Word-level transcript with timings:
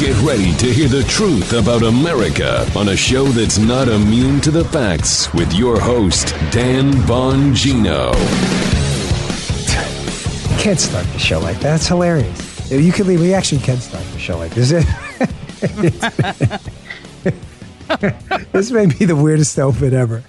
Get 0.00 0.16
ready 0.22 0.54
to 0.54 0.72
hear 0.72 0.88
the 0.88 1.02
truth 1.02 1.52
about 1.52 1.82
America 1.82 2.66
on 2.74 2.88
a 2.88 2.96
show 2.96 3.26
that's 3.26 3.58
not 3.58 3.86
immune 3.86 4.40
to 4.40 4.50
the 4.50 4.64
facts 4.64 5.30
with 5.34 5.52
your 5.52 5.78
host, 5.78 6.28
Dan 6.50 6.92
Bongino. 7.04 8.10
can't 10.58 10.80
start 10.80 11.04
the 11.08 11.18
show 11.18 11.38
like 11.40 11.56
that. 11.56 11.62
That's 11.62 11.86
hilarious. 11.86 12.70
You 12.70 12.92
can 12.92 13.08
leave. 13.08 13.20
We 13.20 13.34
actually 13.34 13.60
can 13.60 13.76
start 13.76 14.02
the 14.04 14.18
show 14.18 14.38
like 14.38 14.54
this. 14.54 14.70
this 18.52 18.70
may 18.70 18.86
be 18.86 19.04
the 19.04 19.16
weirdest 19.16 19.58
open 19.58 19.92
ever. 19.92 20.24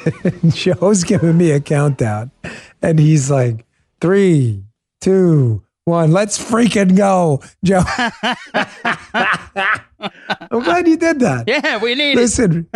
Joe's 0.48 1.04
giving 1.04 1.36
me 1.36 1.50
a 1.50 1.60
countdown, 1.60 2.30
and 2.80 2.98
he's 2.98 3.30
like, 3.30 3.66
three, 4.00 4.64
two, 5.02 5.62
one. 5.90 6.12
Let's 6.12 6.38
freaking 6.38 6.96
go, 6.96 7.42
Joe. 7.62 7.82
I'm 10.50 10.62
glad 10.62 10.88
you 10.88 10.96
did 10.96 11.20
that. 11.20 11.44
Yeah, 11.46 11.78
we 11.78 11.94
need 11.94 12.16
Listen, 12.16 12.66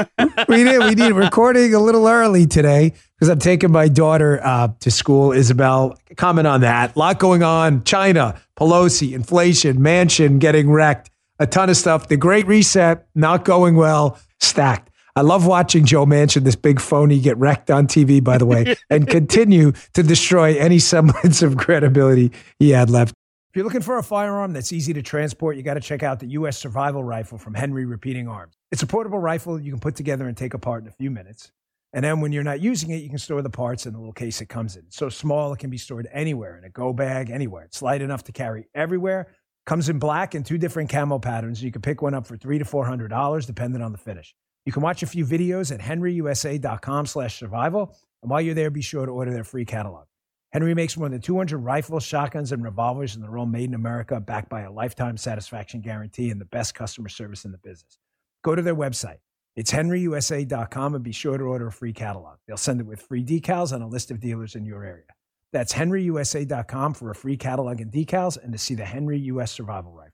we 0.48 0.64
did. 0.64 0.78
We 0.80 0.94
need 0.94 1.12
recording 1.12 1.74
a 1.74 1.78
little 1.78 2.06
early 2.06 2.46
today 2.46 2.92
because 3.14 3.30
I'm 3.30 3.38
taking 3.38 3.72
my 3.72 3.88
daughter 3.88 4.40
uh, 4.44 4.68
to 4.80 4.90
school. 4.90 5.32
Isabel, 5.32 5.98
comment 6.16 6.46
on 6.46 6.60
that. 6.60 6.94
A 6.94 6.98
lot 6.98 7.18
going 7.18 7.42
on. 7.42 7.84
China, 7.84 8.40
Pelosi, 8.56 9.14
inflation, 9.14 9.78
Manchin 9.78 10.38
getting 10.38 10.70
wrecked, 10.70 11.10
a 11.38 11.46
ton 11.46 11.70
of 11.70 11.76
stuff. 11.76 12.08
The 12.08 12.16
Great 12.16 12.46
Reset 12.46 13.06
not 13.14 13.44
going 13.44 13.76
well. 13.76 14.18
Stacked. 14.40 14.90
I 15.16 15.20
love 15.20 15.46
watching 15.46 15.84
Joe 15.84 16.06
Manchin, 16.06 16.42
this 16.42 16.56
big 16.56 16.80
phony, 16.80 17.20
get 17.20 17.36
wrecked 17.36 17.70
on 17.70 17.86
TV, 17.86 18.22
by 18.22 18.36
the 18.36 18.46
way, 18.46 18.74
and 18.90 19.06
continue 19.06 19.72
to 19.92 20.02
destroy 20.02 20.56
any 20.56 20.80
semblance 20.80 21.40
of 21.40 21.56
credibility 21.56 22.32
he 22.58 22.70
had 22.70 22.90
left. 22.90 23.14
If 23.52 23.58
you're 23.58 23.64
looking 23.64 23.82
for 23.82 23.98
a 23.98 24.02
firearm 24.02 24.52
that's 24.52 24.72
easy 24.72 24.92
to 24.92 25.02
transport, 25.02 25.56
you 25.56 25.62
got 25.62 25.74
to 25.74 25.80
check 25.80 26.02
out 26.02 26.18
the 26.18 26.26
U.S. 26.30 26.58
Survival 26.58 27.04
Rifle 27.04 27.38
from 27.38 27.54
Henry 27.54 27.84
Repeating 27.84 28.26
Arms. 28.26 28.54
It's 28.72 28.82
a 28.82 28.86
portable 28.88 29.20
rifle 29.20 29.60
you 29.60 29.70
can 29.70 29.78
put 29.78 29.94
together 29.94 30.26
and 30.26 30.36
take 30.36 30.54
apart 30.54 30.82
in 30.82 30.88
a 30.88 30.92
few 30.92 31.12
minutes. 31.12 31.52
And 31.92 32.04
then 32.04 32.20
when 32.20 32.32
you're 32.32 32.42
not 32.42 32.60
using 32.60 32.90
it, 32.90 32.96
you 32.96 33.08
can 33.08 33.18
store 33.18 33.40
the 33.40 33.50
parts 33.50 33.86
in 33.86 33.92
the 33.92 34.00
little 34.00 34.12
case 34.12 34.40
it 34.40 34.48
comes 34.48 34.74
in. 34.74 34.82
It's 34.86 34.96
so 34.96 35.08
small, 35.08 35.52
it 35.52 35.60
can 35.60 35.70
be 35.70 35.78
stored 35.78 36.08
anywhere 36.12 36.58
in 36.58 36.64
a 36.64 36.68
go 36.68 36.92
bag, 36.92 37.30
anywhere. 37.30 37.62
It's 37.62 37.80
light 37.80 38.02
enough 38.02 38.24
to 38.24 38.32
carry 38.32 38.66
everywhere. 38.74 39.28
Comes 39.64 39.88
in 39.88 40.00
black 40.00 40.34
and 40.34 40.44
two 40.44 40.58
different 40.58 40.90
camo 40.90 41.20
patterns. 41.20 41.62
You 41.62 41.70
can 41.70 41.82
pick 41.82 42.02
one 42.02 42.14
up 42.14 42.26
for 42.26 42.36
three 42.36 42.58
to 42.58 42.64
four 42.64 42.84
hundred 42.84 43.08
dollars, 43.08 43.46
depending 43.46 43.80
on 43.80 43.92
the 43.92 43.98
finish. 43.98 44.34
You 44.66 44.72
can 44.72 44.82
watch 44.82 45.02
a 45.02 45.06
few 45.06 45.26
videos 45.26 45.72
at 45.72 45.80
henryusa.com 45.80 47.06
slash 47.06 47.38
survival. 47.38 47.96
And 48.22 48.30
while 48.30 48.40
you're 48.40 48.54
there, 48.54 48.70
be 48.70 48.82
sure 48.82 49.04
to 49.04 49.12
order 49.12 49.32
their 49.32 49.44
free 49.44 49.64
catalog. 49.64 50.06
Henry 50.52 50.72
makes 50.72 50.96
more 50.96 51.08
than 51.08 51.20
200 51.20 51.58
rifles, 51.58 52.04
shotguns, 52.04 52.52
and 52.52 52.62
revolvers, 52.62 53.14
and 53.14 53.24
they're 53.24 53.36
all 53.36 53.44
made 53.44 53.68
in 53.68 53.74
America, 53.74 54.20
backed 54.20 54.48
by 54.48 54.60
a 54.60 54.70
lifetime 54.70 55.16
satisfaction 55.16 55.80
guarantee 55.80 56.30
and 56.30 56.40
the 56.40 56.44
best 56.46 56.76
customer 56.76 57.08
service 57.08 57.44
in 57.44 57.50
the 57.50 57.58
business. 57.58 57.98
Go 58.42 58.54
to 58.54 58.62
their 58.62 58.76
website. 58.76 59.18
It's 59.56 59.72
henryusa.com 59.72 60.94
and 60.94 61.02
be 61.04 61.12
sure 61.12 61.38
to 61.38 61.44
order 61.44 61.66
a 61.66 61.72
free 61.72 61.92
catalog. 61.92 62.38
They'll 62.46 62.56
send 62.56 62.80
it 62.80 62.86
with 62.86 63.02
free 63.02 63.24
decals 63.24 63.72
and 63.72 63.82
a 63.82 63.86
list 63.86 64.10
of 64.12 64.20
dealers 64.20 64.54
in 64.54 64.64
your 64.64 64.84
area. 64.84 65.06
That's 65.52 65.72
henryusa.com 65.72 66.94
for 66.94 67.10
a 67.10 67.14
free 67.14 67.36
catalog 67.36 67.80
and 67.80 67.92
decals 67.92 68.36
and 68.42 68.52
to 68.52 68.58
see 68.58 68.74
the 68.74 68.84
Henry 68.84 69.18
US 69.18 69.52
Survival 69.52 69.92
Rifle. 69.92 70.13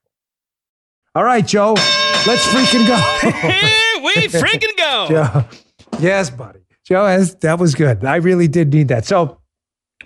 All 1.15 1.25
right, 1.25 1.44
Joe, 1.44 1.72
let's 2.26 2.47
freaking 2.47 2.87
go. 2.87 2.97
Here 3.21 4.03
we 4.04 4.15
freaking 4.28 4.76
go. 4.76 5.06
Joe. 5.09 5.44
Yes, 5.98 6.31
buddy. 6.31 6.60
Joe, 6.84 7.06
has, 7.06 7.34
that 7.37 7.59
was 7.59 7.75
good. 7.75 8.04
I 8.04 8.16
really 8.16 8.47
did 8.48 8.72
need 8.72 8.88
that. 8.88 9.04
So, 9.04 9.38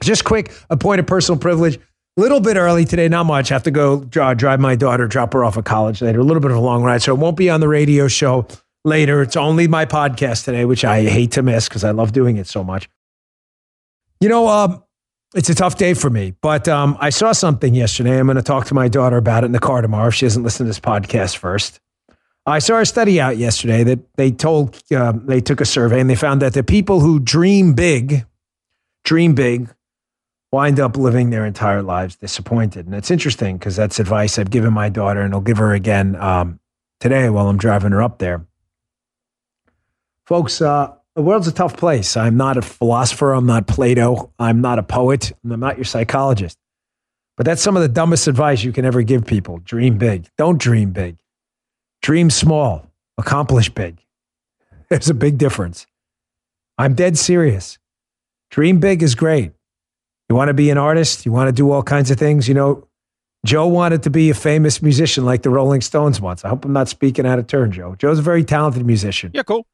just 0.03 0.25
quick, 0.25 0.53
a 0.71 0.77
point 0.77 1.01
of 1.01 1.07
personal 1.07 1.39
privilege. 1.39 1.77
A 2.17 2.21
little 2.21 2.41
bit 2.41 2.57
early 2.57 2.85
today, 2.85 3.09
not 3.09 3.25
much. 3.27 3.51
I 3.51 3.55
have 3.55 3.65
to 3.65 3.71
go 3.71 4.05
dri- 4.05 4.35
drive 4.37 4.61
my 4.61 4.77
daughter, 4.77 5.07
drop 5.09 5.33
her 5.33 5.45
off 5.45 5.59
at 5.59 5.65
college 5.65 6.01
later. 6.01 6.21
A 6.21 6.23
little 6.23 6.41
bit 6.41 6.53
of 6.53 6.57
a 6.57 6.61
long 6.61 6.83
ride, 6.85 7.03
so 7.03 7.13
it 7.13 7.19
won't 7.19 7.37
be 7.37 7.51
on 7.51 7.61
the 7.61 7.69
radio 7.69 8.07
show 8.07 8.47
later. 8.85 9.21
It's 9.21 9.37
only 9.37 9.67
my 9.67 9.85
podcast 9.85 10.45
today, 10.45 10.65
which 10.65 10.85
I 10.85 11.03
hate 11.03 11.33
to 11.33 11.43
miss 11.43 11.69
because 11.69 11.85
I 11.85 11.91
love 11.91 12.13
doing 12.13 12.37
it 12.37 12.47
so 12.47 12.63
much. 12.63 12.89
You 14.21 14.29
know, 14.29 14.47
um, 14.49 14.84
it's 15.35 15.51
a 15.51 15.55
tough 15.55 15.77
day 15.77 15.95
for 15.95 16.11
me, 16.11 16.35
but 16.41 16.69
um, 16.69 16.97
I 17.01 17.11
saw 17.11 17.33
something 17.33 17.75
yesterday. 17.75 18.19
I'm 18.19 18.27
going 18.27 18.37
to 18.37 18.43
talk 18.43 18.67
to 18.67 18.75
my 18.75 18.89
daughter 18.89 19.17
about 19.17 19.43
it 19.43 19.47
in 19.47 19.53
the 19.53 19.59
car 19.59 19.83
tomorrow 19.83 20.09
if 20.09 20.15
she 20.15 20.27
hasn't 20.27 20.45
listened 20.45 20.67
to 20.67 20.69
this 20.69 20.81
podcast 20.81 21.37
first. 21.37 21.81
I 22.47 22.59
saw 22.59 22.79
a 22.79 22.87
study 22.87 23.21
out 23.21 23.37
yesterday 23.37 23.85
that 23.85 24.01
they 24.17 24.31
told 24.31 24.81
uh, 24.93 25.13
they 25.15 25.41
took 25.41 25.61
a 25.61 25.65
survey 25.65 26.01
and 26.01 26.09
they 26.09 26.15
found 26.15 26.43
that 26.43 26.53
the 26.53 26.63
people 26.63 27.01
who 27.01 27.19
dream 27.19 27.73
big, 27.73 28.27
dream 29.05 29.35
big, 29.35 29.75
wind 30.53 30.79
up 30.79 30.97
living 30.97 31.31
their 31.31 31.45
entire 31.45 31.83
lives 31.83 32.17
disappointed. 32.17 32.87
And 32.87 32.95
it's 32.95 33.11
interesting 33.11 33.59
because 33.59 33.75
that's 33.77 33.99
advice 33.99 34.39
I've 34.39 34.51
given 34.51 34.73
my 34.73 34.89
daughter, 34.89 35.21
and 35.21 35.35
I'll 35.35 35.41
give 35.41 35.57
her 35.57 35.73
again 35.73 36.17
um, 36.17 36.61
today 37.01 37.29
while 37.29 37.49
I'm 37.49 37.59
driving 37.59 37.93
her 37.93 38.03
up 38.03 38.19
there. 38.19 38.47
Folks, 40.27 40.61
uh, 40.63 40.95
the 41.15 41.23
world's 41.23 41.47
a 41.47 41.53
tough 41.53 41.77
place. 41.77 42.17
I'm 42.17 42.37
not 42.37 42.57
a 42.57 42.63
philosopher. 42.63 43.33
I'm 43.33 43.47
not 43.47 43.67
Plato. 43.67 44.33
I'm 44.39 44.61
not 44.61 44.79
a 44.79 44.83
poet. 44.83 45.33
I'm 45.49 45.61
not 45.61 45.77
your 45.77 45.85
psychologist. 45.85 46.59
But 47.37 47.47
that's 47.47 47.63
some 47.63 47.77
of 47.77 47.83
the 47.83 47.89
dumbest 47.89 48.27
advice 48.29 48.63
you 48.63 48.73
can 48.73 48.85
ever 48.85 49.03
give 49.03 49.27
people. 49.27 49.59
Dream 49.59 49.99
big. 49.99 50.29
Don't 50.39 50.59
dream 50.59 50.91
big. 50.91 51.17
Dream 52.03 52.31
small. 52.31 52.87
Accomplish 53.19 53.69
big. 53.71 53.99
There's 54.91 55.09
a 55.09 55.15
big 55.15 55.39
difference. 55.39 55.87
I'm 56.79 56.95
dead 56.95 57.17
serious. 57.17 57.79
Dream 58.51 58.81
big 58.81 59.03
is 59.03 59.15
great. 59.15 59.53
You 60.29 60.37
want 60.37 60.49
to 60.49 60.55
be 60.55 60.71
an 60.71 60.79
artist? 60.79 61.27
You 61.27 61.33
want 61.33 61.49
to 61.49 61.53
do 61.53 61.71
all 61.71 61.83
kinds 61.83 62.11
of 62.11 62.19
things? 62.19 62.49
You 62.49 62.55
know, 62.55 62.89
Joe 63.45 63.67
wanted 63.67 64.03
to 64.05 64.11
be 64.11 64.31
a 64.31 64.35
famous 64.35 64.81
musician 64.81 65.25
like 65.25 65.43
the 65.43 65.51
Rolling 65.51 65.81
Stones 65.81 66.21
once. 66.21 66.45
I 66.45 66.49
hope 66.49 66.65
I'm 66.65 66.73
not 66.73 66.89
speaking 66.89 67.27
out 67.27 67.39
of 67.39 67.47
turn, 67.47 67.73
Joe. 67.73 67.95
Joe's 67.97 68.19
a 68.19 68.23
very 68.23 68.43
talented 68.43 68.87
musician. 68.87 69.33
Yeah, 69.35 69.43
cool. 69.43 69.67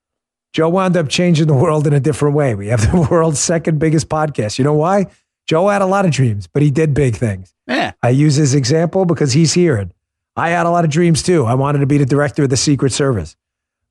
Joe 0.52 0.68
wound 0.68 0.96
up 0.96 1.08
changing 1.08 1.46
the 1.46 1.54
world 1.54 1.86
in 1.86 1.92
a 1.92 2.00
different 2.00 2.34
way. 2.34 2.54
We 2.54 2.68
have 2.68 2.90
the 2.90 3.00
world's 3.10 3.40
second 3.40 3.78
biggest 3.78 4.08
podcast. 4.08 4.58
You 4.58 4.64
know 4.64 4.74
why? 4.74 5.06
Joe 5.46 5.68
had 5.68 5.82
a 5.82 5.86
lot 5.86 6.04
of 6.04 6.10
dreams, 6.10 6.46
but 6.46 6.62
he 6.62 6.70
did 6.70 6.94
big 6.94 7.16
things. 7.16 7.54
Yeah. 7.66 7.92
I 8.02 8.10
use 8.10 8.36
his 8.36 8.54
example 8.54 9.04
because 9.04 9.32
he's 9.32 9.52
here. 9.52 9.88
I 10.36 10.50
had 10.50 10.66
a 10.66 10.70
lot 10.70 10.84
of 10.84 10.90
dreams 10.90 11.22
too. 11.22 11.44
I 11.44 11.54
wanted 11.54 11.80
to 11.80 11.86
be 11.86 11.98
the 11.98 12.06
director 12.06 12.44
of 12.44 12.50
the 12.50 12.56
Secret 12.56 12.92
Service. 12.92 13.36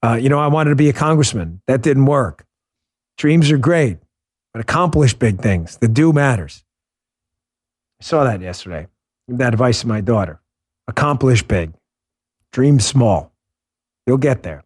Uh, 0.04 0.14
you 0.14 0.30
know, 0.30 0.40
I 0.40 0.48
wanted 0.48 0.72
to 0.72 0.76
be 0.76 0.90
a 0.90 0.94
congressman. 0.94 1.62
That 1.68 1.82
didn't 1.82 2.06
work. 2.06 2.46
Dreams 3.18 3.52
are 3.52 3.58
great, 3.58 3.98
but 4.54 4.62
accomplish 4.62 5.14
big 5.14 5.42
things. 5.42 5.78
The 5.78 5.90
do 5.90 6.14
matters. 6.14 6.64
I 8.02 8.06
saw 8.06 8.24
that 8.24 8.42
yesterday. 8.42 8.88
Give 9.28 9.38
that 9.40 9.54
advice 9.54 9.82
to 9.82 9.88
my 9.88 10.00
daughter. 10.02 10.40
Accomplish 10.88 11.44
big. 11.44 11.74
Dream 12.52 12.80
small. 12.80 13.32
You'll 14.08 14.18
get 14.18 14.44
there. 14.44 14.64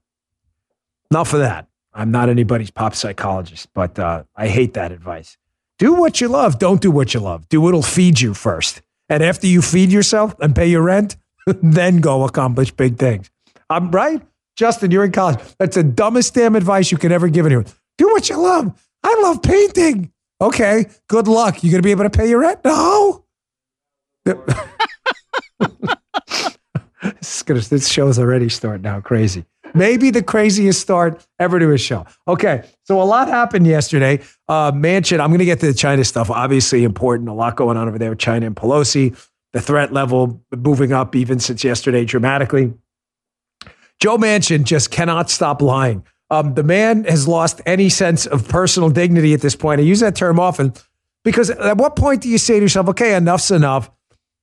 Enough 1.09 1.33
of 1.33 1.39
that. 1.39 1.67
I'm 1.93 2.11
not 2.11 2.29
anybody's 2.29 2.71
pop 2.71 2.95
psychologist, 2.95 3.69
but 3.73 3.99
uh, 3.99 4.23
I 4.35 4.47
hate 4.47 4.73
that 4.73 4.91
advice. 4.91 5.37
Do 5.79 5.93
what 5.93 6.21
you 6.21 6.27
love. 6.27 6.59
Don't 6.59 6.81
do 6.81 6.91
what 6.91 7.13
you 7.13 7.19
love. 7.19 7.47
Do 7.49 7.61
what'll 7.61 7.81
feed 7.81 8.19
you 8.21 8.33
first. 8.33 8.81
And 9.09 9.23
after 9.23 9.47
you 9.47 9.61
feed 9.61 9.91
yourself 9.91 10.35
and 10.39 10.55
pay 10.55 10.67
your 10.67 10.81
rent, 10.81 11.17
then 11.45 11.99
go 11.99 12.23
accomplish 12.23 12.71
big 12.71 12.97
things. 12.97 13.29
I'm 13.69 13.91
right. 13.91 14.21
Justin, 14.55 14.91
you're 14.91 15.03
in 15.03 15.11
college. 15.11 15.39
That's 15.57 15.75
the 15.75 15.83
dumbest 15.83 16.35
damn 16.35 16.55
advice 16.55 16.91
you 16.91 16.97
can 16.97 17.11
ever 17.11 17.27
give 17.27 17.45
anyone. 17.45 17.65
Do 17.97 18.07
what 18.07 18.29
you 18.29 18.37
love. 18.37 18.79
I 19.03 19.19
love 19.21 19.41
painting. 19.41 20.11
Okay, 20.39 20.85
good 21.07 21.27
luck. 21.27 21.63
You 21.63 21.75
to 21.77 21.81
be 21.81 21.91
able 21.91 22.03
to 22.03 22.09
pay 22.09 22.29
your 22.29 22.39
rent? 22.39 22.59
No. 22.63 23.23
this, 24.25 24.47
is 27.21 27.43
gonna, 27.43 27.59
this 27.61 27.87
show's 27.87 28.19
already 28.19 28.49
starting 28.49 28.83
now 28.83 29.01
crazy. 29.01 29.45
Maybe 29.73 30.11
the 30.11 30.23
craziest 30.23 30.81
start 30.81 31.25
ever 31.39 31.59
to 31.59 31.71
a 31.71 31.77
show. 31.77 32.05
Okay, 32.27 32.63
so 32.83 33.01
a 33.01 33.03
lot 33.03 33.27
happened 33.27 33.67
yesterday. 33.67 34.21
Uh, 34.47 34.71
Manchin, 34.71 35.19
I'm 35.19 35.29
going 35.29 35.39
to 35.39 35.45
get 35.45 35.59
to 35.61 35.67
the 35.67 35.73
China 35.73 36.03
stuff. 36.03 36.29
Obviously 36.29 36.83
important. 36.83 37.29
A 37.29 37.33
lot 37.33 37.55
going 37.55 37.77
on 37.77 37.87
over 37.87 37.97
there 37.97 38.11
with 38.11 38.19
China 38.19 38.45
and 38.45 38.55
Pelosi. 38.55 39.17
The 39.53 39.61
threat 39.61 39.93
level 39.93 40.41
moving 40.55 40.93
up 40.93 41.15
even 41.15 41.39
since 41.39 41.63
yesterday 41.63 42.05
dramatically. 42.05 42.73
Joe 43.99 44.17
Manchin 44.17 44.63
just 44.63 44.91
cannot 44.91 45.29
stop 45.29 45.61
lying. 45.61 46.05
Um, 46.29 46.55
the 46.55 46.63
man 46.63 47.03
has 47.03 47.27
lost 47.27 47.61
any 47.65 47.89
sense 47.89 48.25
of 48.25 48.47
personal 48.47 48.89
dignity 48.89 49.33
at 49.33 49.41
this 49.41 49.55
point. 49.55 49.79
I 49.79 49.83
use 49.83 49.99
that 49.99 50.15
term 50.15 50.39
often 50.39 50.73
because 51.23 51.51
at 51.51 51.77
what 51.77 51.95
point 51.95 52.21
do 52.21 52.29
you 52.29 52.39
say 52.39 52.55
to 52.55 52.61
yourself, 52.61 52.89
okay, 52.89 53.15
enough's 53.15 53.51
enough? 53.51 53.91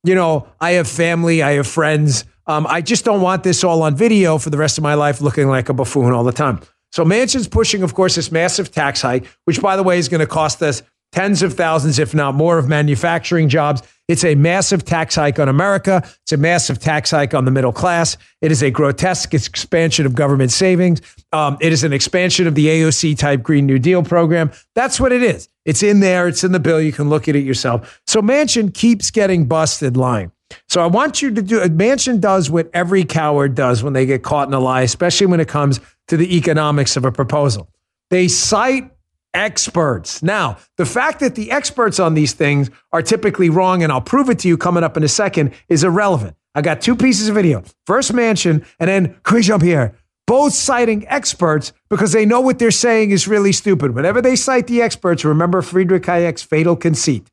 you 0.04 0.14
know, 0.14 0.46
I 0.60 0.72
have 0.72 0.88
family, 0.88 1.42
I 1.42 1.52
have 1.52 1.66
friends. 1.66 2.24
Um, 2.50 2.66
I 2.68 2.80
just 2.80 3.04
don't 3.04 3.20
want 3.20 3.44
this 3.44 3.62
all 3.62 3.80
on 3.84 3.94
video 3.94 4.36
for 4.36 4.50
the 4.50 4.58
rest 4.58 4.76
of 4.76 4.82
my 4.82 4.94
life 4.94 5.20
looking 5.20 5.46
like 5.46 5.68
a 5.68 5.72
buffoon 5.72 6.12
all 6.12 6.24
the 6.24 6.32
time. 6.32 6.58
So 6.90 7.04
Manchin's 7.04 7.46
pushing, 7.46 7.84
of 7.84 7.94
course, 7.94 8.16
this 8.16 8.32
massive 8.32 8.72
tax 8.72 9.00
hike, 9.00 9.24
which, 9.44 9.62
by 9.62 9.76
the 9.76 9.84
way, 9.84 10.00
is 10.00 10.08
going 10.08 10.18
to 10.18 10.26
cost 10.26 10.60
us 10.60 10.82
tens 11.12 11.42
of 11.42 11.54
thousands, 11.54 12.00
if 12.00 12.12
not 12.12 12.34
more, 12.34 12.58
of 12.58 12.68
manufacturing 12.68 13.48
jobs. 13.48 13.82
It's 14.08 14.24
a 14.24 14.34
massive 14.34 14.84
tax 14.84 15.14
hike 15.14 15.38
on 15.38 15.48
America. 15.48 16.02
It's 16.22 16.32
a 16.32 16.36
massive 16.36 16.80
tax 16.80 17.12
hike 17.12 17.34
on 17.34 17.44
the 17.44 17.52
middle 17.52 17.72
class. 17.72 18.16
It 18.40 18.50
is 18.50 18.64
a 18.64 18.70
grotesque 18.72 19.32
expansion 19.32 20.04
of 20.04 20.16
government 20.16 20.50
savings. 20.50 21.02
Um, 21.32 21.56
it 21.60 21.72
is 21.72 21.84
an 21.84 21.92
expansion 21.92 22.48
of 22.48 22.56
the 22.56 22.66
AOC 22.66 23.16
type 23.16 23.44
Green 23.44 23.64
New 23.64 23.78
Deal 23.78 24.02
program. 24.02 24.50
That's 24.74 24.98
what 24.98 25.12
it 25.12 25.22
is. 25.22 25.48
It's 25.64 25.84
in 25.84 26.00
there. 26.00 26.26
It's 26.26 26.42
in 26.42 26.50
the 26.50 26.58
bill. 26.58 26.80
You 26.80 26.90
can 26.90 27.10
look 27.10 27.28
at 27.28 27.36
it 27.36 27.44
yourself. 27.44 28.02
So 28.08 28.20
Manchin 28.20 28.74
keeps 28.74 29.12
getting 29.12 29.46
busted 29.46 29.96
lying. 29.96 30.32
So 30.68 30.82
I 30.82 30.86
want 30.86 31.22
you 31.22 31.32
to 31.32 31.42
do. 31.42 31.60
Manchin 31.60 32.20
does 32.20 32.50
what 32.50 32.70
every 32.74 33.04
coward 33.04 33.54
does 33.54 33.82
when 33.82 33.92
they 33.92 34.06
get 34.06 34.22
caught 34.22 34.48
in 34.48 34.54
a 34.54 34.60
lie, 34.60 34.82
especially 34.82 35.26
when 35.26 35.40
it 35.40 35.48
comes 35.48 35.80
to 36.08 36.16
the 36.16 36.36
economics 36.36 36.96
of 36.96 37.04
a 37.04 37.12
proposal. 37.12 37.68
They 38.10 38.28
cite 38.28 38.90
experts. 39.32 40.22
Now, 40.22 40.58
the 40.76 40.86
fact 40.86 41.20
that 41.20 41.34
the 41.34 41.50
experts 41.50 42.00
on 42.00 42.14
these 42.14 42.32
things 42.32 42.70
are 42.92 43.02
typically 43.02 43.50
wrong, 43.50 43.82
and 43.82 43.92
I'll 43.92 44.00
prove 44.00 44.28
it 44.28 44.40
to 44.40 44.48
you 44.48 44.56
coming 44.56 44.82
up 44.82 44.96
in 44.96 45.04
a 45.04 45.08
second, 45.08 45.52
is 45.68 45.84
irrelevant. 45.84 46.36
I 46.54 46.62
got 46.62 46.80
two 46.80 46.96
pieces 46.96 47.28
of 47.28 47.36
video. 47.36 47.62
First 47.86 48.12
Manchin, 48.12 48.64
and 48.78 48.88
then 48.88 49.14
Karine 49.24 49.42
Jean-Pierre, 49.42 49.94
both 50.26 50.52
citing 50.52 51.06
experts 51.08 51.72
because 51.88 52.12
they 52.12 52.24
know 52.24 52.40
what 52.40 52.58
they're 52.58 52.70
saying 52.70 53.10
is 53.10 53.26
really 53.26 53.52
stupid. 53.52 53.94
Whenever 53.94 54.22
they 54.22 54.36
cite 54.36 54.66
the 54.66 54.82
experts, 54.82 55.24
remember 55.24 55.62
Friedrich 55.62 56.04
Hayek's 56.04 56.42
fatal 56.42 56.76
conceit. 56.76 57.28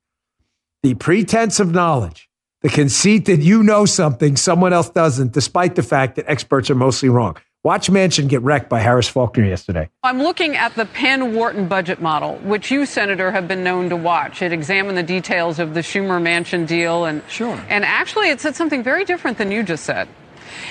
The 0.83 0.95
pretense 0.95 1.59
of 1.59 1.71
knowledge, 1.71 2.26
the 2.61 2.69
conceit 2.69 3.25
that 3.25 3.39
you 3.39 3.61
know 3.63 3.85
something 3.85 4.35
someone 4.35 4.73
else 4.73 4.89
doesn't, 4.89 5.31
despite 5.31 5.75
the 5.75 5.83
fact 5.83 6.15
that 6.15 6.25
experts 6.27 6.69
are 6.69 6.75
mostly 6.75 7.09
wrong. 7.09 7.37
Watch 7.63 7.89
Manchin 7.89 8.29
get 8.29 8.41
wrecked 8.41 8.69
by 8.69 8.79
Harris 8.79 9.09
Faulkner 9.09 9.43
yesterday. 9.43 9.89
I'm 10.03 10.21
looking 10.21 10.55
at 10.55 10.75
the 10.75 10.85
Penn 10.85 11.35
Wharton 11.35 11.67
budget 11.67 12.01
model, 12.01 12.35
which 12.37 12.71
you, 12.71 12.85
Senator, 12.85 13.31
have 13.31 13.47
been 13.47 13.63
known 13.63 13.89
to 13.89 13.95
watch. 13.95 14.41
It 14.41 14.53
examined 14.53 14.97
the 14.97 15.03
details 15.03 15.59
of 15.59 15.73
the 15.73 15.81
Schumer 15.81 16.21
Manchin 16.21 16.65
deal, 16.65 17.05
and 17.05 17.21
sure. 17.27 17.61
And 17.67 17.83
actually, 17.83 18.29
it 18.29 18.39
said 18.39 18.55
something 18.55 18.83
very 18.83 19.03
different 19.03 19.37
than 19.37 19.51
you 19.51 19.63
just 19.63 19.83
said. 19.83 20.07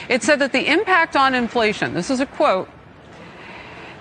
It 0.09 0.23
said 0.23 0.38
that 0.38 0.53
the 0.53 0.73
impact 0.73 1.17
on 1.17 1.35
inflation. 1.35 1.93
This 1.93 2.09
is 2.09 2.21
a 2.21 2.27
quote. 2.27 2.69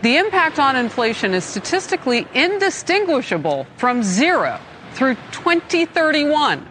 The 0.01 0.17
impact 0.17 0.59
on 0.59 0.75
inflation 0.75 1.33
is 1.33 1.43
statistically 1.43 2.27
indistinguishable 2.33 3.67
from 3.77 4.03
zero 4.03 4.59
through 4.93 5.15
2031. 5.31 6.65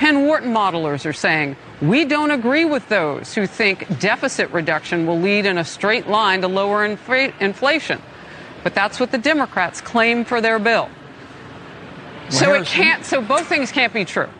Penn 0.00 0.24
Wharton 0.24 0.50
modelers 0.50 1.04
are 1.04 1.12
saying 1.12 1.56
we 1.82 2.06
don't 2.06 2.30
agree 2.30 2.64
with 2.64 2.88
those 2.88 3.34
who 3.34 3.46
think 3.46 3.98
deficit 3.98 4.50
reduction 4.50 5.06
will 5.06 5.20
lead 5.20 5.44
in 5.44 5.58
a 5.58 5.64
straight 5.64 6.08
line 6.08 6.40
to 6.40 6.48
lower 6.48 6.88
infl- 6.88 7.38
inflation. 7.38 8.00
But 8.64 8.74
that's 8.74 8.98
what 8.98 9.10
the 9.10 9.18
Democrats 9.18 9.82
claim 9.82 10.24
for 10.24 10.40
their 10.40 10.58
bill. 10.58 10.88
Well, 12.30 12.30
so 12.30 12.54
it 12.54 12.64
can't 12.64 13.04
so 13.04 13.20
both 13.20 13.46
things 13.46 13.72
can't 13.72 13.92
be 13.92 14.06
true. 14.06 14.30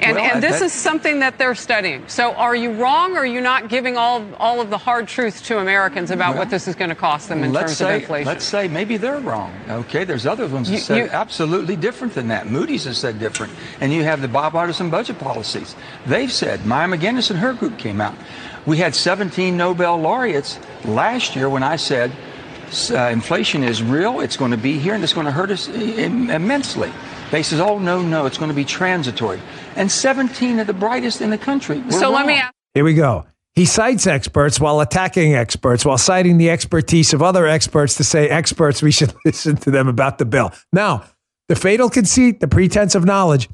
And, 0.00 0.16
well, 0.16 0.34
and 0.34 0.42
this 0.42 0.60
is 0.60 0.72
something 0.72 1.20
that 1.20 1.38
they're 1.38 1.54
studying. 1.54 2.06
So 2.08 2.34
are 2.34 2.54
you 2.54 2.72
wrong 2.72 3.16
or 3.16 3.20
are 3.20 3.26
you 3.26 3.40
not 3.40 3.68
giving 3.68 3.96
all, 3.96 4.24
all 4.38 4.60
of 4.60 4.70
the 4.70 4.78
hard 4.78 5.08
truth 5.08 5.44
to 5.44 5.58
Americans 5.58 6.10
about 6.10 6.30
well, 6.30 6.40
what 6.40 6.50
this 6.50 6.68
is 6.68 6.74
going 6.74 6.90
to 6.90 6.96
cost 6.96 7.28
them 7.28 7.42
in 7.42 7.52
terms 7.52 7.76
say, 7.76 7.96
of 7.96 8.02
inflation? 8.02 8.26
Let's 8.26 8.44
say 8.44 8.68
maybe 8.68 8.96
they're 8.96 9.20
wrong. 9.20 9.52
Okay, 9.68 10.04
there's 10.04 10.26
other 10.26 10.46
ones 10.46 10.70
that 10.70 10.78
said 10.78 10.98
you, 10.98 11.04
absolutely 11.10 11.76
different 11.76 12.14
than 12.14 12.28
that. 12.28 12.48
Moody's 12.48 12.84
has 12.84 12.98
said 12.98 13.18
different. 13.18 13.52
And 13.80 13.92
you 13.92 14.04
have 14.04 14.20
the 14.20 14.28
Bob 14.28 14.52
bipartisan 14.52 14.90
budget 14.90 15.18
policies. 15.18 15.76
They've 16.06 16.32
said, 16.32 16.64
Maya 16.64 16.88
MacGuineas 16.88 17.30
and 17.30 17.38
her 17.40 17.52
group 17.52 17.78
came 17.78 18.00
out. 18.00 18.14
We 18.66 18.78
had 18.78 18.94
17 18.94 19.56
Nobel 19.56 19.98
laureates 19.98 20.58
last 20.84 21.36
year 21.36 21.48
when 21.48 21.62
I 21.62 21.76
said 21.76 22.12
uh, 22.90 23.08
inflation 23.10 23.62
is 23.62 23.82
real, 23.82 24.20
it's 24.20 24.36
going 24.36 24.50
to 24.50 24.56
be 24.56 24.78
here, 24.78 24.94
and 24.94 25.02
it's 25.02 25.12
going 25.12 25.26
to 25.26 25.32
hurt 25.32 25.50
us 25.50 25.68
immensely. 25.68 26.92
They 27.30 27.42
says, 27.42 27.60
oh, 27.60 27.78
no, 27.78 28.00
no, 28.02 28.26
it's 28.26 28.38
going 28.38 28.50
to 28.50 28.54
be 28.54 28.64
transitory. 28.64 29.40
And 29.76 29.90
17 29.90 30.58
of 30.58 30.66
the 30.66 30.72
brightest 30.72 31.20
in 31.20 31.30
the 31.30 31.38
country. 31.38 31.82
so 31.90 32.02
wrong. 32.02 32.14
let 32.14 32.26
me 32.26 32.34
ask. 32.34 32.54
Here 32.74 32.84
we 32.84 32.94
go. 32.94 33.26
He 33.54 33.64
cites 33.64 34.06
experts 34.06 34.60
while 34.60 34.80
attacking 34.80 35.34
experts, 35.34 35.84
while 35.84 35.98
citing 35.98 36.38
the 36.38 36.48
expertise 36.48 37.12
of 37.12 37.22
other 37.22 37.46
experts 37.46 37.96
to 37.96 38.04
say, 38.04 38.28
experts, 38.28 38.82
we 38.82 38.92
should 38.92 39.12
listen 39.24 39.56
to 39.56 39.70
them 39.70 39.88
about 39.88 40.18
the 40.18 40.24
bill. 40.24 40.52
Now, 40.72 41.04
the 41.48 41.56
fatal 41.56 41.90
conceit, 41.90 42.40
the 42.40 42.48
pretense 42.48 42.94
of 42.94 43.04
knowledge, 43.04 43.48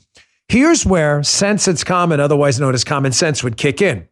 here's 0.49 0.85
where 0.85 1.23
sense 1.23 1.67
it's 1.69 1.85
common, 1.85 2.21
otherwise 2.21 2.61
known 2.61 2.75
as 2.75 2.85
common 2.85 3.13
sense, 3.13 3.43
would 3.43 3.57
kick 3.57 3.81
in. 3.81 4.07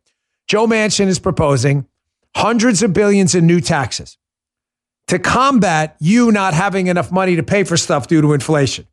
Joe 0.49 0.67
Manchin 0.67 1.09
is 1.09 1.19
proposing 1.19 1.87
hundreds 2.35 2.83
of 2.83 2.93
billions 2.93 3.35
in 3.35 3.47
new 3.47 3.61
taxes 3.61 4.17
to 5.09 5.19
combat 5.19 5.97
you 6.01 6.33
not 6.33 6.55
having 6.55 6.87
enough 6.87 7.13
money 7.13 7.37
to 7.37 7.43
pay 7.43 7.65
for 7.65 7.77
stuff 7.77 8.07
due 8.07 8.23
to 8.23 8.33
inflation. 8.33 8.87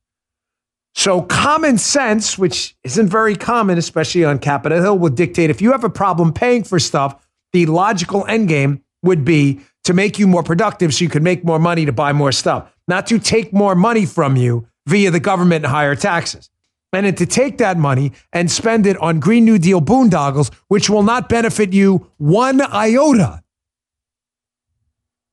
So 0.99 1.21
common 1.21 1.77
sense, 1.77 2.37
which 2.37 2.75
isn't 2.83 3.07
very 3.07 3.33
common, 3.33 3.77
especially 3.77 4.25
on 4.25 4.37
Capitol 4.37 4.81
Hill, 4.81 4.99
will 4.99 5.09
dictate 5.09 5.49
if 5.49 5.61
you 5.61 5.71
have 5.71 5.85
a 5.85 5.89
problem 5.89 6.33
paying 6.33 6.65
for 6.65 6.77
stuff, 6.77 7.25
the 7.53 7.67
logical 7.67 8.25
end 8.27 8.49
game 8.49 8.83
would 9.01 9.23
be 9.23 9.61
to 9.85 9.93
make 9.93 10.19
you 10.19 10.27
more 10.27 10.43
productive 10.43 10.93
so 10.93 11.05
you 11.05 11.09
can 11.09 11.23
make 11.23 11.45
more 11.45 11.57
money 11.57 11.85
to 11.85 11.93
buy 11.93 12.11
more 12.11 12.33
stuff, 12.33 12.69
not 12.89 13.07
to 13.07 13.17
take 13.17 13.53
more 13.53 13.75
money 13.75 14.05
from 14.05 14.35
you 14.35 14.67
via 14.87 15.09
the 15.09 15.21
government 15.21 15.63
and 15.63 15.71
higher 15.71 15.95
taxes. 15.95 16.49
And 16.91 17.05
then 17.05 17.15
to 17.15 17.25
take 17.25 17.59
that 17.59 17.77
money 17.77 18.11
and 18.33 18.51
spend 18.51 18.85
it 18.85 18.97
on 18.97 19.21
Green 19.21 19.45
New 19.45 19.57
Deal 19.57 19.79
boondoggles, 19.79 20.53
which 20.67 20.89
will 20.89 21.03
not 21.03 21.29
benefit 21.29 21.71
you 21.71 22.11
one 22.17 22.59
iota. 22.59 23.41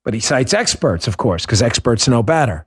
But 0.05 0.15
he 0.15 0.21
cites 0.21 0.55
experts, 0.55 1.09
of 1.09 1.17
course, 1.17 1.45
because 1.45 1.61
experts 1.61 2.07
know 2.07 2.23
better. 2.23 2.67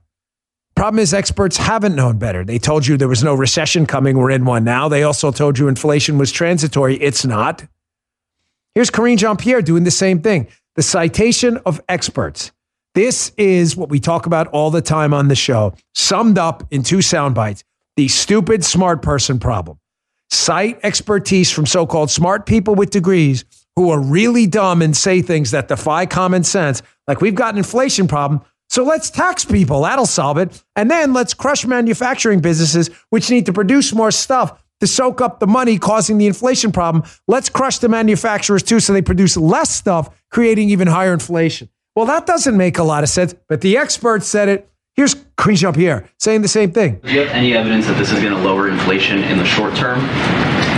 Problem 0.80 1.00
is, 1.00 1.12
experts 1.12 1.58
haven't 1.58 1.94
known 1.94 2.16
better. 2.16 2.42
They 2.42 2.58
told 2.58 2.86
you 2.86 2.96
there 2.96 3.06
was 3.06 3.22
no 3.22 3.34
recession 3.34 3.84
coming. 3.84 4.16
We're 4.16 4.30
in 4.30 4.46
one 4.46 4.64
now. 4.64 4.88
They 4.88 5.02
also 5.02 5.30
told 5.30 5.58
you 5.58 5.68
inflation 5.68 6.16
was 6.16 6.32
transitory. 6.32 6.96
It's 6.96 7.22
not. 7.22 7.66
Here's 8.74 8.88
Karine 8.88 9.18
Jean 9.18 9.36
Pierre 9.36 9.60
doing 9.60 9.84
the 9.84 9.90
same 9.90 10.22
thing. 10.22 10.48
The 10.76 10.82
citation 10.82 11.58
of 11.66 11.82
experts. 11.86 12.50
This 12.94 13.32
is 13.36 13.76
what 13.76 13.90
we 13.90 14.00
talk 14.00 14.24
about 14.24 14.46
all 14.46 14.70
the 14.70 14.80
time 14.80 15.12
on 15.12 15.28
the 15.28 15.34
show, 15.34 15.74
summed 15.92 16.38
up 16.38 16.66
in 16.70 16.82
two 16.82 17.02
sound 17.02 17.34
bites 17.34 17.62
the 17.96 18.08
stupid 18.08 18.64
smart 18.64 19.02
person 19.02 19.38
problem. 19.38 19.78
Cite 20.30 20.80
expertise 20.82 21.50
from 21.50 21.66
so 21.66 21.86
called 21.86 22.10
smart 22.10 22.46
people 22.46 22.74
with 22.74 22.88
degrees 22.88 23.44
who 23.76 23.90
are 23.90 24.00
really 24.00 24.46
dumb 24.46 24.80
and 24.80 24.96
say 24.96 25.20
things 25.20 25.50
that 25.50 25.68
defy 25.68 26.06
common 26.06 26.42
sense, 26.42 26.80
like 27.06 27.20
we've 27.20 27.34
got 27.34 27.52
an 27.52 27.58
inflation 27.58 28.08
problem. 28.08 28.40
So 28.70 28.84
let's 28.84 29.10
tax 29.10 29.44
people. 29.44 29.82
That'll 29.82 30.06
solve 30.06 30.38
it. 30.38 30.62
And 30.76 30.88
then 30.88 31.12
let's 31.12 31.34
crush 31.34 31.66
manufacturing 31.66 32.40
businesses, 32.40 32.88
which 33.10 33.28
need 33.28 33.46
to 33.46 33.52
produce 33.52 33.92
more 33.92 34.12
stuff 34.12 34.62
to 34.78 34.86
soak 34.86 35.20
up 35.20 35.40
the 35.40 35.46
money 35.46 35.76
causing 35.76 36.18
the 36.18 36.26
inflation 36.26 36.70
problem. 36.70 37.04
Let's 37.26 37.48
crush 37.48 37.78
the 37.78 37.88
manufacturers 37.88 38.62
too 38.62 38.78
so 38.80 38.92
they 38.92 39.02
produce 39.02 39.36
less 39.36 39.74
stuff, 39.74 40.08
creating 40.30 40.70
even 40.70 40.86
higher 40.86 41.12
inflation. 41.12 41.68
Well, 41.96 42.06
that 42.06 42.26
doesn't 42.26 42.56
make 42.56 42.78
a 42.78 42.84
lot 42.84 43.02
of 43.02 43.08
sense, 43.08 43.34
but 43.48 43.60
the 43.60 43.76
experts 43.76 44.28
said 44.28 44.48
it. 44.48 44.70
Here's 45.00 45.14
Karine 45.38 45.56
Jean 45.56 45.72
Pierre 45.72 46.06
saying 46.18 46.42
the 46.42 46.48
same 46.48 46.72
thing. 46.72 47.00
Do 47.02 47.10
you 47.10 47.20
have 47.20 47.30
any 47.30 47.56
evidence 47.56 47.86
that 47.86 47.96
this 47.96 48.12
is 48.12 48.20
going 48.20 48.34
to 48.34 48.38
lower 48.42 48.68
inflation 48.68 49.24
in 49.24 49.38
the 49.38 49.46
short 49.46 49.74
term? 49.74 49.98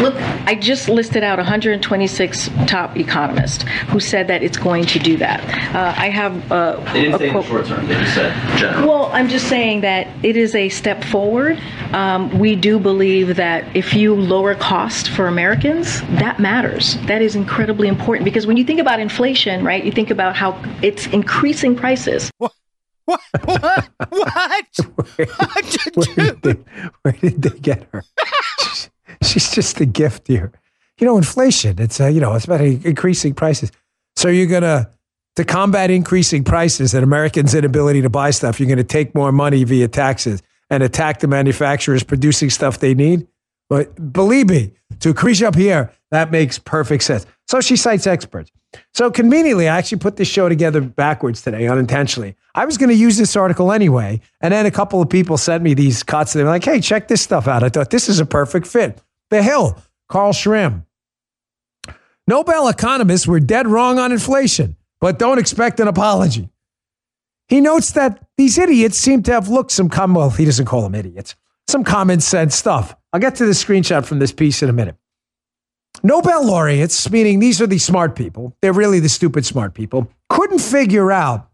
Look, 0.00 0.14
I 0.46 0.54
just 0.54 0.88
listed 0.88 1.24
out 1.24 1.38
126 1.38 2.48
top 2.68 2.96
economists 2.96 3.64
who 3.88 3.98
said 3.98 4.28
that 4.28 4.44
it's 4.44 4.56
going 4.56 4.84
to 4.84 5.00
do 5.00 5.16
that. 5.16 5.40
Uh, 5.74 6.00
I 6.00 6.08
have. 6.08 6.52
Uh, 6.52 6.76
they 6.92 7.00
didn't 7.02 7.18
say 7.18 7.30
quote, 7.32 7.46
in 7.46 7.50
the 7.50 7.64
short 7.64 7.66
term. 7.66 7.88
They 7.88 7.94
just 7.94 8.14
said 8.14 8.58
general. 8.58 8.86
Well, 8.86 9.06
I'm 9.06 9.28
just 9.28 9.48
saying 9.48 9.80
that 9.80 10.06
it 10.24 10.36
is 10.36 10.54
a 10.54 10.68
step 10.68 11.02
forward. 11.02 11.60
Um, 11.92 12.38
we 12.38 12.54
do 12.54 12.78
believe 12.78 13.34
that 13.34 13.76
if 13.76 13.92
you 13.92 14.14
lower 14.14 14.54
cost 14.54 15.10
for 15.10 15.26
Americans, 15.26 16.00
that 16.20 16.38
matters. 16.38 16.96
That 17.06 17.22
is 17.22 17.34
incredibly 17.34 17.88
important 17.88 18.24
because 18.24 18.46
when 18.46 18.56
you 18.56 18.62
think 18.62 18.78
about 18.78 19.00
inflation, 19.00 19.64
right, 19.64 19.82
you 19.82 19.90
think 19.90 20.10
about 20.10 20.36
how 20.36 20.62
it's 20.80 21.08
increasing 21.08 21.74
prices. 21.74 22.30
What? 22.38 22.52
What? 23.06 23.20
What? 23.44 23.88
what? 24.08 25.16
where, 25.16 25.26
where, 25.94 26.14
did 26.16 26.42
they, 26.42 26.52
where 27.02 27.12
did 27.20 27.42
they 27.42 27.58
get 27.58 27.88
her? 27.92 28.04
she's 29.22 29.50
just 29.50 29.80
a 29.80 29.86
gift 29.86 30.28
here. 30.28 30.52
You 30.98 31.06
know, 31.06 31.16
inflation. 31.16 31.80
It's 31.80 32.00
uh, 32.00 32.06
you 32.06 32.20
know, 32.20 32.34
it's 32.34 32.44
about 32.44 32.60
increasing 32.60 33.34
prices. 33.34 33.72
So 34.16 34.28
you're 34.28 34.46
gonna 34.46 34.90
to 35.36 35.44
combat 35.44 35.90
increasing 35.90 36.44
prices 36.44 36.94
and 36.94 37.02
Americans' 37.02 37.54
inability 37.54 38.02
to 38.02 38.10
buy 38.10 38.30
stuff. 38.30 38.60
You're 38.60 38.68
gonna 38.68 38.84
take 38.84 39.14
more 39.14 39.32
money 39.32 39.64
via 39.64 39.88
taxes 39.88 40.42
and 40.70 40.82
attack 40.82 41.20
the 41.20 41.28
manufacturers 41.28 42.02
producing 42.02 42.50
stuff 42.50 42.78
they 42.78 42.94
need. 42.94 43.26
But 43.68 44.12
believe 44.12 44.48
me, 44.48 44.72
to 45.00 45.14
Krisha 45.14 45.54
Pierre, 45.54 45.92
that 46.12 46.30
makes 46.30 46.58
perfect 46.58 47.02
sense. 47.02 47.26
So 47.48 47.60
she 47.60 47.76
cites 47.76 48.06
experts. 48.06 48.52
So 48.94 49.10
conveniently, 49.10 49.68
I 49.68 49.76
actually 49.76 49.98
put 49.98 50.16
this 50.16 50.28
show 50.28 50.48
together 50.48 50.80
backwards 50.80 51.42
today, 51.42 51.66
unintentionally. 51.66 52.36
I 52.54 52.64
was 52.64 52.78
going 52.78 52.88
to 52.88 52.94
use 52.94 53.18
this 53.18 53.34
article 53.34 53.72
anyway, 53.72 54.20
and 54.40 54.52
then 54.52 54.64
a 54.64 54.70
couple 54.70 55.02
of 55.02 55.10
people 55.10 55.36
sent 55.36 55.62
me 55.62 55.74
these 55.74 56.02
cuts. 56.02 56.32
They 56.32 56.42
were 56.42 56.48
like, 56.48 56.64
"Hey, 56.64 56.80
check 56.80 57.08
this 57.08 57.20
stuff 57.20 57.48
out." 57.48 57.62
I 57.62 57.68
thought 57.68 57.90
this 57.90 58.08
is 58.08 58.20
a 58.20 58.26
perfect 58.26 58.66
fit. 58.66 59.02
The 59.30 59.42
Hill. 59.42 59.76
Carl 60.08 60.34
Schramm. 60.34 60.84
Nobel 62.28 62.68
economists 62.68 63.26
were 63.26 63.40
dead 63.40 63.66
wrong 63.66 63.98
on 63.98 64.12
inflation, 64.12 64.76
but 65.00 65.18
don't 65.18 65.38
expect 65.38 65.80
an 65.80 65.88
apology. 65.88 66.50
He 67.48 67.60
notes 67.62 67.92
that 67.92 68.22
these 68.36 68.58
idiots 68.58 68.98
seem 68.98 69.22
to 69.24 69.32
have 69.32 69.48
looked 69.48 69.72
some 69.72 69.88
common, 69.88 70.14
well, 70.14 70.30
he 70.30 70.44
doesn't 70.44 70.66
call 70.66 70.82
them 70.82 70.94
idiots, 70.94 71.34
some 71.66 71.82
common 71.82 72.20
sense 72.20 72.54
stuff. 72.54 72.94
I'll 73.12 73.20
get 73.20 73.36
to 73.36 73.46
the 73.46 73.52
screenshot 73.52 74.04
from 74.04 74.18
this 74.18 74.32
piece 74.32 74.62
in 74.62 74.68
a 74.68 74.72
minute. 74.72 74.96
Nobel 76.02 76.44
laureates, 76.44 77.10
meaning 77.10 77.38
these 77.38 77.60
are 77.60 77.66
the 77.66 77.78
smart 77.78 78.16
people, 78.16 78.56
they're 78.60 78.72
really 78.72 79.00
the 79.00 79.08
stupid 79.08 79.46
smart 79.46 79.74
people, 79.74 80.10
couldn't 80.28 80.60
figure 80.60 81.12
out 81.12 81.48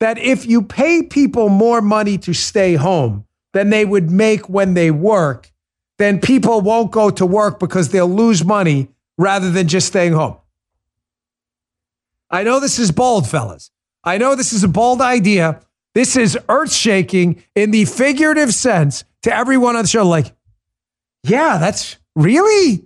that 0.00 0.18
if 0.18 0.46
you 0.46 0.62
pay 0.62 1.02
people 1.02 1.48
more 1.48 1.80
money 1.80 2.18
to 2.18 2.34
stay 2.34 2.74
home 2.74 3.24
than 3.54 3.70
they 3.70 3.84
would 3.84 4.10
make 4.10 4.48
when 4.48 4.74
they 4.74 4.90
work, 4.90 5.50
then 5.98 6.20
people 6.20 6.60
won't 6.60 6.90
go 6.90 7.08
to 7.08 7.24
work 7.24 7.58
because 7.58 7.88
they'll 7.90 8.06
lose 8.06 8.44
money 8.44 8.88
rather 9.16 9.50
than 9.50 9.68
just 9.68 9.86
staying 9.86 10.12
home. 10.12 10.36
I 12.30 12.42
know 12.42 12.60
this 12.60 12.78
is 12.78 12.90
bold, 12.90 13.28
fellas. 13.28 13.70
I 14.02 14.18
know 14.18 14.34
this 14.34 14.52
is 14.52 14.64
a 14.64 14.68
bold 14.68 15.00
idea. 15.00 15.60
This 15.94 16.16
is 16.16 16.36
earth 16.48 16.72
shaking 16.72 17.42
in 17.54 17.70
the 17.70 17.84
figurative 17.84 18.52
sense 18.52 19.04
to 19.22 19.34
everyone 19.34 19.76
on 19.76 19.82
the 19.82 19.88
show. 19.88 20.06
Like, 20.06 20.34
yeah, 21.22 21.58
that's 21.58 21.96
really. 22.16 22.84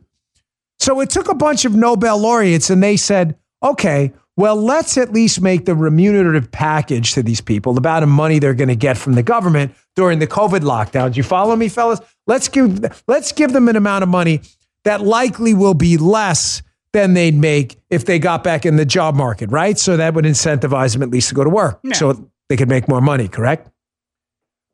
So 0.80 1.00
it 1.00 1.10
took 1.10 1.28
a 1.28 1.34
bunch 1.34 1.64
of 1.64 1.74
Nobel 1.74 2.18
laureates 2.18 2.70
and 2.70 2.82
they 2.82 2.96
said, 2.96 3.36
okay, 3.62 4.12
well, 4.36 4.54
let's 4.54 4.96
at 4.96 5.12
least 5.12 5.40
make 5.40 5.64
the 5.64 5.74
remunerative 5.74 6.50
package 6.52 7.12
to 7.14 7.22
these 7.24 7.40
people, 7.40 7.72
the 7.72 7.80
amount 7.80 8.04
of 8.04 8.08
money 8.08 8.38
they're 8.38 8.54
going 8.54 8.68
to 8.68 8.76
get 8.76 8.96
from 8.96 9.14
the 9.14 9.22
government 9.22 9.72
during 9.96 10.20
the 10.20 10.28
COVID 10.28 10.60
lockdowns. 10.60 11.16
You 11.16 11.24
follow 11.24 11.56
me, 11.56 11.68
fellas? 11.68 12.00
Let's 12.28 12.46
give, 12.48 13.02
let's 13.08 13.32
give 13.32 13.52
them 13.52 13.68
an 13.68 13.74
amount 13.74 14.04
of 14.04 14.08
money 14.08 14.42
that 14.84 15.00
likely 15.00 15.54
will 15.54 15.74
be 15.74 15.96
less 15.96 16.62
than 16.92 17.14
they'd 17.14 17.34
make 17.34 17.76
if 17.90 18.04
they 18.04 18.20
got 18.20 18.44
back 18.44 18.64
in 18.64 18.76
the 18.76 18.86
job 18.86 19.16
market, 19.16 19.50
right? 19.50 19.76
So 19.76 19.96
that 19.96 20.14
would 20.14 20.24
incentivize 20.24 20.92
them 20.92 21.02
at 21.02 21.10
least 21.10 21.30
to 21.30 21.34
go 21.34 21.42
to 21.42 21.50
work 21.50 21.80
Yeah. 21.82 21.94
so 21.94 22.30
they 22.48 22.56
could 22.56 22.68
make 22.68 22.88
more 22.88 23.00
money, 23.00 23.26
correct? 23.26 23.68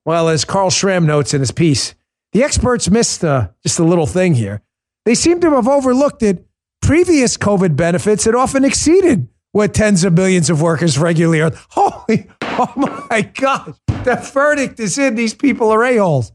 Well, 0.04 0.28
as 0.28 0.44
Carl 0.44 0.68
Schramm 0.70 1.06
notes 1.06 1.32
in 1.32 1.40
his 1.40 1.50
piece, 1.50 1.94
the 2.32 2.42
experts 2.42 2.90
missed 2.90 3.24
uh, 3.24 3.48
just 3.62 3.78
a 3.78 3.84
little 3.84 4.06
thing 4.06 4.34
here. 4.34 4.60
They 5.04 5.14
seem 5.14 5.40
to 5.40 5.50
have 5.54 5.68
overlooked 5.68 6.20
that 6.20 6.44
previous 6.80 7.36
COVID 7.36 7.76
benefits 7.76 8.24
had 8.24 8.34
often 8.34 8.64
exceeded 8.64 9.28
what 9.52 9.74
tens 9.74 10.04
of 10.04 10.14
millions 10.14 10.50
of 10.50 10.60
workers 10.60 10.98
regularly 10.98 11.40
earn. 11.40 11.52
Holy, 11.70 12.28
oh 12.42 13.06
my 13.10 13.22
gosh, 13.22 13.76
the 13.86 14.16
verdict 14.32 14.80
is 14.80 14.98
in. 14.98 15.14
These 15.14 15.34
people 15.34 15.70
are 15.70 15.84
a-holes. 15.84 16.32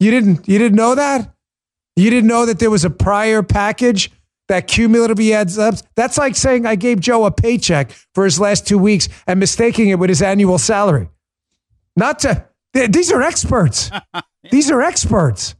You 0.00 0.10
didn't, 0.10 0.48
you 0.48 0.58
didn't 0.58 0.76
know 0.76 0.94
that? 0.94 1.34
You 1.96 2.10
didn't 2.10 2.28
know 2.28 2.46
that 2.46 2.58
there 2.58 2.70
was 2.70 2.84
a 2.84 2.90
prior 2.90 3.42
package 3.42 4.10
that 4.48 4.66
cumulatively 4.66 5.32
adds 5.32 5.58
up? 5.58 5.76
That's 5.94 6.18
like 6.18 6.36
saying 6.36 6.66
I 6.66 6.74
gave 6.74 7.00
Joe 7.00 7.24
a 7.24 7.30
paycheck 7.30 7.92
for 8.14 8.24
his 8.24 8.40
last 8.40 8.66
two 8.66 8.78
weeks 8.78 9.08
and 9.26 9.40
mistaking 9.40 9.88
it 9.88 9.98
with 9.98 10.10
his 10.10 10.22
annual 10.22 10.58
salary. 10.58 11.08
Not 11.96 12.20
to, 12.20 12.46
these 12.72 13.12
are 13.12 13.22
experts. 13.22 13.90
These 14.50 14.70
are 14.70 14.82
experts. 14.82 15.54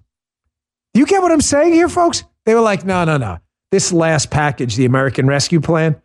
You 0.92 1.06
get 1.06 1.23
what 1.23 1.32
I'm 1.32 1.40
saying 1.40 1.73
here, 1.73 1.88
folks? 1.88 2.23
They 2.46 2.54
were 2.54 2.60
like, 2.60 2.84
no, 2.84 3.04
no, 3.04 3.16
no. 3.16 3.38
This 3.70 3.92
last 3.92 4.30
package, 4.30 4.76
the 4.76 4.84
American 4.84 5.26
Rescue 5.26 5.60
Plan, 5.60 6.00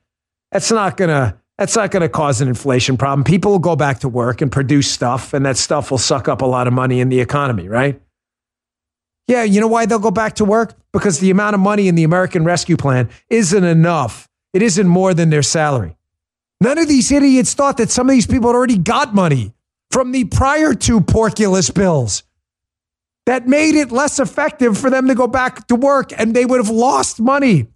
that's 0.52 0.72
not 0.72 0.98
gonna 0.98 1.38
that's 1.58 1.76
not 1.76 1.92
gonna 1.92 2.10
cause 2.10 2.42
an 2.42 2.48
inflation 2.48 2.98
problem. 2.98 3.24
People 3.24 3.52
will 3.52 3.60
go 3.60 3.76
back 3.76 4.00
to 4.00 4.10
work 4.10 4.42
and 4.42 4.52
produce 4.52 4.90
stuff, 4.90 5.34
and 5.34 5.46
that 5.46 5.58
stuff 5.58 5.92
will 5.92 5.98
suck 5.98 6.28
up 6.28 6.42
a 6.42 6.46
lot 6.46 6.68
of 6.68 6.74
money 6.74 7.00
in 7.00 7.10
the 7.10 7.20
economy, 7.20 7.68
right? 7.68 8.02
Yeah, 9.28 9.44
you 9.44 9.62
know 9.62 9.68
why 9.68 9.86
they'll 9.86 10.00
go 10.00 10.10
back 10.10 10.36
to 10.36 10.46
work? 10.46 10.74
Because 10.92 11.20
the 11.20 11.30
amount 11.30 11.54
of 11.54 11.60
money 11.60 11.88
in 11.88 11.94
the 11.94 12.04
American 12.04 12.44
Rescue 12.44 12.78
Plan 12.78 13.10
isn't 13.30 13.64
enough. 13.64 14.28
It 14.54 14.64
isn't 14.64 14.88
more 14.88 15.14
than 15.14 15.30
their 15.30 15.44
salary. 15.44 15.96
None 16.62 16.80
of 16.80 16.88
these 16.88 17.12
idiots 17.12 17.54
thought 17.54 17.78
that 17.78 17.92
some 17.92 18.10
of 18.10 18.14
these 18.14 18.26
people 18.26 18.50
had 18.50 18.56
already 18.56 18.78
got 18.78 19.14
money 19.14 19.54
from 19.92 20.12
the 20.12 20.24
prior 20.26 20.74
two 20.74 21.00
porkulus 21.02 21.74
bills 21.74 22.24
that 23.30 23.48
made 23.48 23.76
it 23.76 23.92
less 23.92 24.20
effective 24.20 24.76
for 24.76 24.90
them 24.90 25.08
to 25.08 25.14
go 25.14 25.28
back 25.28 25.68
to 25.68 25.76
work 25.76 26.12
and 26.20 26.36
they 26.36 26.48
would 26.48 26.60
have 26.60 26.72
lost 26.72 27.22
money. 27.22 27.68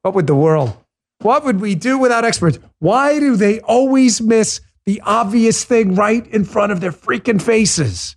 What 0.00 0.14
would 0.14 0.26
the 0.26 0.34
world, 0.34 0.74
what 1.20 1.44
would 1.44 1.60
we 1.60 1.74
do 1.74 1.98
without 1.98 2.24
experts? 2.24 2.58
Why 2.78 3.20
do 3.20 3.36
they 3.36 3.60
always 3.60 4.22
miss 4.22 4.62
the 4.86 5.02
obvious 5.02 5.62
thing 5.64 5.94
right 5.94 6.26
in 6.28 6.46
front 6.46 6.72
of 6.72 6.80
their 6.80 6.90
freaking 6.90 7.40
faces? 7.40 8.16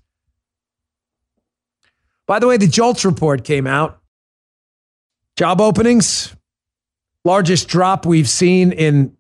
By 2.26 2.40
the 2.40 2.48
way, 2.48 2.56
the 2.56 2.68
JOLTS 2.68 3.04
report 3.04 3.44
came 3.44 3.68
out. 3.68 4.00
Job 5.36 5.60
openings, 5.60 6.34
largest 7.26 7.68
drop 7.68 8.06
we've 8.06 8.30
seen 8.30 8.72
in 8.72 9.18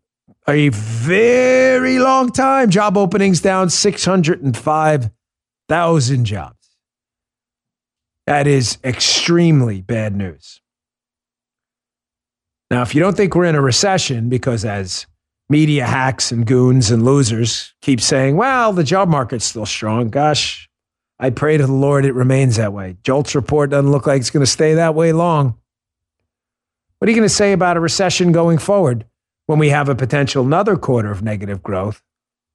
a 0.47 0.69
very 0.69 1.99
long 1.99 2.31
time. 2.31 2.69
Job 2.69 2.95
openings 2.95 3.41
down 3.41 3.69
605,000 5.69 6.25
jobs. 6.25 6.69
That 8.27 8.47
is 8.47 8.77
extremely 8.83 9.81
bad 9.81 10.15
news. 10.15 10.61
Now, 12.71 12.81
if 12.81 12.95
you 12.95 13.01
don't 13.01 13.15
think 13.15 13.35
we're 13.35 13.45
in 13.45 13.55
a 13.55 13.61
recession, 13.61 14.29
because 14.29 14.65
as 14.65 15.05
media 15.49 15.85
hacks 15.85 16.31
and 16.31 16.45
goons 16.45 16.89
and 16.89 17.05
losers 17.05 17.73
keep 17.81 18.01
saying, 18.01 18.35
well, 18.35 18.73
the 18.73 18.83
job 18.83 19.09
market's 19.09 19.45
still 19.45 19.65
strong, 19.65 20.09
gosh, 20.09 20.69
I 21.19 21.29
pray 21.29 21.57
to 21.57 21.65
the 21.65 21.71
Lord 21.71 22.05
it 22.05 22.13
remains 22.13 22.57
that 22.57 22.73
way. 22.73 22.97
JOLTS 23.03 23.35
report 23.35 23.69
doesn't 23.69 23.91
look 23.91 24.07
like 24.07 24.19
it's 24.19 24.31
going 24.31 24.45
to 24.45 24.51
stay 24.51 24.73
that 24.73 24.95
way 24.95 25.13
long. 25.13 25.57
What 26.97 27.07
are 27.07 27.11
you 27.11 27.17
going 27.17 27.29
to 27.29 27.33
say 27.33 27.53
about 27.53 27.77
a 27.77 27.79
recession 27.79 28.31
going 28.31 28.57
forward 28.57 29.05
when 29.45 29.59
we 29.59 29.69
have 29.69 29.89
a 29.89 29.95
potential 29.95 30.43
another 30.43 30.75
quarter 30.75 31.11
of 31.11 31.21
negative 31.21 31.61
growth 31.61 32.01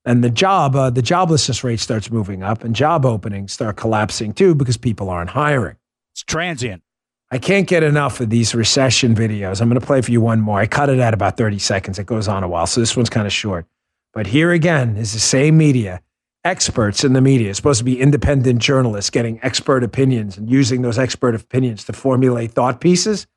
and 0.05 0.25
the 0.25 0.31
job, 0.31 0.75
uh, 0.75 0.91
the 0.91 1.03
joblessness 1.03 1.63
rate 1.63 1.81
starts 1.81 2.11
moving 2.11 2.43
up 2.43 2.65
and 2.65 2.75
job 2.75 3.05
openings 3.05 3.53
start 3.53 3.77
collapsing 3.77 4.33
too 4.33 4.55
because 4.55 4.77
people 4.77 5.11
aren't 5.11 5.31
hiring? 5.31 5.77
It's 6.13 6.23
transient. 6.23 6.83
I 7.31 7.39
can't 7.39 7.69
get 7.69 7.83
enough 7.83 8.21
of 8.21 8.31
these 8.31 8.55
recession 8.55 9.15
videos. 9.15 9.61
I'm 9.61 9.69
going 9.69 9.81
to 9.81 9.87
play 9.87 10.01
for 10.01 10.11
you 10.11 10.21
one 10.21 10.41
more. 10.41 10.59
I 10.59 10.67
cut 10.67 10.89
it 10.89 10.99
at 10.99 11.15
about 11.15 11.37
30 11.37 11.59
seconds. 11.61 11.99
It 11.99 12.07
goes 12.07 12.27
on 12.27 12.43
a 12.43 12.49
while. 12.49 12.67
So 12.67 12.81
this 12.81 12.97
one's 12.97 13.11
kind 13.11 13.27
of 13.27 13.33
short. 13.33 13.67
But 14.13 14.27
here 14.27 14.51
again 14.51 14.97
is 14.97 15.13
the 15.13 15.21
same 15.21 15.57
media, 15.57 16.01
experts 16.43 17.05
in 17.05 17.13
the 17.13 17.21
media, 17.21 17.55
supposed 17.55 17.79
to 17.79 17.85
be 17.85 18.01
independent 18.01 18.59
journalists 18.59 19.11
getting 19.11 19.39
expert 19.43 19.85
opinions 19.85 20.37
and 20.37 20.51
using 20.51 20.83
those 20.83 20.99
expert 20.99 21.37
opinions 21.37 21.85
to 21.85 21.93
formulate 21.93 22.51
thought 22.51 22.81
pieces. 22.81 23.29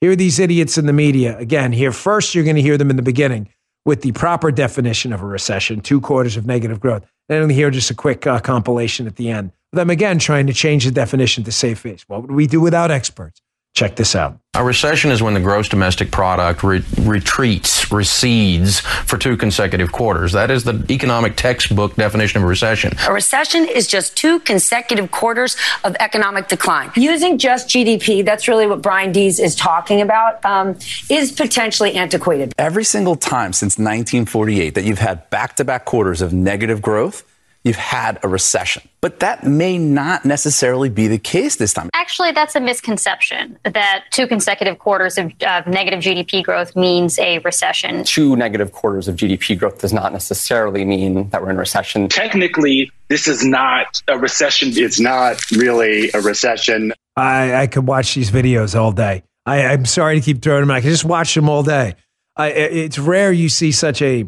Here 0.00 0.12
are 0.12 0.16
these 0.16 0.38
idiots 0.38 0.78
in 0.78 0.86
the 0.86 0.92
media. 0.92 1.36
Again, 1.36 1.72
here 1.72 1.92
first, 1.92 2.34
you're 2.34 2.44
going 2.44 2.56
to 2.56 2.62
hear 2.62 2.78
them 2.78 2.90
in 2.90 2.96
the 2.96 3.02
beginning 3.02 3.48
with 3.84 4.02
the 4.02 4.12
proper 4.12 4.50
definition 4.50 5.12
of 5.12 5.22
a 5.22 5.26
recession, 5.26 5.80
two 5.80 6.00
quarters 6.00 6.36
of 6.36 6.46
negative 6.46 6.80
growth. 6.80 7.04
Then 7.28 7.48
here 7.48 7.70
just 7.70 7.90
a 7.90 7.94
quick 7.94 8.26
uh, 8.26 8.40
compilation 8.40 9.06
at 9.06 9.16
the 9.16 9.30
end. 9.30 9.52
Them 9.72 9.90
again 9.90 10.18
trying 10.18 10.46
to 10.48 10.52
change 10.52 10.84
the 10.84 10.90
definition 10.90 11.44
to 11.44 11.52
save 11.52 11.78
face. 11.78 12.04
What 12.08 12.22
would 12.22 12.32
we 12.32 12.46
do 12.46 12.60
without 12.60 12.90
experts? 12.90 13.40
Check 13.74 13.96
this 13.96 14.16
out. 14.16 14.36
A 14.54 14.64
recession 14.64 15.12
is 15.12 15.22
when 15.22 15.32
the 15.32 15.40
gross 15.40 15.68
domestic 15.68 16.10
product 16.10 16.64
re- 16.64 16.82
retreats, 16.98 17.90
recedes 17.92 18.80
for 18.80 19.16
two 19.16 19.36
consecutive 19.36 19.92
quarters. 19.92 20.32
That 20.32 20.50
is 20.50 20.64
the 20.64 20.84
economic 20.90 21.36
textbook 21.36 21.94
definition 21.94 22.38
of 22.38 22.42
a 22.42 22.46
recession. 22.48 22.92
A 23.08 23.12
recession 23.12 23.64
is 23.64 23.86
just 23.86 24.16
two 24.16 24.40
consecutive 24.40 25.12
quarters 25.12 25.56
of 25.84 25.94
economic 26.00 26.48
decline. 26.48 26.90
Using 26.96 27.38
just 27.38 27.68
GDP, 27.68 28.24
that's 28.24 28.48
really 28.48 28.66
what 28.66 28.82
Brian 28.82 29.12
Deese 29.12 29.38
is 29.38 29.54
talking 29.54 30.00
about, 30.00 30.44
um, 30.44 30.76
is 31.08 31.30
potentially 31.30 31.94
antiquated. 31.94 32.52
Every 32.58 32.84
single 32.84 33.14
time 33.14 33.52
since 33.52 33.78
1948 33.78 34.74
that 34.74 34.82
you've 34.82 34.98
had 34.98 35.30
back 35.30 35.54
to 35.56 35.64
back 35.64 35.84
quarters 35.84 36.20
of 36.20 36.32
negative 36.32 36.82
growth, 36.82 37.24
you've 37.64 37.76
had 37.76 38.18
a 38.22 38.28
recession. 38.28 38.82
But 39.00 39.20
that 39.20 39.44
may 39.44 39.78
not 39.78 40.24
necessarily 40.24 40.88
be 40.88 41.08
the 41.08 41.18
case 41.18 41.56
this 41.56 41.72
time. 41.72 41.90
Actually, 41.94 42.32
that's 42.32 42.54
a 42.54 42.60
misconception 42.60 43.58
that 43.64 44.04
two 44.10 44.26
consecutive 44.26 44.78
quarters 44.78 45.18
of, 45.18 45.32
of 45.46 45.66
negative 45.66 46.00
GDP 46.00 46.42
growth 46.42 46.76
means 46.76 47.18
a 47.18 47.38
recession. 47.38 48.04
Two 48.04 48.36
negative 48.36 48.72
quarters 48.72 49.08
of 49.08 49.16
GDP 49.16 49.58
growth 49.58 49.80
does 49.80 49.92
not 49.92 50.12
necessarily 50.12 50.84
mean 50.84 51.28
that 51.30 51.42
we're 51.42 51.50
in 51.50 51.56
a 51.56 51.60
recession. 51.60 52.08
Technically, 52.08 52.90
this 53.08 53.26
is 53.26 53.44
not 53.44 54.02
a 54.08 54.18
recession. 54.18 54.70
It's 54.72 55.00
not 55.00 55.50
really 55.50 56.10
a 56.12 56.20
recession. 56.20 56.92
I, 57.16 57.62
I 57.62 57.66
could 57.66 57.86
watch 57.86 58.14
these 58.14 58.30
videos 58.30 58.78
all 58.78 58.92
day. 58.92 59.22
I, 59.46 59.66
I'm 59.66 59.84
sorry 59.84 60.20
to 60.20 60.24
keep 60.24 60.42
throwing 60.42 60.62
them. 60.62 60.70
out. 60.70 60.76
I 60.76 60.80
can 60.80 60.90
just 60.90 61.04
watch 61.04 61.34
them 61.34 61.48
all 61.48 61.62
day. 61.62 61.96
I, 62.36 62.48
it's 62.48 62.98
rare 62.98 63.32
you 63.32 63.48
see 63.48 63.72
such 63.72 64.00
a 64.00 64.26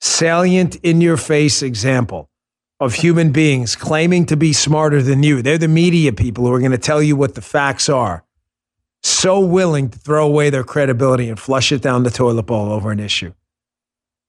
salient, 0.00 0.76
in 0.76 1.00
your 1.00 1.16
face 1.16 1.62
example 1.62 2.28
of 2.84 2.94
human 2.94 3.32
beings 3.32 3.76
claiming 3.76 4.26
to 4.26 4.36
be 4.36 4.52
smarter 4.52 5.02
than 5.02 5.22
you. 5.22 5.42
They're 5.42 5.58
the 5.58 5.68
media 5.68 6.12
people 6.12 6.44
who 6.44 6.52
are 6.52 6.58
going 6.58 6.70
to 6.70 6.78
tell 6.78 7.02
you 7.02 7.16
what 7.16 7.34
the 7.34 7.40
facts 7.40 7.88
are. 7.88 8.24
So 9.02 9.40
willing 9.40 9.90
to 9.90 9.98
throw 9.98 10.26
away 10.26 10.50
their 10.50 10.64
credibility 10.64 11.28
and 11.28 11.38
flush 11.38 11.72
it 11.72 11.82
down 11.82 12.02
the 12.02 12.10
toilet 12.10 12.44
bowl 12.44 12.72
over 12.72 12.90
an 12.90 13.00
issue. 13.00 13.34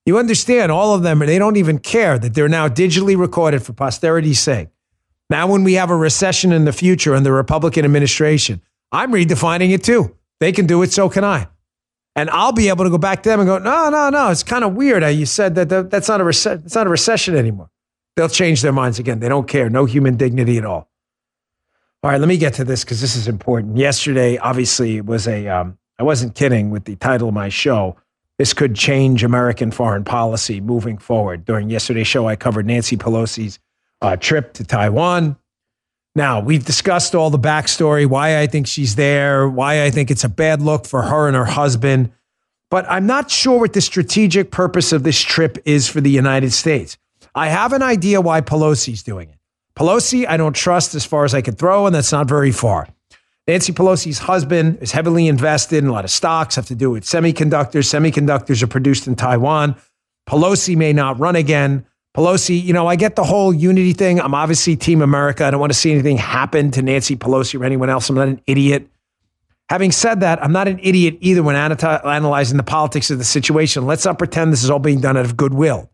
You 0.06 0.18
understand, 0.18 0.72
all 0.72 0.94
of 0.94 1.04
them, 1.04 1.22
and 1.22 1.30
they 1.30 1.40
don't 1.40 1.58
even 1.58 1.80
care 1.80 2.20
that 2.20 2.34
they're 2.34 2.50
now 2.50 2.68
digitally 2.68 3.18
recorded 3.18 3.64
for 3.64 3.74
posterity's 3.74 4.40
sake. 4.40 4.70
Now, 5.30 5.48
when 5.48 5.64
we 5.64 5.74
have 5.74 5.90
a 5.90 5.96
recession 5.96 6.52
in 6.52 6.66
the 6.66 6.74
future 6.74 7.16
and 7.16 7.26
the 7.26 7.32
Republican 7.32 7.86
administration, 7.86 8.62
I'm 8.92 9.12
redefining 9.12 9.72
it 9.72 9.84
too. 9.84 10.16
They 10.40 10.52
can 10.52 10.68
do 10.68 10.84
it, 10.84 10.92
so 10.92 11.10
can 11.10 11.24
I. 11.24 11.48
And 12.16 12.30
I'll 12.30 12.52
be 12.52 12.70
able 12.70 12.84
to 12.84 12.92
go 12.92 12.98
back 12.98 13.24
to 13.24 13.30
them 13.30 13.40
and 13.40 13.48
go, 13.48 13.58
no, 13.58 13.90
no, 13.90 14.10
no. 14.10 14.30
It's 14.30 14.44
kind 14.44 14.64
of 14.64 14.76
weird. 14.76 15.04
You 15.16 15.26
said 15.26 15.56
that 15.56 15.90
that's 15.90 16.08
not 16.08 16.22
a 16.22 16.24
rece- 16.24 16.66
it's 16.66 16.76
not 16.76 16.88
a 16.88 16.90
recession 16.90 17.36
anymore. 17.36 17.70
They'll 18.16 18.30
change 18.30 18.62
their 18.62 18.72
minds 18.72 19.00
again. 19.00 19.20
They 19.20 19.30
don't 19.30 19.48
care. 19.48 19.70
No 19.70 19.86
human 19.86 20.16
dignity 20.16 20.58
at 20.58 20.66
all. 20.66 20.90
All 22.04 22.12
right, 22.12 22.20
let 22.20 22.28
me 22.28 22.38
get 22.38 22.54
to 22.56 22.64
this 22.64 22.84
because 22.84 23.02
this 23.02 23.16
is 23.16 23.28
important. 23.28 23.78
Yesterday, 23.78 24.38
obviously, 24.38 24.98
it 24.98 25.06
was 25.06 25.28
a. 25.28 25.48
Um, 25.48 25.78
I 25.98 26.04
wasn't 26.04 26.36
kidding 26.36 26.70
with 26.70 26.86
the 26.86 26.96
title 26.98 27.30
of 27.30 27.34
my 27.34 27.50
show. 27.50 27.96
This 28.38 28.54
could 28.54 28.76
change 28.76 29.24
American 29.24 29.72
foreign 29.72 30.04
policy 30.04 30.60
moving 30.60 30.98
forward. 30.98 31.46
During 31.46 31.70
yesterday's 31.70 32.08
show, 32.08 32.28
I 32.28 32.36
covered 32.36 32.66
Nancy 32.66 32.98
Pelosi's 32.98 33.60
uh, 34.02 34.18
trip 34.18 34.54
to 34.54 34.66
Taiwan. 34.66 35.38
Now, 36.16 36.42
we've 36.42 36.64
discussed 36.64 37.16
all 37.16 37.30
the 37.30 37.40
backstory, 37.40 38.06
why 38.06 38.40
I 38.40 38.48
think 38.48 38.68
she's 38.68 38.96
there, 38.96 39.50
why 39.50 39.84
I 39.84 39.90
think 39.90 40.12
it's 40.12 40.24
a 40.24 40.30
bad 40.30 40.62
look 40.62 40.86
for 40.86 41.02
her 41.02 41.28
and 41.28 41.36
her 41.36 41.46
husband. 41.46 42.12
But 42.70 42.86
I'm 42.90 43.06
not 43.06 43.32
sure 43.32 43.60
what 43.60 43.74
the 43.74 43.82
strategic 43.82 44.52
purpose 44.52 44.92
of 44.92 45.04
this 45.04 45.22
trip 45.22 45.58
is 45.66 45.88
for 45.88 46.02
the 46.02 46.10
United 46.10 46.52
States. 46.52 46.98
I 47.36 47.50
have 47.50 47.74
an 47.74 47.84
idea 47.84 48.22
why 48.22 48.40
Pelosi's 48.40 49.04
doing 49.04 49.30
it. 49.30 49.38
Pelosi, 49.76 50.26
I 50.28 50.38
don't 50.38 50.56
trust 50.56 50.96
as 50.96 51.04
far 51.06 51.26
as 51.26 51.34
I 51.34 51.42
could 51.42 51.58
throw, 51.58 51.86
and 51.86 51.94
that's 51.94 52.14
not 52.14 52.30
very 52.30 52.54
far. 52.54 52.88
Nancy 53.46 53.74
Pelosi's 53.74 54.20
husband 54.20 54.78
is 54.82 54.94
heavily 54.94 55.28
invested 55.28 55.84
in 55.84 55.88
a 55.88 55.92
lot 55.92 56.06
of 56.06 56.12
stocks, 56.12 56.56
have 56.56 56.66
to 56.68 56.76
do 56.76 56.90
with 56.90 57.04
semiconductors. 57.04 57.86
Semiconductors 57.86 58.64
are 58.64 58.68
produced 58.68 59.06
in 59.06 59.16
Taiwan. 59.16 59.76
Pelosi 60.28 60.78
may 60.78 60.94
not 60.94 61.20
run 61.20 61.36
again. 61.36 61.86
Pelosi, 62.16 62.64
you 62.64 62.72
know, 62.72 62.88
I 62.88 62.96
get 62.96 63.18
the 63.18 63.26
whole 63.26 63.54
unity 63.54 63.92
thing. 63.92 64.22
I'm 64.22 64.34
obviously 64.34 64.78
Team 64.78 65.02
America. 65.02 65.44
I 65.44 65.52
don't 65.52 65.60
want 65.60 65.74
to 65.74 65.78
see 65.78 65.92
anything 65.92 66.18
happen 66.18 66.72
to 66.72 66.82
Nancy 66.82 67.18
Pelosi 67.18 67.60
or 67.60 67.66
anyone 67.66 67.90
else. 67.90 68.10
I'm 68.10 68.16
not 68.16 68.30
an 68.30 68.42
idiot. 68.48 68.88
Having 69.70 69.92
said 69.92 70.22
that, 70.22 70.42
I'm 70.42 70.54
not 70.54 70.70
an 70.70 70.80
idiot 70.82 71.18
either 71.20 71.44
when 71.44 71.56
analyzing 71.58 72.56
the 72.56 72.64
politics 72.64 73.12
of 73.12 73.18
the 73.18 73.26
situation. 73.26 73.86
Let's 73.86 74.06
not 74.06 74.18
pretend 74.18 74.54
this 74.54 74.64
is 74.64 74.70
all 74.70 74.80
being 74.80 75.02
done 75.02 75.18
out 75.18 75.26
of 75.26 75.36
goodwill. 75.36 75.90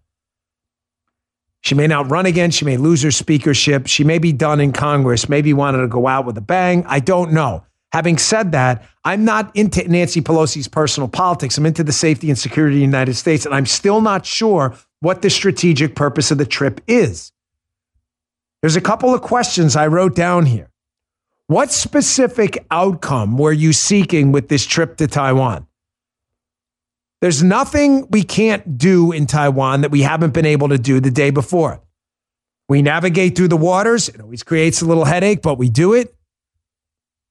She 1.62 1.75
may 1.75 1.88
not 1.88 2.10
run 2.10 2.25
again. 2.25 2.51
She 2.51 2.65
may 2.65 2.77
lose 2.77 3.03
her 3.03 3.12
speakership. 3.12 3.88
She 3.88 4.03
may 4.03 4.18
be 4.18 4.34
done 4.34 4.60
in 4.60 4.74
Congress, 4.74 5.30
maybe 5.30 5.53
wanted 5.53 5.82
to 5.82 5.88
go 5.88 6.08
out 6.08 6.25
with 6.25 6.38
a 6.38 6.41
bang. 6.41 6.84
I 6.88 7.00
don't 7.00 7.32
know. 7.32 7.63
Having 7.91 8.18
said 8.20 8.51
that, 8.53 8.88
I'm 9.03 9.25
not 9.25 9.56
into 9.56 9.88
Nancy 9.88 10.22
Pelosi's 10.22 10.68
personal 10.68 11.10
politics. 11.10 11.58
I'm 11.58 11.65
into 11.65 11.84
the 11.84 11.91
safety 11.91 12.30
and 12.30 12.39
security 12.39 12.77
of 12.77 12.80
the 12.80 12.86
United 12.86 13.15
States. 13.15 13.46
And 13.46 13.53
I'm 13.53 13.65
still 13.65 14.01
not 14.01 14.25
sure 14.25 14.75
what 15.01 15.22
the 15.22 15.30
strategic 15.30 15.96
purpose 15.96 16.32
of 16.32 16.38
the 16.38 16.46
trip 16.46 16.82
is. 16.88 17.32
There's 18.62 18.75
a 18.75 18.82
couple 18.82 19.13
of 19.13 19.22
questions 19.22 19.75
I 19.75 19.88
wrote 19.88 20.15
down 20.15 20.46
here. 20.46 20.70
What 21.48 21.72
specific 21.72 22.65
outcome 22.72 23.38
were 23.38 23.51
you 23.51 23.74
seeking 23.74 24.32
with 24.32 24.48
this 24.48 24.65
trip 24.65 24.96
to 24.98 25.08
Taiwan? 25.08 25.68
There's 27.22 27.44
nothing 27.44 28.08
we 28.10 28.24
can't 28.24 28.78
do 28.78 29.12
in 29.12 29.28
Taiwan 29.28 29.82
that 29.82 29.92
we 29.92 30.01
haven't 30.01 30.34
been 30.34 30.46
able 30.46 30.70
to 30.70 30.80
do 30.80 31.00
the 31.00 31.12
day 31.12 31.30
before. 31.30 31.82
We 32.68 32.82
navigate 32.82 33.36
through 33.36 33.50
the 33.50 33.58
waters. 33.58 34.10
It 34.10 34.20
always 34.20 34.42
creates 34.42 34.82
a 34.82 34.86
little 34.86 35.06
headache, 35.06 35.42
but 35.42 35.60
we 35.60 35.70
do 35.70 35.94
it. 35.94 36.16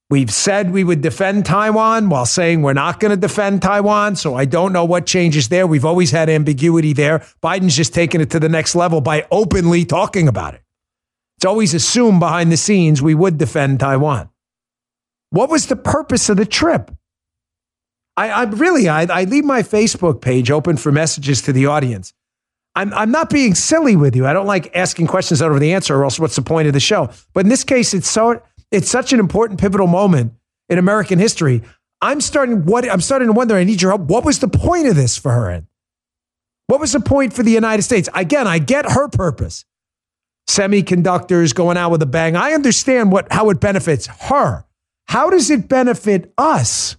We've 0.09 0.31
said 0.31 0.71
we 0.71 0.83
would 0.83 1.01
defend 1.01 1.45
Taiwan 1.45 2.09
while 2.09 2.25
saying 2.25 2.61
we're 2.61 2.73
not 2.73 2.99
going 2.99 3.11
to 3.11 3.17
defend 3.17 3.61
Taiwan. 3.61 4.15
So 4.15 4.35
I 4.35 4.45
don't 4.45 4.73
know 4.73 4.85
what 4.85 5.05
changes 5.05 5.49
there. 5.49 5.65
We've 5.65 5.85
always 5.85 6.11
had 6.11 6.29
ambiguity 6.29 6.93
there. 6.93 7.19
Biden's 7.41 7.75
just 7.75 7.93
taken 7.93 8.21
it 8.21 8.29
to 8.31 8.39
the 8.39 8.49
next 8.49 8.75
level 8.75 9.01
by 9.01 9.25
openly 9.31 9.83
talking 9.83 10.27
about 10.27 10.53
it. 10.53 10.61
It's 11.37 11.45
always 11.45 11.73
assumed 11.73 12.19
behind 12.19 12.51
the 12.51 12.57
scenes 12.57 13.01
we 13.01 13.15
would 13.15 13.37
defend 13.37 13.79
Taiwan. 13.79 14.29
What 15.31 15.49
was 15.49 15.67
the 15.67 15.75
purpose 15.75 16.29
of 16.29 16.37
the 16.37 16.45
trip? 16.45 16.91
I, 18.17 18.29
I 18.29 18.43
really, 18.43 18.89
I, 18.89 19.03
I 19.03 19.23
leave 19.23 19.45
my 19.45 19.63
Facebook 19.63 20.21
page 20.21 20.51
open 20.51 20.77
for 20.77 20.91
messages 20.91 21.41
to 21.43 21.53
the 21.53 21.65
audience. 21.65 22.13
I'm, 22.75 22.93
I'm 22.93 23.11
not 23.11 23.29
being 23.29 23.55
silly 23.55 23.95
with 23.95 24.15
you. 24.15 24.25
I 24.25 24.33
don't 24.33 24.45
like 24.45 24.75
asking 24.75 25.07
questions 25.07 25.41
out 25.41 25.51
of 25.51 25.59
the 25.59 25.73
answer, 25.73 25.95
or 25.95 26.03
else 26.03 26.19
what's 26.19 26.35
the 26.35 26.41
point 26.41 26.67
of 26.67 26.73
the 26.73 26.79
show? 26.79 27.09
But 27.33 27.41
in 27.41 27.49
this 27.49 27.63
case, 27.63 27.93
it's 27.93 28.09
so 28.09 28.41
it's 28.71 28.89
such 28.89 29.11
an 29.11 29.19
important 29.19 29.59
pivotal 29.59 29.87
moment 29.87 30.33
in 30.69 30.77
American 30.77 31.19
history. 31.19 31.63
I'm 32.01 32.21
starting 32.21 32.65
what 32.65 32.89
I'm 32.89 33.01
starting 33.01 33.27
to 33.27 33.33
wonder. 33.33 33.55
I 33.55 33.63
need 33.63 33.81
your 33.81 33.91
help. 33.91 34.01
What 34.09 34.23
was 34.23 34.39
the 34.39 34.47
point 34.47 34.87
of 34.87 34.95
this 34.95 35.17
for 35.17 35.31
her? 35.31 35.63
What 36.67 36.79
was 36.79 36.93
the 36.93 37.01
point 37.01 37.33
for 37.33 37.43
the 37.43 37.51
United 37.51 37.81
States? 37.81 38.07
Again, 38.15 38.47
I 38.47 38.59
get 38.59 38.89
her 38.89 39.09
purpose. 39.09 39.65
Semiconductors 40.49 41.53
going 41.53 41.77
out 41.77 41.91
with 41.91 42.01
a 42.01 42.05
bang. 42.05 42.35
I 42.37 42.53
understand 42.53 43.11
what 43.11 43.31
how 43.31 43.49
it 43.49 43.59
benefits 43.59 44.07
her. 44.07 44.65
How 45.07 45.29
does 45.29 45.49
it 45.49 45.67
benefit 45.67 46.33
us? 46.37 46.95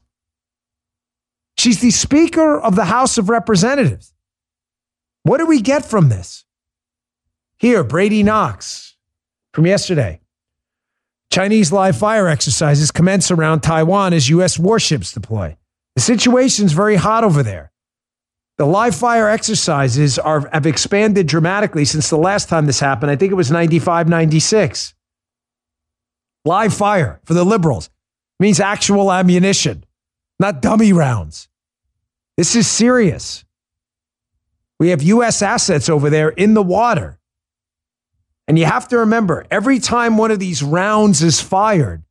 She's 1.63 1.81
the 1.81 1.93
Speaker 1.93 2.61
of 2.61 2.75
the 2.75 2.87
House 2.87 3.19
of 3.19 3.29
Representatives. 3.29 4.13
What 5.23 5.39
do 5.39 5.47
we 5.47 5.61
get 5.61 5.85
from 5.85 6.09
this? 6.09 6.45
Here, 7.57 7.85
Brady 7.85 8.25
Knox 8.25 8.97
from 9.55 9.67
yesterday. 9.67 10.21
Chinese 11.31 11.71
live 11.71 11.97
fire 11.97 12.27
exercises 12.27 12.91
commence 12.91 13.31
around 13.31 13.61
Taiwan 13.61 14.13
as 14.13 14.29
U.S. 14.31 14.59
warships 14.59 15.13
deploy. 15.13 15.57
The 15.95 16.01
situation's 16.01 16.73
very 16.73 16.97
hot 16.97 17.23
over 17.23 17.45
there. 17.45 17.71
The 18.59 18.67
live 18.67 18.97
fire 18.97 19.29
exercises 19.29 20.19
are, 20.19 20.51
have 20.53 20.67
expanded 20.67 21.29
dramatically 21.29 21.85
since 21.85 22.11
the 22.11 22.19
last 22.19 22.49
time 22.49 22.67
this 22.67 22.81
happened. 22.81 23.13
I 23.13 23.15
think 23.15 23.31
it 23.31 23.37
was 23.37 23.53
95, 23.53 24.09
96. 24.09 24.95
Live 26.45 26.75
fire 26.75 27.21
for 27.23 27.35
the 27.35 27.45
liberals 27.45 27.89
means 28.41 28.59
actual 28.59 29.13
ammunition, 29.13 29.85
not 30.41 30.61
dummy 30.61 30.93
rounds. 30.93 31.49
This 32.37 32.57
is 32.57 32.67
serious. 32.67 33.45
We 34.79 34.89
have 34.89 35.03
U.S. 35.03 35.43
assets 35.43 35.89
over 35.89 36.11
there 36.11 36.31
in 36.31 36.55
the 36.55 36.63
water. 36.63 37.19
And 38.49 38.59
you 38.59 38.65
have 38.65 38.89
to 38.89 38.99
remember 38.99 39.47
every 39.51 39.79
time 39.79 40.17
one 40.17 40.31
of 40.31 40.39
these 40.39 40.63
rounds 40.63 41.23
is 41.23 41.41
fired 41.41 42.03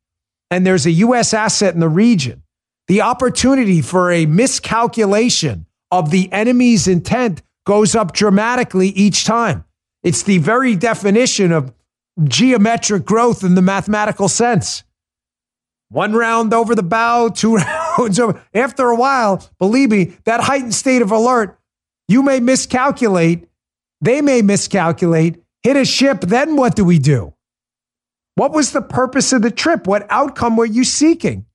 and 0.50 0.66
there's 0.66 0.86
a 0.86 0.90
U.S. 0.90 1.34
asset 1.34 1.74
in 1.74 1.80
the 1.80 1.88
region, 1.88 2.42
the 2.86 3.02
opportunity 3.02 3.80
for 3.80 4.10
a 4.10 4.26
miscalculation 4.26 5.66
of 5.90 6.10
the 6.10 6.32
enemy's 6.32 6.88
intent 6.88 7.42
goes 7.64 7.94
up 7.94 8.12
dramatically 8.12 8.88
each 8.88 9.24
time. 9.24 9.64
It's 10.02 10.22
the 10.22 10.38
very 10.38 10.74
definition 10.74 11.52
of 11.52 11.72
geometric 12.24 13.04
growth 13.04 13.44
in 13.44 13.54
the 13.54 13.62
mathematical 13.62 14.28
sense. 14.28 14.84
One 15.88 16.12
round 16.12 16.52
over 16.52 16.74
the 16.74 16.82
bow, 16.82 17.28
two 17.28 17.56
rounds 17.56 17.70
over. 17.98 18.42
After 18.54 18.88
a 18.88 18.96
while, 18.96 19.48
believe 19.58 19.90
me, 19.90 20.16
that 20.24 20.40
heightened 20.40 20.74
state 20.74 21.02
of 21.02 21.10
alert, 21.10 21.58
you 22.08 22.22
may 22.22 22.40
miscalculate. 22.40 23.48
They 24.00 24.20
may 24.20 24.42
miscalculate, 24.42 25.42
hit 25.62 25.76
a 25.76 25.84
ship. 25.84 26.22
Then 26.22 26.56
what 26.56 26.74
do 26.74 26.84
we 26.84 26.98
do? 26.98 27.34
What 28.34 28.52
was 28.52 28.72
the 28.72 28.82
purpose 28.82 29.32
of 29.32 29.42
the 29.42 29.50
trip? 29.50 29.86
What 29.86 30.06
outcome 30.10 30.56
were 30.56 30.64
you 30.66 30.84
seeking? 30.84 31.46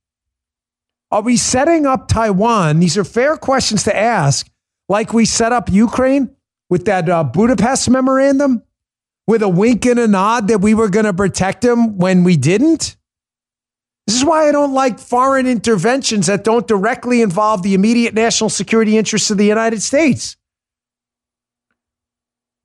Are 1.10 1.22
we 1.22 1.38
setting 1.38 1.86
up 1.86 2.08
Taiwan? 2.08 2.80
These 2.80 2.98
are 2.98 3.04
fair 3.04 3.38
questions 3.38 3.84
to 3.84 3.96
ask, 3.96 4.50
like 4.90 5.14
we 5.14 5.26
set 5.26 5.54
up 5.54 5.70
Ukraine 5.72 6.36
with 6.70 6.86
that 6.86 7.08
uh, 7.08 7.24
Budapest 7.24 7.90
memorandum, 7.90 8.64
with 9.26 9.42
a 9.42 9.50
wink 9.50 9.86
and 9.86 10.00
a 10.00 10.08
nod 10.08 10.50
that 10.50 10.60
we 10.60 10.74
were 10.74 10.90
going 10.90 11.06
to 11.06 11.14
protect 11.14 11.62
them 11.62 11.98
when 11.98 12.26
we 12.26 12.36
didn't. 12.36 12.97
This 14.08 14.16
is 14.16 14.26
why 14.26 14.48
I 14.48 14.54
don't 14.54 14.74
like 14.74 15.00
foreign 15.00 15.46
interventions 15.48 16.28
that 16.28 16.46
don't 16.46 16.66
directly 16.66 17.22
involve 17.22 17.62
the 17.62 17.74
immediate 17.74 18.14
national 18.14 18.50
security 18.50 18.98
interests 18.98 19.30
of 19.30 19.38
the 19.38 19.46
United 19.46 19.82
States. 19.82 20.38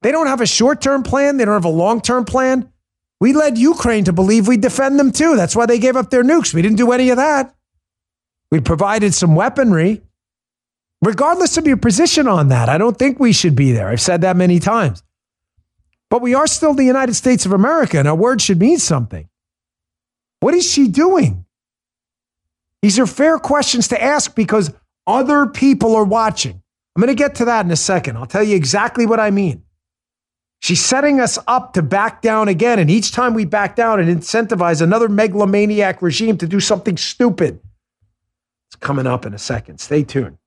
They 0.03 0.13
don't 0.13 0.29
have 0.29 0.41
a 0.41 0.47
short 0.47 0.81
term 0.81 1.03
plan, 1.03 1.37
they 1.37 1.45
don't 1.45 1.55
have 1.55 1.65
a 1.65 1.69
long 1.69 2.01
term 2.01 2.25
plan. 2.25 2.73
We 3.21 3.33
led 3.33 3.59
Ukraine 3.59 4.05
to 4.05 4.13
believe 4.13 4.49
we'd 4.49 4.61
defend 4.61 4.99
them 4.99 5.13
too. 5.13 5.37
That's 5.37 5.55
why 5.55 5.67
they 5.67 5.79
gave 5.79 5.97
up 5.97 6.11
their 6.11 6.25
nukes. 6.25 6.55
We 6.55 6.63
didn't 6.63 6.79
do 6.79 6.93
any 6.93 7.11
of 7.11 7.17
that. 7.17 7.55
We 8.51 8.61
provided 8.61 9.15
some 9.15 9.35
weaponry. 9.35 10.03
Regardless 11.03 11.57
of 11.57 11.67
your 11.67 11.77
position 11.77 12.29
on 12.29 12.49
that, 12.49 12.69
I 12.69 12.79
don't 12.79 12.97
think 12.97 13.19
we 13.19 13.33
should 13.33 13.57
be 13.57 13.73
there. 13.73 13.89
I've 13.89 14.01
said 14.01 14.21
that 14.21 14.37
many 14.37 14.61
times. 14.61 15.03
But 16.11 16.23
we 16.23 16.35
are 16.35 16.47
still 16.47 16.75
the 16.75 16.85
United 16.85 17.15
States 17.15 17.47
of 17.47 17.53
America, 17.53 17.99
and 17.99 18.07
our 18.07 18.15
word 18.15 18.41
should 18.41 18.61
mean 18.61 18.79
something. 18.79 19.29
What 20.43 20.55
is 20.55 20.69
she 20.69 20.89
doing? 20.89 21.45
These 22.83 22.99
are 22.99 23.07
fair 23.07 23.39
questions 23.39 23.87
to 23.89 24.03
ask 24.03 24.35
because 24.35 24.73
other 25.07 25.47
people 25.47 25.95
are 25.95 26.05
watching. 26.05 26.61
I'm 26.97 27.01
going 27.01 27.15
to 27.17 27.23
get 27.23 27.37
to 27.37 27.45
that 27.45 27.65
in 27.65 27.71
a 27.71 27.77
second. 27.77 28.17
I'll 28.17 28.27
tell 28.27 28.43
you 28.43 28.57
exactly 28.57 29.07
what 29.07 29.21
I 29.21 29.31
mean. 29.31 29.63
She's 30.59 30.85
setting 30.85 31.21
us 31.21 31.39
up 31.47 31.75
to 31.75 31.83
back 31.83 32.23
down 32.23 32.49
again. 32.49 32.81
And 32.81 32.91
each 32.91 33.13
time 33.13 33.35
we 33.35 33.45
back 33.45 33.77
down 33.77 34.01
and 34.01 34.09
incentivize 34.09 34.83
another 34.83 35.09
megalomaniac 35.09 36.03
regime 36.03 36.37
to 36.39 36.49
do 36.49 36.59
something 36.59 36.97
stupid. 36.97 37.61
It's 38.67 38.75
coming 38.75 39.07
up 39.07 39.25
in 39.25 39.35
a 39.35 39.39
second. 39.39 39.79
Stay 39.79 40.03
tuned, 40.03 40.39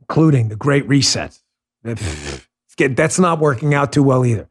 including 0.00 0.50
the 0.50 0.56
Great 0.56 0.86
Reset. 0.86 1.38
That's 1.82 3.18
not 3.18 3.38
working 3.38 3.72
out 3.72 3.94
too 3.94 4.02
well 4.02 4.26
either. 4.26 4.50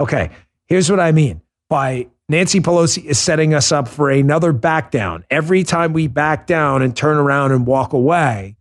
Okay, 0.00 0.30
here's 0.66 0.90
what 0.90 1.00
I 1.00 1.12
mean 1.12 1.42
by 1.68 2.08
Nancy 2.28 2.60
Pelosi 2.60 3.04
is 3.04 3.18
setting 3.18 3.54
us 3.54 3.72
up 3.72 3.88
for 3.88 4.10
another 4.10 4.52
back 4.52 4.90
down. 4.90 5.24
Every 5.30 5.64
time 5.64 5.92
we 5.92 6.06
back 6.06 6.46
down 6.46 6.82
and 6.82 6.96
turn 6.96 7.16
around 7.16 7.52
and 7.52 7.66
walk 7.66 7.92
away 7.92 8.56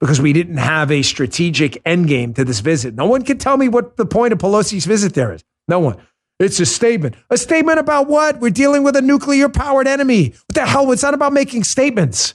because 0.00 0.20
we 0.20 0.32
didn't 0.32 0.56
have 0.56 0.90
a 0.90 1.02
strategic 1.02 1.82
endgame 1.84 2.34
to 2.34 2.44
this 2.44 2.60
visit. 2.60 2.94
No 2.94 3.06
one 3.06 3.22
can 3.22 3.38
tell 3.38 3.56
me 3.56 3.68
what 3.68 3.96
the 3.96 4.04
point 4.04 4.32
of 4.32 4.40
Pelosi's 4.40 4.84
visit 4.84 5.14
there 5.14 5.32
is. 5.32 5.44
No 5.68 5.78
one. 5.78 5.96
It's 6.40 6.58
a 6.58 6.66
statement. 6.66 7.14
A 7.30 7.36
statement 7.36 7.78
about 7.78 8.08
what? 8.08 8.40
We're 8.40 8.50
dealing 8.50 8.82
with 8.82 8.96
a 8.96 9.00
nuclear 9.00 9.48
powered 9.48 9.86
enemy. 9.86 10.30
What 10.30 10.54
the 10.54 10.66
hell? 10.66 10.90
It's 10.90 11.04
not 11.04 11.14
about 11.14 11.32
making 11.32 11.62
statements. 11.62 12.34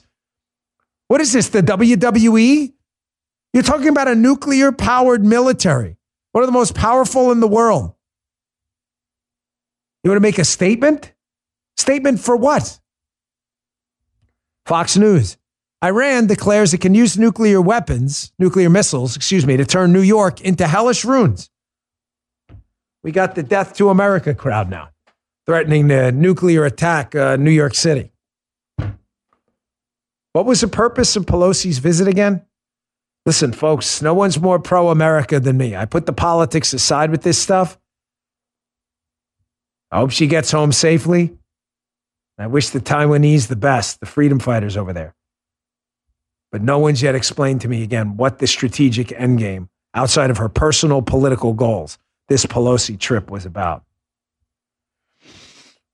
What 1.08 1.20
is 1.20 1.34
this, 1.34 1.50
the 1.50 1.62
WWE? 1.62 2.72
You're 3.52 3.62
talking 3.62 3.88
about 3.88 4.08
a 4.08 4.14
nuclear 4.14 4.72
powered 4.72 5.24
military, 5.24 5.98
one 6.32 6.42
of 6.42 6.48
the 6.48 6.52
most 6.52 6.74
powerful 6.74 7.30
in 7.32 7.40
the 7.40 7.48
world. 7.48 7.94
You 10.02 10.10
want 10.10 10.16
to 10.16 10.20
make 10.20 10.38
a 10.38 10.44
statement? 10.44 11.12
Statement 11.76 12.20
for 12.20 12.36
what? 12.36 12.80
Fox 14.66 14.96
News. 14.96 15.36
Iran 15.82 16.26
declares 16.26 16.74
it 16.74 16.80
can 16.80 16.94
use 16.94 17.16
nuclear 17.16 17.60
weapons, 17.60 18.32
nuclear 18.38 18.68
missiles, 18.68 19.16
excuse 19.16 19.46
me, 19.46 19.56
to 19.56 19.64
turn 19.64 19.92
New 19.92 20.02
York 20.02 20.40
into 20.40 20.66
hellish 20.66 21.04
ruins. 21.04 21.50
We 23.02 23.12
got 23.12 23.36
the 23.36 23.44
death 23.44 23.76
to 23.76 23.90
America 23.90 24.34
crowd 24.34 24.68
now, 24.68 24.90
threatening 25.46 25.86
the 25.86 26.10
nuclear 26.10 26.64
attack 26.64 27.14
uh, 27.14 27.36
New 27.36 27.52
York 27.52 27.74
City. 27.74 28.12
What 30.32 30.46
was 30.46 30.60
the 30.60 30.68
purpose 30.68 31.16
of 31.16 31.26
Pelosi's 31.26 31.78
visit 31.78 32.08
again? 32.08 32.42
Listen, 33.24 33.52
folks, 33.52 34.02
no 34.02 34.14
one's 34.14 34.40
more 34.40 34.58
pro 34.58 34.88
America 34.88 35.38
than 35.38 35.56
me. 35.56 35.76
I 35.76 35.84
put 35.84 36.06
the 36.06 36.12
politics 36.12 36.72
aside 36.72 37.10
with 37.10 37.22
this 37.22 37.38
stuff. 37.38 37.78
I 39.90 39.98
hope 39.98 40.10
she 40.10 40.26
gets 40.26 40.50
home 40.50 40.72
safely. 40.72 41.36
I 42.38 42.46
wish 42.46 42.68
the 42.68 42.80
Taiwanese 42.80 43.48
the 43.48 43.56
best, 43.56 44.00
the 44.00 44.06
freedom 44.06 44.38
fighters 44.38 44.76
over 44.76 44.92
there. 44.92 45.14
But 46.52 46.62
no 46.62 46.78
one's 46.78 47.02
yet 47.02 47.14
explained 47.14 47.60
to 47.62 47.68
me 47.68 47.82
again 47.82 48.16
what 48.16 48.38
the 48.38 48.46
strategic 48.46 49.08
endgame 49.08 49.68
outside 49.94 50.30
of 50.30 50.38
her 50.38 50.48
personal 50.48 51.02
political 51.02 51.52
goals 51.52 51.98
this 52.28 52.46
Pelosi 52.46 52.98
trip 52.98 53.30
was 53.30 53.44
about. 53.44 53.82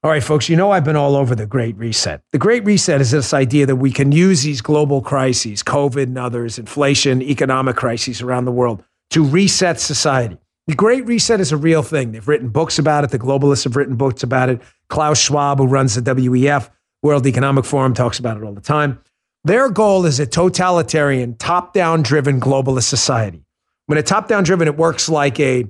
All 0.03 0.11
right, 0.11 0.23
folks, 0.23 0.51
you 0.51 0.57
know 0.57 0.71
I've 0.71 0.85
been 0.85 0.97
all 0.97 1.17
over 1.17 1.35
the 1.35 1.47
Great 1.47 1.77
Reset. 1.79 2.21
The 2.33 2.39
Great 2.39 2.63
Reset 2.67 3.01
is 3.01 3.13
this 3.13 3.33
idea 3.33 3.65
that 3.65 3.77
we 3.77 3.91
can 3.91 4.13
use 4.13 4.43
these 4.43 4.61
global 4.61 5.01
crises, 5.01 5.63
COVID 5.63 6.03
and 6.03 6.19
others, 6.19 6.59
inflation, 6.59 7.23
economic 7.23 7.77
crises 7.77 8.21
around 8.21 8.45
the 8.45 8.53
world, 8.53 8.85
to 9.11 9.25
reset 9.25 9.81
society. 9.81 10.37
The 10.67 10.75
Great 10.75 11.05
Reset 11.07 11.41
is 11.41 11.53
a 11.53 11.59
real 11.59 11.83
thing. 11.83 12.13
They've 12.13 12.27
written 12.27 12.49
books 12.49 12.79
about 12.79 13.05
it. 13.05 13.11
The 13.11 13.19
globalists 13.19 13.65
have 13.65 13.77
written 13.77 13.97
books 13.97 14.23
about 14.23 14.49
it. 14.49 14.63
Klaus 14.89 15.19
Schwab, 15.19 15.59
who 15.59 15.67
runs 15.67 15.95
the 15.95 16.01
WEF, 16.01 16.71
World 17.03 17.27
Economic 17.27 17.67
Forum, 17.67 17.93
talks 17.93 18.19
about 18.19 18.39
it 18.39 18.45
all 18.45 18.55
the 18.55 18.63
time. 18.63 18.99
Their 19.45 19.69
goal 19.69 20.07
is 20.07 20.19
a 20.21 20.27
totalitarian, 20.27 21.37
top 21.37 21.75
down 21.75 22.03
driven 22.03 22.41
globalist 22.41 22.85
society. 22.85 23.45
When 23.87 23.99
a 23.99 24.03
top 24.03 24.27
down 24.27 24.45
driven, 24.45 24.67
it 24.67 24.79
works 24.79 25.11
like 25.11 25.39
a, 25.39 25.67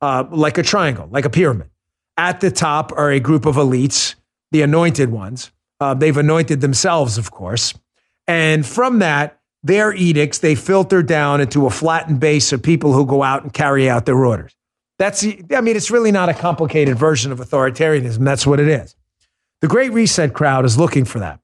uh, 0.00 0.24
like 0.30 0.56
a 0.56 0.62
triangle, 0.62 1.08
like 1.10 1.26
a 1.26 1.30
pyramid. 1.30 1.68
At 2.16 2.40
the 2.40 2.50
top 2.50 2.90
are 2.92 3.10
a 3.10 3.20
group 3.20 3.44
of 3.44 3.56
elites, 3.56 4.14
the 4.50 4.62
anointed 4.62 5.10
ones. 5.10 5.52
Uh, 5.78 5.92
they've 5.92 6.16
anointed 6.16 6.62
themselves, 6.62 7.18
of 7.18 7.30
course. 7.30 7.74
And 8.26 8.64
from 8.64 9.00
that, 9.00 9.37
their 9.62 9.92
edicts, 9.92 10.38
they 10.38 10.54
filter 10.54 11.02
down 11.02 11.40
into 11.40 11.66
a 11.66 11.70
flattened 11.70 12.20
base 12.20 12.52
of 12.52 12.62
people 12.62 12.92
who 12.92 13.04
go 13.04 13.22
out 13.22 13.42
and 13.42 13.52
carry 13.52 13.88
out 13.88 14.06
their 14.06 14.24
orders. 14.24 14.54
That's, 14.98 15.24
I 15.24 15.60
mean, 15.60 15.76
it's 15.76 15.90
really 15.90 16.12
not 16.12 16.28
a 16.28 16.34
complicated 16.34 16.98
version 16.98 17.32
of 17.32 17.38
authoritarianism. 17.38 18.24
That's 18.24 18.46
what 18.46 18.60
it 18.60 18.68
is. 18.68 18.96
The 19.60 19.68
Great 19.68 19.92
Reset 19.92 20.32
crowd 20.34 20.64
is 20.64 20.78
looking 20.78 21.04
for 21.04 21.18
that. 21.20 21.40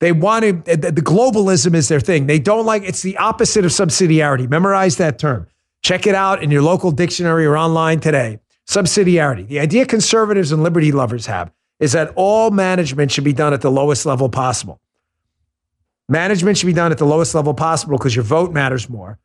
They 0.00 0.12
want 0.12 0.42
to, 0.44 0.76
the 0.76 0.92
globalism 0.92 1.74
is 1.74 1.88
their 1.88 2.00
thing. 2.00 2.26
They 2.26 2.38
don't 2.38 2.66
like, 2.66 2.82
it's 2.82 3.02
the 3.02 3.16
opposite 3.16 3.64
of 3.64 3.70
subsidiarity. 3.70 4.48
Memorize 4.48 4.96
that 4.96 5.18
term. 5.18 5.46
Check 5.82 6.06
it 6.06 6.14
out 6.14 6.42
in 6.42 6.50
your 6.50 6.62
local 6.62 6.90
dictionary 6.90 7.46
or 7.46 7.56
online 7.56 8.00
today. 8.00 8.40
Subsidiarity. 8.66 9.46
The 9.46 9.60
idea 9.60 9.86
conservatives 9.86 10.52
and 10.52 10.62
liberty 10.62 10.92
lovers 10.92 11.26
have 11.26 11.52
is 11.80 11.92
that 11.92 12.12
all 12.16 12.50
management 12.50 13.12
should 13.12 13.24
be 13.24 13.32
done 13.32 13.52
at 13.52 13.60
the 13.60 13.70
lowest 13.70 14.06
level 14.06 14.28
possible. 14.28 14.80
Management 16.08 16.58
should 16.58 16.66
be 16.66 16.72
done 16.72 16.92
at 16.92 16.98
the 16.98 17.06
lowest 17.06 17.34
level 17.34 17.54
possible 17.54 17.96
because 17.96 18.14
your 18.14 18.24
vote 18.24 18.52
matters 18.52 18.88
more. 18.88 19.18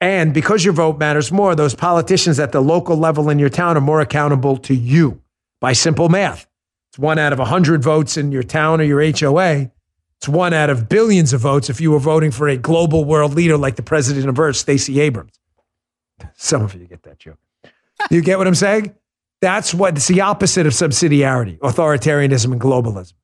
And 0.00 0.32
because 0.32 0.64
your 0.64 0.74
vote 0.74 0.98
matters 0.98 1.32
more, 1.32 1.54
those 1.54 1.74
politicians 1.74 2.38
at 2.38 2.52
the 2.52 2.60
local 2.60 2.96
level 2.96 3.30
in 3.30 3.38
your 3.38 3.48
town 3.48 3.76
are 3.76 3.80
more 3.80 4.00
accountable 4.00 4.56
to 4.58 4.74
you 4.74 5.20
by 5.60 5.72
simple 5.72 6.08
math. 6.08 6.46
It's 6.90 6.98
one 6.98 7.18
out 7.18 7.32
of 7.32 7.38
100 7.38 7.82
votes 7.82 8.16
in 8.16 8.30
your 8.30 8.42
town 8.42 8.80
or 8.80 8.84
your 8.84 9.00
HOA. 9.00 9.70
It's 10.18 10.28
one 10.28 10.52
out 10.52 10.70
of 10.70 10.88
billions 10.88 11.32
of 11.32 11.40
votes 11.40 11.70
if 11.70 11.80
you 11.80 11.90
were 11.90 11.98
voting 11.98 12.30
for 12.30 12.48
a 12.48 12.56
global 12.56 13.04
world 13.04 13.34
leader 13.34 13.56
like 13.56 13.76
the 13.76 13.82
president 13.82 14.28
of 14.28 14.38
Earth, 14.38 14.56
Stacey 14.56 15.00
Abrams. 15.00 15.38
Some 16.34 16.62
of 16.62 16.74
you 16.74 16.86
get 16.86 17.02
that 17.04 17.18
joke. 17.18 17.38
You 18.10 18.20
get 18.22 18.38
what 18.38 18.46
I'm 18.46 18.54
saying? 18.54 18.94
That's 19.40 19.72
what 19.72 19.96
it's 19.96 20.08
the 20.08 20.20
opposite 20.20 20.66
of 20.66 20.72
subsidiarity, 20.72 21.58
authoritarianism, 21.58 22.52
and 22.52 22.60
globalism. 22.60 23.14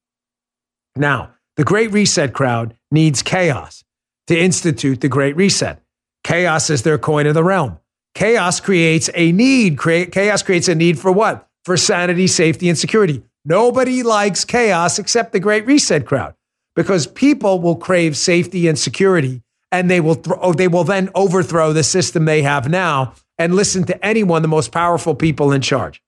Now, 0.96 1.34
the 1.56 1.64
Great 1.64 1.92
Reset 1.92 2.32
crowd 2.32 2.76
needs 2.94 3.22
chaos 3.22 3.84
to 4.28 4.38
institute 4.38 5.02
the 5.02 5.08
Great 5.08 5.36
Reset. 5.36 5.82
Chaos 6.22 6.70
is 6.70 6.82
their 6.82 6.96
coin 6.96 7.26
of 7.26 7.34
the 7.34 7.44
realm. 7.44 7.78
Chaos 8.14 8.60
creates 8.60 9.10
a 9.14 9.32
need. 9.32 9.78
Chaos 9.78 10.42
creates 10.42 10.68
a 10.68 10.74
need 10.74 10.98
for 10.98 11.12
what? 11.12 11.46
For 11.64 11.76
sanity, 11.76 12.26
safety, 12.26 12.68
and 12.68 12.78
security. 12.78 13.22
Nobody 13.44 14.02
likes 14.02 14.44
chaos 14.44 14.98
except 14.98 15.32
the 15.32 15.40
Great 15.40 15.66
Reset 15.66 16.06
crowd 16.06 16.34
because 16.74 17.06
people 17.06 17.60
will 17.60 17.76
crave 17.76 18.16
safety 18.16 18.68
and 18.68 18.78
security 18.78 19.42
and 19.70 19.90
they 19.90 20.00
will, 20.00 20.22
oh, 20.40 20.52
they 20.52 20.68
will 20.68 20.84
then 20.84 21.10
overthrow 21.14 21.72
the 21.72 21.82
system 21.82 22.24
they 22.24 22.42
have 22.42 22.70
now 22.70 23.12
and 23.38 23.54
listen 23.54 23.84
to 23.84 24.06
anyone, 24.06 24.40
the 24.40 24.48
most 24.48 24.72
powerful 24.72 25.14
people 25.14 25.52
in 25.52 25.60
charge. 25.60 26.00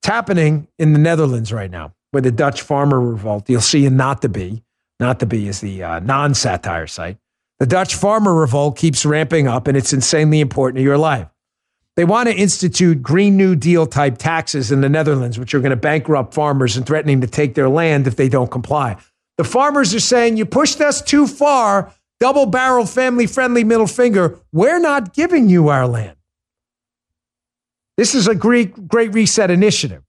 It's 0.00 0.08
happening 0.08 0.68
in 0.78 0.92
the 0.92 0.98
Netherlands 0.98 1.52
right 1.52 1.70
now 1.70 1.94
with 2.12 2.24
the 2.24 2.30
Dutch 2.30 2.62
farmer 2.62 3.00
revolt. 3.00 3.48
You'll 3.48 3.60
see 3.60 3.86
in 3.86 3.96
Not 3.96 4.20
the 4.20 4.28
Bee. 4.28 4.62
Not 5.02 5.18
the 5.18 5.26
Bee 5.26 5.48
is 5.48 5.60
the 5.60 5.82
uh, 5.82 5.98
non 5.98 6.32
satire 6.32 6.86
site. 6.86 7.18
The 7.58 7.66
Dutch 7.66 7.96
farmer 7.96 8.32
revolt 8.32 8.78
keeps 8.78 9.04
ramping 9.04 9.48
up 9.48 9.66
and 9.66 9.76
it's 9.76 9.92
insanely 9.92 10.38
important 10.38 10.76
to 10.76 10.82
your 10.82 10.96
life. 10.96 11.28
They 11.96 12.04
want 12.04 12.28
to 12.28 12.34
institute 12.36 13.02
Green 13.02 13.36
New 13.36 13.56
Deal 13.56 13.84
type 13.84 14.16
taxes 14.16 14.70
in 14.70 14.80
the 14.80 14.88
Netherlands, 14.88 15.40
which 15.40 15.54
are 15.54 15.58
going 15.58 15.70
to 15.70 15.76
bankrupt 15.76 16.34
farmers 16.34 16.76
and 16.76 16.86
threatening 16.86 17.20
to 17.20 17.26
take 17.26 17.54
their 17.54 17.68
land 17.68 18.06
if 18.06 18.14
they 18.14 18.28
don't 18.28 18.48
comply. 18.48 18.96
The 19.38 19.44
farmers 19.44 19.92
are 19.92 19.98
saying, 19.98 20.36
You 20.36 20.46
pushed 20.46 20.80
us 20.80 21.02
too 21.02 21.26
far, 21.26 21.92
double 22.20 22.46
barrel, 22.46 22.86
family 22.86 23.26
friendly 23.26 23.64
middle 23.64 23.88
finger. 23.88 24.38
We're 24.52 24.78
not 24.78 25.14
giving 25.14 25.48
you 25.48 25.66
our 25.66 25.88
land. 25.88 26.16
This 27.96 28.14
is 28.14 28.28
a 28.28 28.36
great, 28.36 28.86
great 28.86 29.12
reset 29.12 29.50
initiative. 29.50 30.04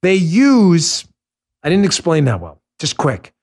They 0.00 0.14
use, 0.14 1.06
I 1.62 1.68
didn't 1.68 1.84
explain 1.84 2.24
that 2.24 2.40
well, 2.40 2.62
just 2.78 2.96
quick. 2.96 3.34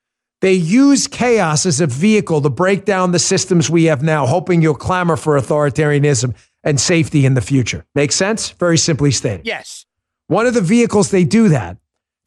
They 0.42 0.54
use 0.54 1.08
chaos 1.08 1.66
as 1.66 1.82
a 1.82 1.88
vehicle 1.88 2.42
to 2.42 2.50
break 2.50 2.86
down 2.86 3.12
the 3.12 3.20
systems 3.20 3.70
we 3.70 3.86
have 3.86 4.04
now, 4.04 4.28
hoping 4.28 4.62
you'll 4.62 4.76
clamor 4.76 5.18
for 5.18 5.40
authoritarianism 5.40 6.36
and 6.64 6.80
safety 6.80 7.26
in 7.26 7.34
the 7.34 7.42
future. 7.42 7.86
Make 7.96 8.12
sense? 8.12 8.52
Very 8.52 8.78
simply 8.78 9.12
stated. 9.12 9.48
Yes. 9.48 9.86
One 10.28 10.46
of 10.46 10.54
the 10.54 10.62
vehicles 10.62 11.10
they 11.10 11.24
do 11.24 11.50
that 11.50 11.78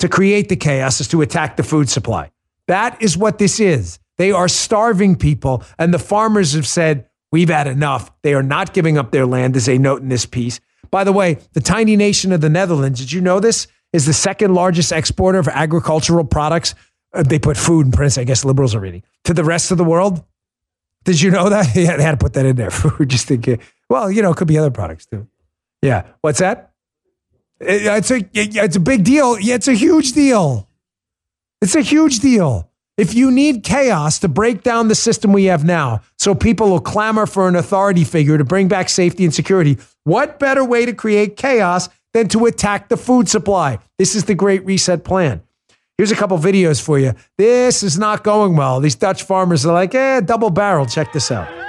to 0.00 0.08
create 0.08 0.48
the 0.48 0.56
chaos 0.56 1.00
is 1.00 1.08
to 1.08 1.22
attack 1.22 1.56
the 1.56 1.62
food 1.62 1.88
supply. 1.88 2.30
That 2.66 3.00
is 3.00 3.16
what 3.16 3.38
this 3.38 3.60
is. 3.60 3.98
They 4.16 4.32
are 4.32 4.48
starving 4.48 5.16
people, 5.16 5.62
and 5.78 5.94
the 5.94 5.98
farmers 5.98 6.54
have 6.54 6.66
said, 6.66 7.06
We've 7.32 7.48
had 7.48 7.68
enough. 7.68 8.10
They 8.22 8.34
are 8.34 8.42
not 8.42 8.74
giving 8.74 8.98
up 8.98 9.12
their 9.12 9.24
land, 9.24 9.56
as 9.56 9.66
they 9.66 9.78
note 9.78 10.02
in 10.02 10.08
this 10.08 10.26
piece. 10.26 10.58
By 10.90 11.04
the 11.04 11.12
way, 11.12 11.38
the 11.52 11.60
tiny 11.60 11.94
nation 11.94 12.32
of 12.32 12.40
the 12.40 12.50
Netherlands, 12.50 12.98
did 12.98 13.12
you 13.12 13.20
know 13.20 13.38
this? 13.38 13.68
Is 13.92 14.06
the 14.06 14.12
second 14.12 14.54
largest 14.54 14.92
exporter 14.92 15.38
of 15.38 15.48
agricultural 15.48 16.24
products. 16.24 16.74
Uh, 17.12 17.22
they 17.22 17.38
put 17.38 17.56
food 17.56 17.86
in 17.86 17.92
Prince, 17.92 18.18
I 18.18 18.24
guess 18.24 18.44
liberals 18.44 18.74
are 18.74 18.80
reading, 18.80 19.02
to 19.24 19.34
the 19.34 19.44
rest 19.44 19.70
of 19.70 19.78
the 19.78 19.84
world. 19.84 20.24
Did 21.04 21.20
you 21.20 21.30
know 21.30 21.48
that? 21.48 21.66
Yeah, 21.74 21.96
they 21.96 22.02
had 22.02 22.12
to 22.12 22.16
put 22.24 22.34
that 22.34 22.46
in 22.46 22.56
there. 22.56 22.70
Food, 22.80 23.08
just 23.08 23.26
thinking, 23.26 23.58
well, 23.88 24.10
you 24.10 24.22
know, 24.22 24.30
it 24.30 24.36
could 24.36 24.48
be 24.48 24.58
other 24.58 24.70
products 24.70 25.06
too. 25.06 25.26
Yeah. 25.82 26.04
What's 26.20 26.38
that? 26.40 26.72
It- 27.58 27.82
it's 27.86 28.10
a 28.10 28.20
it's 28.34 28.76
a 28.76 28.80
big 28.80 29.04
deal. 29.04 29.38
Yeah, 29.40 29.54
it's 29.56 29.68
a 29.68 29.72
huge 29.74 30.12
deal. 30.12 30.68
It's 31.62 31.74
a 31.74 31.80
huge 31.82 32.20
deal. 32.20 32.70
If 32.96 33.14
you 33.14 33.30
need 33.30 33.64
chaos 33.64 34.18
to 34.20 34.28
break 34.28 34.62
down 34.62 34.88
the 34.88 34.94
system 34.94 35.32
we 35.32 35.44
have 35.44 35.64
now, 35.64 36.02
so 36.18 36.34
people 36.34 36.68
will 36.70 36.80
clamor 36.80 37.24
for 37.26 37.48
an 37.48 37.56
authority 37.56 38.04
figure 38.04 38.36
to 38.36 38.44
bring 38.44 38.68
back 38.68 38.90
safety 38.90 39.24
and 39.24 39.34
security, 39.34 39.78
what 40.04 40.38
better 40.38 40.62
way 40.64 40.84
to 40.84 40.92
create 40.92 41.36
chaos 41.38 41.88
than 42.12 42.28
to 42.28 42.44
attack 42.44 42.88
the 42.90 42.96
food 42.98 43.26
supply? 43.28 43.78
This 43.98 44.14
is 44.14 44.24
the 44.24 44.34
Great 44.34 44.64
Reset 44.66 45.02
Plan. 45.02 45.42
Here's 46.00 46.10
a 46.10 46.16
couple 46.16 46.38
videos 46.38 46.80
for 46.80 46.98
you. 46.98 47.12
This 47.36 47.82
is 47.82 47.98
not 47.98 48.24
going 48.24 48.56
well. 48.56 48.80
These 48.80 48.94
Dutch 48.94 49.24
farmers 49.24 49.66
are 49.66 49.74
like, 49.74 49.94
eh, 49.94 50.20
double 50.20 50.48
barrel. 50.48 50.86
Check 50.86 51.12
this 51.12 51.30
out. 51.30 51.59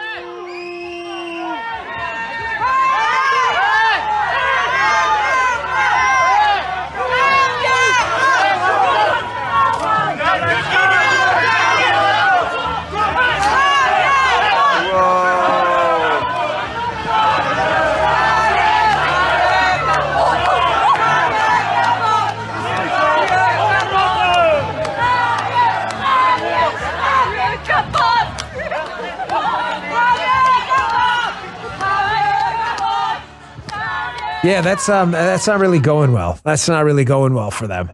Yeah, 34.44 34.62
that's 34.62 34.90
um, 34.90 35.12
that's 35.12 35.46
not 35.46 35.60
really 35.60 35.80
going 35.80 36.14
well. 36.14 36.40
That's 36.44 36.68
not 36.68 36.84
really 36.84 37.04
going 37.04 37.34
well 37.34 37.52
for 37.52 37.68
them. 37.68 37.92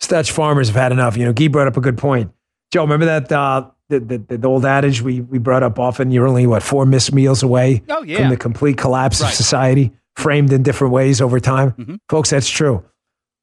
Dutch 0.00 0.32
farmers 0.32 0.68
have 0.68 0.76
had 0.76 0.90
enough. 0.92 1.16
You 1.16 1.24
know, 1.26 1.32
Guy 1.32 1.48
brought 1.48 1.66
up 1.68 1.76
a 1.76 1.80
good 1.80 1.98
point. 1.98 2.32
Joe, 2.72 2.82
remember 2.82 3.06
that 3.06 3.30
uh, 3.30 3.70
the, 3.88 4.00
the 4.00 4.36
the 4.38 4.48
old 4.48 4.64
adage 4.64 5.02
we 5.02 5.20
we 5.20 5.38
brought 5.38 5.62
up 5.62 5.78
often? 5.78 6.10
You're 6.10 6.26
only 6.26 6.46
what 6.46 6.62
four 6.62 6.86
missed 6.86 7.12
meals 7.12 7.42
away 7.42 7.82
Oh, 7.88 8.02
yeah. 8.02 8.18
from 8.18 8.30
the 8.30 8.36
complete 8.38 8.78
collapse 8.78 9.20
Right. 9.20 9.28
of 9.28 9.34
society, 9.34 9.92
framed 10.16 10.52
in 10.52 10.62
different 10.62 10.92
ways 10.94 11.20
over 11.20 11.38
time. 11.38 11.72
Mhm. 11.72 11.98
Folks, 12.08 12.30
that's 12.30 12.48
true. 12.48 12.82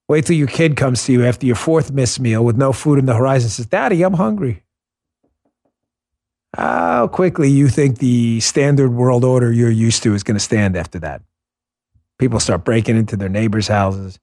Wait 0.09 0.25
till 0.25 0.35
your 0.35 0.47
kid 0.47 0.75
comes 0.75 1.03
to 1.05 1.13
you 1.13 1.23
after 1.25 1.45
your 1.45 1.55
fourth 1.55 1.91
missed 1.91 2.19
meal 2.19 2.43
with 2.43 2.57
no 2.57 2.73
food 2.73 2.97
in 2.97 3.05
the 3.05 3.13
horizon 3.13 3.49
says, 3.51 3.67
Daddy, 3.67 4.01
I'm 4.01 4.15
hungry. 4.15 4.63
How 6.57 7.07
quickly 7.07 7.47
you 7.49 7.67
think 7.67 7.99
the 7.99 8.39
standard 8.39 8.89
world 8.91 9.23
order 9.23 9.51
you're 9.53 9.69
used 9.69 10.01
to 10.03 10.15
is 10.15 10.23
going 10.23 10.35
to 10.35 10.39
stand 10.43 10.75
after 10.75 10.97
that? 10.99 11.21
People 12.19 12.39
start 12.39 12.65
breaking 12.65 12.97
into 12.97 13.15
their 13.15 13.29
neighbors' 13.29 13.69
houses, 13.69 14.19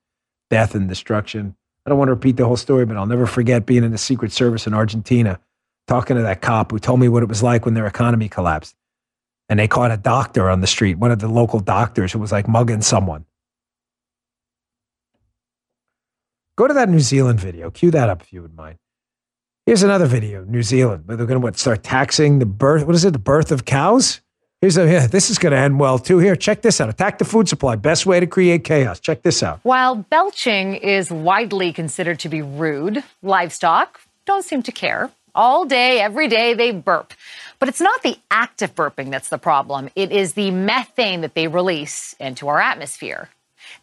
death 0.51 0.75
and 0.75 0.89
destruction. 0.89 1.57
I 1.85 1.91
don't 1.91 1.99
want 1.99 2.09
to 2.09 2.15
repeat 2.15 2.37
the 2.37 2.45
whole 2.45 2.57
story, 2.57 2.85
but 2.85 2.97
I'll 2.97 3.07
never 3.07 3.27
forget 3.27 3.65
being 3.65 3.85
in 3.85 3.91
the 3.91 3.99
Secret 3.99 4.33
Service 4.33 4.67
in 4.67 4.75
Argentina, 4.75 5.41
talking 5.89 6.17
to 6.17 6.23
that 6.23 6.43
cop 6.43 6.71
who 6.71 6.79
told 6.79 7.01
me 7.01 7.09
what 7.09 7.23
it 7.23 7.29
was 7.29 7.43
like 7.43 7.65
when 7.65 7.75
their 7.75 7.87
economy 7.87 8.29
collapsed. 8.29 8.77
And 9.49 9.59
they 9.59 9.69
caught 9.69 9.93
a 9.93 9.97
doctor 9.97 10.51
on 10.51 10.61
the 10.61 10.67
street, 10.67 10.99
one 10.99 11.11
of 11.11 11.21
the 11.21 11.29
local 11.29 11.61
doctors 11.61 12.13
who 12.13 12.19
was 12.19 12.33
like 12.33 12.49
mugging 12.49 12.83
someone. 12.83 13.25
Go 16.57 16.67
to 16.67 16.75
that 16.75 16.89
New 16.89 17.01
Zealand 17.01 17.39
video. 17.39 17.71
Cue 17.71 17.91
that 17.93 18.09
up 18.09 18.23
if 18.23 18.33
you 18.33 18.43
would 18.43 18.55
mind. 18.55 18.79
Here's 19.67 19.83
another 19.83 20.07
video, 20.07 20.45
New 20.45 20.63
Zealand, 20.63 21.07
where 21.07 21.17
they're 21.17 21.27
going 21.27 21.41
to 21.41 21.45
what 21.45 21.59
start 21.59 21.83
taxing 21.83 22.39
the 22.39 22.47
birth. 22.47 22.85
What 22.85 22.95
is 22.95 23.05
it? 23.05 23.13
The 23.13 23.19
birth 23.19 23.53
of 23.53 23.65
cows. 23.65 24.21
Here's 24.63 24.79
a. 24.79 24.91
Yeah, 24.91 25.07
this 25.07 25.29
is 25.29 25.39
going 25.39 25.53
to 25.53 25.59
end 25.59 25.79
well 25.79 25.99
too. 25.99 26.19
Here, 26.19 26.35
check 26.35 26.63
this 26.63 26.81
out. 26.81 26.89
Attack 26.89 27.19
the 27.19 27.27
food 27.27 27.47
supply. 27.47 27.77
Best 27.77 28.07
way 28.07 28.21
to 28.21 28.27
create 28.27 28.65
chaos. 28.65 28.99
Check 28.99 29.23
this 29.23 29.43
out. 29.43 29.61
While 29.65 29.97
belching 29.97 30.77
is 30.77 31.11
widely 31.11 31.75
considered 31.75 32.19
to 32.21 32.31
be 32.31 32.41
rude, 32.41 33.05
livestock 33.23 34.01
don't 34.25 34.45
seem 34.45 34.63
to 34.63 34.73
care. 34.73 35.11
All 35.35 35.67
day, 35.67 36.01
every 36.01 36.29
day, 36.29 36.55
they 36.55 36.73
burp. 36.73 37.13
But 37.59 37.69
it's 37.69 37.83
not 37.83 38.03
the 38.03 38.19
act 38.31 38.63
of 38.63 38.75
burping 38.75 39.11
that's 39.11 39.29
the 39.29 39.37
problem, 39.37 39.91
it 39.95 40.11
is 40.11 40.33
the 40.33 40.51
methane 40.51 41.21
that 41.21 41.35
they 41.35 41.49
release 41.49 42.15
into 42.19 42.49
our 42.49 42.61
atmosphere. 42.61 43.29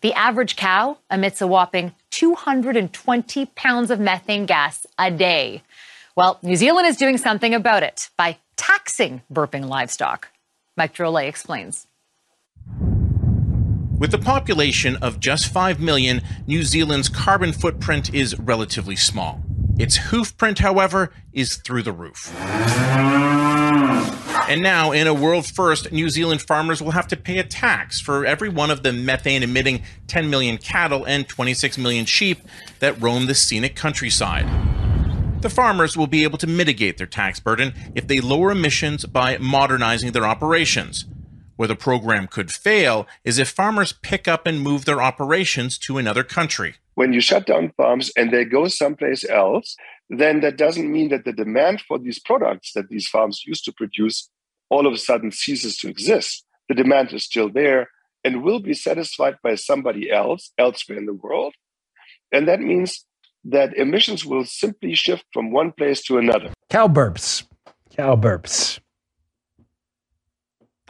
The 0.02 0.14
average 0.14 0.56
cow 0.56 0.98
emits 1.12 1.42
a 1.42 1.48
whopping 1.48 1.94
220 2.10 3.46
pounds 3.46 3.92
of 3.92 4.00
methane 4.00 4.48
gas 4.48 4.88
a 4.98 5.12
day. 5.12 5.62
Well, 6.16 6.40
New 6.42 6.56
Zealand 6.56 6.88
is 6.88 6.98
doing 6.98 7.18
something 7.18 7.54
about 7.54 7.84
it 7.84 8.10
by 8.18 8.38
taxing 8.56 9.22
burping 9.32 9.68
livestock. 9.68 10.30
Mike 10.76 10.96
Drolet 10.96 11.28
explains. 11.28 11.88
With 13.98 14.14
a 14.14 14.18
population 14.18 14.98
of 14.98 15.20
just 15.20 15.48
5 15.48 15.80
million, 15.80 16.22
New 16.46 16.64
Zealand's 16.64 17.08
carbon 17.08 17.54
footprint 17.54 18.14
is 18.14 18.38
relatively 18.40 18.96
small. 18.96 19.42
Its 19.80 19.96
hoof 19.96 20.36
print, 20.38 20.60
however, 20.60 21.12
is 21.32 21.56
through 21.58 21.84
the 21.84 21.92
roof. 21.92 22.34
And 24.50 24.62
now, 24.62 24.92
in 24.92 25.08
a 25.08 25.14
world 25.14 25.46
first, 25.46 25.92
New 25.92 26.10
Zealand 26.10 26.42
farmers 26.42 26.82
will 26.82 26.92
have 26.92 27.08
to 27.08 27.18
pay 27.18 27.38
a 27.38 27.44
tax 27.44 28.02
for 28.02 28.26
every 28.26 28.50
one 28.50 28.70
of 28.70 28.84
the 28.84 28.92
methane 28.92 29.42
emitting 29.42 29.84
10 30.08 30.30
million 30.30 30.58
cattle 30.58 31.06
and 31.06 31.28
26 31.28 31.78
million 31.78 32.06
sheep 32.06 32.42
that 32.80 33.02
roam 33.02 33.28
the 33.28 33.36
scenic 33.36 33.76
countryside. 33.76 34.46
The 35.44 35.50
farmers 35.50 35.98
will 35.98 36.08
be 36.08 36.24
able 36.24 36.38
to 36.38 36.48
mitigate 36.48 36.98
their 36.98 37.06
tax 37.06 37.42
burden 37.42 37.74
if 37.96 38.08
they 38.08 38.22
lower 38.22 38.50
emissions 38.50 39.04
by 39.04 39.38
modernizing 39.40 40.14
their 40.14 40.26
operations. 40.26 41.04
Where 41.58 41.68
the 41.68 41.76
program 41.76 42.28
could 42.28 42.50
fail 42.50 43.08
is 43.26 43.38
if 43.38 43.50
farmers 43.50 43.92
pick 43.92 44.26
up 44.26 44.48
and 44.48 44.62
move 44.62 44.86
their 44.86 45.02
operations 45.02 45.78
to 45.80 45.98
another 45.98 46.24
country. 46.24 46.76
when 46.94 47.12
you 47.12 47.20
shut 47.20 47.46
down 47.46 47.74
farms 47.76 48.10
and 48.16 48.32
they 48.32 48.46
go 48.46 48.70
someplace 48.70 49.28
else, 49.30 49.76
then 50.10 50.40
that 50.40 50.56
doesn't 50.56 50.90
mean 50.90 51.10
that 51.10 51.26
the 51.26 51.34
demand 51.34 51.82
for 51.82 52.00
these 52.00 52.20
products 52.20 52.72
that 52.72 52.88
these 52.88 53.10
farms 53.10 53.44
used 53.46 53.66
to 53.66 53.74
produce 53.74 54.30
all 54.70 54.88
of 54.88 54.94
a 54.94 54.98
sudden 54.98 55.30
ceases 55.30 55.76
to 55.76 55.90
exist. 55.90 56.46
The 56.70 56.76
demand 56.76 57.12
is 57.12 57.26
still 57.26 57.50
there 57.50 57.90
and 58.24 58.44
will 58.44 58.62
be 58.62 58.74
satisfied 58.74 59.36
by 59.44 59.56
somebody 59.56 60.10
else 60.10 60.54
elsewhere 60.58 60.98
in 60.98 61.06
the 61.06 61.14
world. 61.14 61.54
And 62.32 62.48
that 62.48 62.62
means 62.62 63.06
that 63.46 63.76
emissions 63.76 64.26
will 64.26 64.46
simply 64.46 64.96
shift 64.96 65.26
from 65.34 65.52
one 65.52 65.72
place 65.72 66.02
to 66.04 66.18
another. 66.18 66.52
Cow 66.70 66.88
burps. 66.88 67.44
Cow 67.90 68.16
burps. 68.16 68.80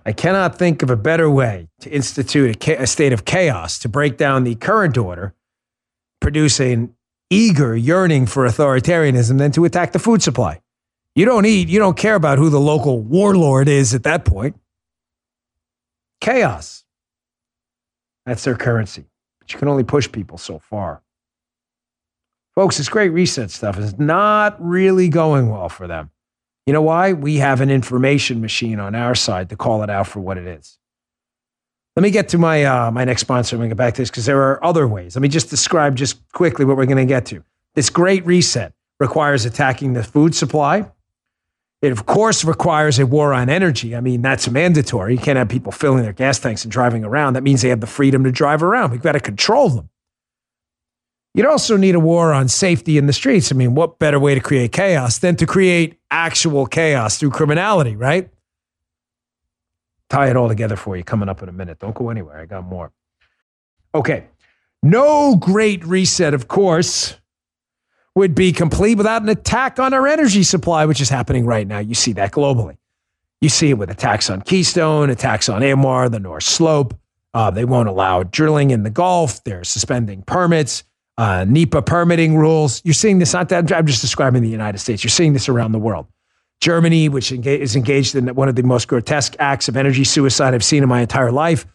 I 0.06 0.12
cannot 0.12 0.58
think 0.58 0.84
of 0.84 0.90
a 0.90 0.98
better 0.98 1.30
way 1.30 1.70
to 1.80 1.90
institute 1.90 2.56
a, 2.56 2.60
cha- 2.60 2.82
a 2.82 2.88
state 2.88 3.14
of 3.14 3.26
chaos 3.26 3.80
to 3.80 3.90
break 3.90 4.18
down 4.18 4.44
the 4.44 4.56
current 4.56 4.98
order, 4.98 5.34
produce 6.20 6.60
an 6.60 6.94
eager 7.30 7.76
yearning 7.76 8.26
for 8.26 8.46
authoritarianism 8.46 9.38
than 9.38 9.52
to 9.54 9.66
attack 9.66 9.94
the 9.94 10.00
food 10.00 10.22
supply. 10.22 10.60
You 11.16 11.26
don't 11.26 11.46
eat, 11.46 11.70
you 11.70 11.80
don't 11.80 11.96
care 11.98 12.16
about 12.16 12.38
who 12.38 12.50
the 12.50 12.60
local 12.60 13.00
warlord 13.00 13.70
is 13.70 13.94
at 13.94 14.04
that 14.04 14.26
point. 14.26 14.60
Chaos. 16.20 16.84
That's 18.26 18.44
their 18.44 18.56
currency. 18.56 19.06
But 19.40 19.54
you 19.54 19.60
can 19.60 19.68
only 19.68 19.84
push 19.84 20.12
people 20.12 20.38
so 20.38 20.60
far. 20.60 21.03
Folks, 22.56 22.78
this 22.78 22.90
great 22.90 23.10
reset 23.10 23.50
stuff 23.50 23.80
is 23.80 23.98
not 23.98 24.64
really 24.64 25.10
going 25.10 25.50
well 25.50 25.70
for 25.70 25.88
them. 25.88 26.12
You 26.68 26.74
know 26.74 26.82
why? 26.82 27.14
We 27.14 27.38
have 27.38 27.62
an 27.62 27.70
information 27.70 28.42
machine 28.42 28.80
on 28.80 28.96
our 28.96 29.16
side 29.16 29.50
to 29.50 29.56
call 29.56 29.84
it 29.84 29.90
out 29.90 30.08
for 30.08 30.20
what 30.20 30.38
it 30.38 30.46
is. 30.46 30.78
Let 31.96 32.04
me 32.04 32.12
get 32.12 32.30
to 32.30 32.38
my 32.38 32.64
uh, 32.64 32.92
my 32.92 33.06
next 33.06 33.22
sponsor. 33.22 33.56
I'm 33.56 33.60
going 33.60 33.70
to 33.70 33.76
get 33.76 33.78
back 33.78 33.94
to 33.96 34.02
this 34.02 34.10
because 34.10 34.26
there 34.26 34.42
are 34.42 34.64
other 34.64 34.88
ways. 34.88 35.16
Let 35.16 35.22
me 35.22 35.28
just 35.28 35.50
describe 35.50 35.96
just 35.96 36.28
quickly 36.32 36.66
what 36.66 36.78
we're 36.78 36.86
going 36.86 36.98
to 36.98 37.06
get 37.06 37.26
to. 37.28 37.44
This 37.76 37.90
great 37.90 38.26
reset 38.26 38.74
requires 39.00 39.46
attacking 39.46 39.94
the 39.94 40.04
food 40.04 40.34
supply. 40.36 40.90
It 41.82 41.92
of 41.92 42.06
course 42.06 42.46
requires 42.46 42.98
a 42.98 43.06
war 43.06 43.34
on 43.34 43.50
energy. 43.50 43.96
I 43.96 44.00
mean 44.00 44.22
that's 44.22 44.50
mandatory. 44.50 45.14
You 45.14 45.20
can't 45.20 45.38
have 45.38 45.50
people 45.50 45.72
filling 45.72 46.04
their 46.04 46.14
gas 46.14 46.40
tanks 46.40 46.64
and 46.64 46.72
driving 46.72 47.04
around. 47.04 47.34
That 47.34 47.44
means 47.44 47.62
they 47.62 47.70
have 47.70 47.82
the 47.82 47.88
freedom 47.88 48.24
to 48.24 48.32
drive 48.32 48.64
around. 48.64 48.92
We've 48.92 49.02
got 49.02 49.12
to 49.12 49.20
control 49.20 49.70
them. 49.70 49.90
You'd 51.34 51.48
also 51.48 51.78
need 51.78 51.96
a 51.96 52.00
war 52.00 52.32
on 52.32 52.48
safety 52.48 52.98
in 52.98 53.08
the 53.08 53.14
streets. 53.14 53.52
I 53.52 53.56
mean, 53.56 53.74
what 53.74 53.98
better 53.98 54.20
way 54.20 54.36
to 54.36 54.42
create 54.42 54.72
chaos 54.72 55.18
than 55.18 55.36
to 55.38 55.46
create 55.48 56.00
actual 56.12 56.68
chaos 56.68 57.18
through 57.18 57.32
criminality, 57.32 57.96
right? 57.96 58.30
tie 60.14 60.30
it 60.30 60.38
all 60.38 60.48
together 60.48 60.76
for 60.76 60.96
you 60.96 61.04
coming 61.04 61.28
up 61.28 61.42
in 61.42 61.50
a 61.50 61.52
minute. 61.52 61.80
Don't 61.80 61.96
go 61.96 62.10
anywhere. 62.10 62.40
I 62.40 62.46
got 62.46 62.64
more. 62.66 62.92
Okay. 63.96 64.26
No 64.84 65.36
great 65.36 65.84
reset, 65.86 66.36
of 66.36 66.48
course, 66.48 67.16
would 68.16 68.36
be 68.36 68.52
complete 68.52 68.96
without 68.96 69.24
an 69.24 69.30
attack 69.30 69.80
on 69.80 69.92
our 69.92 70.08
energy 70.08 70.44
supply, 70.44 70.86
which 70.86 71.02
is 71.02 71.10
happening 71.10 71.48
right 71.48 71.66
now. 71.66 71.80
You 71.80 71.96
see 71.96 72.14
that 72.14 72.32
globally. 72.32 72.78
You 73.42 73.50
see 73.50 73.72
it 73.72 73.74
with 73.74 73.90
attacks 73.90 74.30
on 74.30 74.42
Keystone, 74.42 75.10
attacks 75.10 75.50
on 75.50 75.62
ANWR, 75.62 76.12
the 76.12 76.20
North 76.20 76.44
Slope. 76.44 76.94
Uh, 77.34 77.50
they 77.50 77.66
won't 77.66 77.90
allow 77.90 78.22
drilling 78.22 78.70
in 78.70 78.84
the 78.84 78.92
Gulf. 78.92 79.44
They're 79.44 79.64
suspending 79.64 80.22
permits, 80.22 80.84
uh, 81.18 81.46
NEPA 81.48 81.84
permitting 81.84 82.36
rules. 82.38 82.82
You're 82.84 82.94
seeing 82.94 83.20
this. 83.20 83.34
Not 83.34 83.50
that 83.50 83.72
I'm 83.72 83.86
just 83.86 84.02
describing 84.02 84.42
the 84.42 84.50
United 84.50 84.80
States. 84.80 85.04
You're 85.04 85.12
seeing 85.12 85.34
this 85.34 85.48
around 85.50 85.72
the 85.72 85.80
world. 85.80 86.08
Germany, 86.62 87.10
which 87.10 87.32
is 87.32 87.76
engaged 87.76 88.16
in 88.16 88.28
one 88.36 88.48
of 88.48 88.56
the 88.56 88.64
most 88.64 88.88
grotesque 88.88 89.36
acts 89.38 89.68
of 89.68 89.76
energy 89.76 90.04
suicide 90.04 90.54
I've 90.54 90.64
seen 90.64 90.82
in 90.82 90.90
my 90.90 91.02
entire 91.02 91.32
life. 91.32 91.66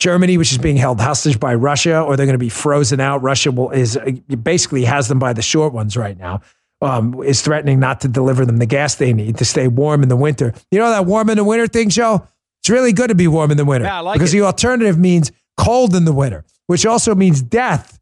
Germany, 0.00 0.38
which 0.38 0.52
is 0.52 0.58
being 0.58 0.76
held 0.76 1.00
hostage 1.00 1.38
by 1.40 1.54
Russia, 1.54 2.00
or 2.00 2.16
they're 2.16 2.24
going 2.26 2.34
to 2.34 2.38
be 2.38 2.48
frozen 2.48 3.00
out. 3.00 3.22
Russia 3.22 3.50
will, 3.50 3.70
is 3.70 3.98
basically 4.42 4.84
has 4.84 5.08
them 5.08 5.18
by 5.18 5.32
the 5.32 5.42
short 5.42 5.72
ones 5.72 5.96
right 5.96 6.16
now. 6.16 6.40
Um, 6.80 7.20
is 7.24 7.42
threatening 7.42 7.80
not 7.80 8.00
to 8.02 8.08
deliver 8.08 8.46
them 8.46 8.58
the 8.58 8.66
gas 8.66 8.94
they 8.94 9.12
need 9.12 9.38
to 9.38 9.44
stay 9.44 9.66
warm 9.66 10.04
in 10.04 10.08
the 10.08 10.16
winter. 10.16 10.54
You 10.70 10.78
know 10.78 10.88
that 10.90 11.06
warm 11.06 11.28
in 11.28 11.36
the 11.36 11.42
winter 11.44 11.66
thing, 11.66 11.88
Joe? 11.88 12.24
It's 12.62 12.70
really 12.70 12.92
good 12.92 13.08
to 13.08 13.16
be 13.16 13.26
warm 13.26 13.50
in 13.50 13.56
the 13.56 13.64
winter 13.64 13.86
Yeah, 13.86 13.98
like 14.00 14.14
because 14.14 14.32
it. 14.32 14.38
the 14.38 14.44
alternative 14.46 14.96
means 14.96 15.32
cold 15.56 15.96
in 15.96 16.04
the 16.04 16.12
winter, 16.12 16.44
which 16.68 16.86
also 16.86 17.16
means 17.16 17.42
death. 17.42 17.98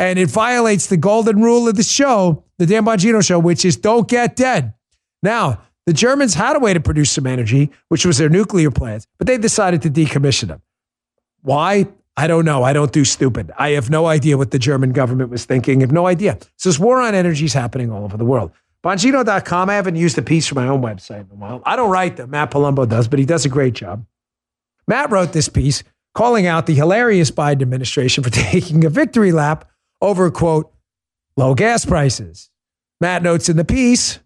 And 0.00 0.18
it 0.18 0.30
violates 0.30 0.86
the 0.86 0.96
golden 0.96 1.42
rule 1.42 1.68
of 1.68 1.76
the 1.76 1.82
show, 1.82 2.42
the 2.56 2.64
Dan 2.64 2.86
Bongino 2.86 3.22
show, 3.22 3.38
which 3.38 3.66
is 3.66 3.76
don't 3.76 4.08
get 4.08 4.34
dead. 4.34 4.72
Now, 5.22 5.60
the 5.84 5.92
Germans 5.92 6.32
had 6.32 6.56
a 6.56 6.58
way 6.58 6.72
to 6.72 6.80
produce 6.80 7.10
some 7.10 7.26
energy, 7.26 7.70
which 7.88 8.06
was 8.06 8.16
their 8.16 8.30
nuclear 8.30 8.70
plants, 8.70 9.06
but 9.18 9.26
they 9.26 9.36
decided 9.36 9.82
to 9.82 9.90
decommission 9.90 10.48
them. 10.48 10.62
Why? 11.42 11.86
I 12.16 12.28
don't 12.28 12.46
know. 12.46 12.62
I 12.62 12.72
don't 12.72 12.92
do 12.92 13.04
stupid. 13.04 13.52
I 13.58 13.70
have 13.72 13.90
no 13.90 14.06
idea 14.06 14.38
what 14.38 14.52
the 14.52 14.58
German 14.58 14.92
government 14.92 15.28
was 15.28 15.44
thinking. 15.44 15.80
I 15.80 15.82
have 15.82 15.92
no 15.92 16.06
idea. 16.06 16.38
So 16.56 16.70
this 16.70 16.78
war 16.78 17.02
on 17.02 17.14
energy 17.14 17.44
is 17.44 17.52
happening 17.52 17.92
all 17.92 18.02
over 18.02 18.16
the 18.16 18.24
world. 18.24 18.52
Bongino.com, 18.82 19.68
I 19.68 19.74
haven't 19.74 19.96
used 19.96 20.16
a 20.16 20.22
piece 20.22 20.46
for 20.46 20.54
my 20.54 20.66
own 20.66 20.80
website 20.80 21.30
in 21.30 21.32
a 21.32 21.34
while. 21.34 21.62
I 21.66 21.76
don't 21.76 21.90
write 21.90 22.16
them. 22.16 22.30
Matt 22.30 22.50
Palumbo 22.50 22.88
does, 22.88 23.06
but 23.06 23.18
he 23.18 23.26
does 23.26 23.44
a 23.44 23.50
great 23.50 23.74
job. 23.74 24.06
Matt 24.88 25.10
wrote 25.10 25.34
this 25.34 25.50
piece 25.50 25.84
calling 26.14 26.46
out 26.46 26.64
the 26.64 26.74
hilarious 26.74 27.30
Biden 27.30 27.60
administration 27.60 28.24
for 28.24 28.30
taking 28.30 28.86
a 28.86 28.88
victory 28.88 29.32
lap 29.32 29.69
over, 30.00 30.30
quote, 30.30 30.72
low 31.36 31.54
gas 31.54 31.84
prices. 31.84 32.50
Matt 33.00 33.22
notes 33.22 33.48
in 33.48 33.56
the 33.56 33.64
piece, 33.64 34.20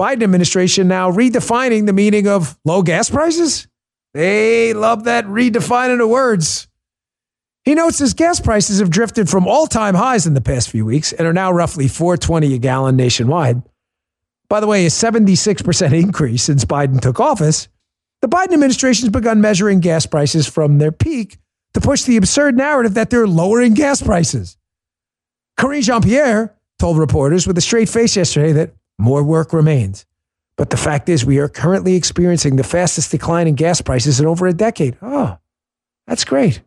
Biden 0.00 0.22
administration 0.22 0.88
now 0.88 1.10
redefining 1.10 1.86
the 1.86 1.92
meaning 1.92 2.26
of 2.26 2.58
low 2.64 2.82
gas 2.82 3.10
prices. 3.10 3.66
They 4.14 4.72
love 4.72 5.04
that 5.04 5.26
redefining 5.26 6.02
of 6.02 6.08
words. 6.08 6.68
He 7.64 7.74
notes 7.74 7.98
his 7.98 8.14
gas 8.14 8.40
prices 8.40 8.80
have 8.80 8.90
drifted 8.90 9.28
from 9.28 9.46
all-time 9.46 9.94
highs 9.94 10.26
in 10.26 10.34
the 10.34 10.40
past 10.40 10.70
few 10.70 10.86
weeks 10.86 11.12
and 11.12 11.26
are 11.26 11.32
now 11.32 11.52
roughly 11.52 11.86
420 11.86 12.54
a 12.54 12.58
gallon 12.58 12.96
nationwide. 12.96 13.62
By 14.48 14.60
the 14.60 14.66
way, 14.66 14.86
a 14.86 14.88
76% 14.88 16.02
increase 16.02 16.42
since 16.42 16.64
Biden 16.64 17.00
took 17.00 17.20
office. 17.20 17.68
The 18.22 18.28
Biden 18.28 18.54
administration 18.54 19.04
has 19.04 19.12
begun 19.12 19.40
measuring 19.40 19.80
gas 19.80 20.06
prices 20.06 20.46
from 20.46 20.78
their 20.78 20.92
peak 20.92 21.38
to 21.74 21.80
push 21.80 22.02
the 22.04 22.16
absurd 22.16 22.56
narrative 22.56 22.94
that 22.94 23.10
they're 23.10 23.28
lowering 23.28 23.74
gas 23.74 24.02
prices. 24.02 24.56
Karine 25.60 25.82
Jean 25.82 26.00
Pierre 26.00 26.54
told 26.78 26.96
reporters 26.96 27.46
with 27.46 27.58
a 27.58 27.60
straight 27.60 27.90
face 27.90 28.16
yesterday 28.16 28.52
that 28.52 28.72
more 28.98 29.22
work 29.22 29.52
remains. 29.52 30.06
But 30.56 30.70
the 30.70 30.78
fact 30.78 31.10
is, 31.10 31.22
we 31.22 31.38
are 31.38 31.48
currently 31.48 31.96
experiencing 31.96 32.56
the 32.56 32.64
fastest 32.64 33.10
decline 33.10 33.46
in 33.46 33.56
gas 33.56 33.82
prices 33.82 34.20
in 34.20 34.26
over 34.26 34.46
a 34.46 34.54
decade. 34.54 34.96
Oh, 35.02 35.36
that's 36.06 36.24
great. 36.24 36.62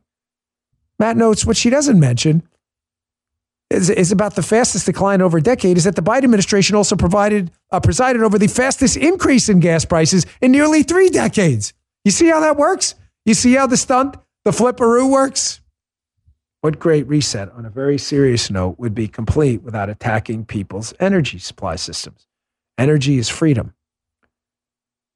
Matt 1.00 1.18
notes 1.18 1.44
what 1.44 1.58
she 1.58 1.72
doesn't 1.72 2.00
mention 2.00 2.48
is, 3.72 3.90
is 3.90 4.12
about 4.12 4.36
the 4.36 4.44
fastest 4.44 4.86
decline 4.86 5.24
over 5.24 5.40
a 5.40 5.42
decade 5.42 5.78
is 5.78 5.86
that 5.86 5.96
the 5.96 6.04
Biden 6.04 6.26
administration 6.26 6.76
also 6.76 6.96
provided 6.96 7.50
uh, 7.72 7.80
presided 7.80 8.22
over 8.22 8.38
the 8.38 8.48
fastest 8.48 8.96
increase 8.96 9.50
in 9.50 9.60
gas 9.60 9.86
prices 9.86 10.28
in 10.40 10.52
nearly 10.52 10.84
three 10.84 11.10
decades. 11.10 11.74
You 12.06 12.12
see 12.12 12.28
how 12.28 12.42
that 12.42 12.58
works? 12.58 12.94
You 13.26 13.34
see 13.34 13.54
how 13.54 13.66
the 13.66 13.78
stunt, 13.78 14.18
the 14.46 14.52
flipperoo 14.52 15.10
works? 15.10 15.62
What 16.64 16.80
great 16.80 17.06
reset 17.10 17.52
on 17.52 17.66
a 17.66 17.70
very 17.70 17.98
serious 17.98 18.50
note 18.50 18.80
would 18.80 18.96
be 18.96 19.10
complete 19.10 19.64
without 19.64 19.90
attacking 19.90 20.46
people's 20.46 20.94
energy 20.98 21.38
supply 21.38 21.76
systems? 21.76 22.26
Energy 22.78 23.18
is 23.18 23.28
freedom. 23.28 23.74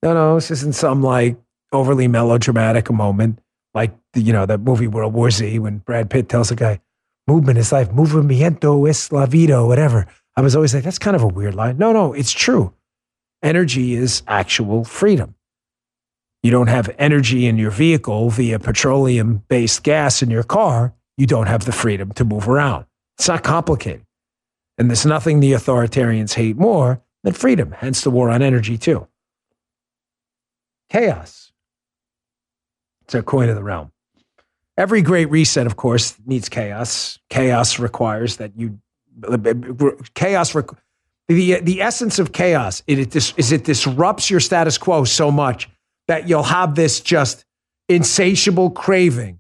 No, 0.03 0.13
no, 0.13 0.35
this 0.35 0.51
isn't 0.51 0.75
some 0.75 1.01
like 1.01 1.37
overly 1.71 2.09
melodramatic 2.09 2.91
moment 2.91 3.39
like 3.73 3.93
the, 4.11 4.19
you 4.19 4.33
know 4.33 4.45
that 4.45 4.59
movie 4.59 4.87
World 4.87 5.13
War 5.13 5.31
Z 5.31 5.57
when 5.59 5.77
Brad 5.77 6.09
Pitt 6.09 6.27
tells 6.27 6.51
a 6.51 6.55
guy, 6.55 6.81
"Movement 7.29 7.57
is 7.59 7.71
life, 7.71 7.91
movimiento 7.91 8.89
es 8.89 9.09
la 9.13 9.25
vida," 9.25 9.65
whatever. 9.65 10.05
I 10.35 10.41
was 10.41 10.53
always 10.53 10.73
like, 10.75 10.83
that's 10.83 10.99
kind 10.99 11.15
of 11.15 11.23
a 11.23 11.27
weird 11.27 11.55
line. 11.55 11.77
No, 11.77 11.93
no, 11.93 12.11
it's 12.11 12.33
true. 12.33 12.73
Energy 13.41 13.93
is 13.93 14.21
actual 14.27 14.83
freedom. 14.83 15.35
You 16.43 16.51
don't 16.51 16.67
have 16.67 16.93
energy 16.99 17.45
in 17.45 17.57
your 17.57 17.71
vehicle 17.71 18.31
via 18.31 18.59
petroleum 18.59 19.43
based 19.47 19.83
gas 19.83 20.21
in 20.21 20.29
your 20.29 20.43
car. 20.43 20.93
You 21.17 21.25
don't 21.25 21.47
have 21.47 21.65
the 21.65 21.71
freedom 21.71 22.11
to 22.13 22.23
move 22.23 22.47
around. 22.47 22.85
It's 23.17 23.27
not 23.27 23.43
complicated. 23.43 24.05
And 24.77 24.89
there's 24.89 25.05
nothing 25.05 25.39
the 25.39 25.53
authoritarians 25.53 26.35
hate 26.35 26.57
more 26.57 27.01
than 27.23 27.33
freedom, 27.33 27.71
hence 27.71 28.01
the 28.01 28.11
war 28.11 28.29
on 28.29 28.43
energy, 28.43 28.77
too. 28.77 29.07
Chaos. 30.89 31.51
It's 33.05 33.15
a 33.15 33.23
coin 33.23 33.49
of 33.49 33.55
the 33.55 33.63
realm. 33.63 33.91
Every 34.77 35.01
great 35.01 35.31
reset, 35.31 35.65
of 35.65 35.75
course, 35.75 36.15
needs 36.25 36.49
chaos. 36.49 37.17
Chaos 37.29 37.79
requires 37.79 38.37
that 38.37 38.51
you 38.55 38.79
chaos. 40.13 40.53
The 41.27 41.59
the 41.61 41.81
essence 41.81 42.19
of 42.19 42.31
chaos 42.31 42.83
it 42.85 43.09
dis, 43.09 43.33
is 43.37 43.51
it 43.51 43.63
disrupts 43.63 44.29
your 44.29 44.39
status 44.39 44.77
quo 44.77 45.03
so 45.03 45.31
much 45.31 45.67
that 46.07 46.29
you'll 46.29 46.43
have 46.43 46.75
this 46.75 47.01
just 47.01 47.43
insatiable 47.89 48.69
craving 48.69 49.39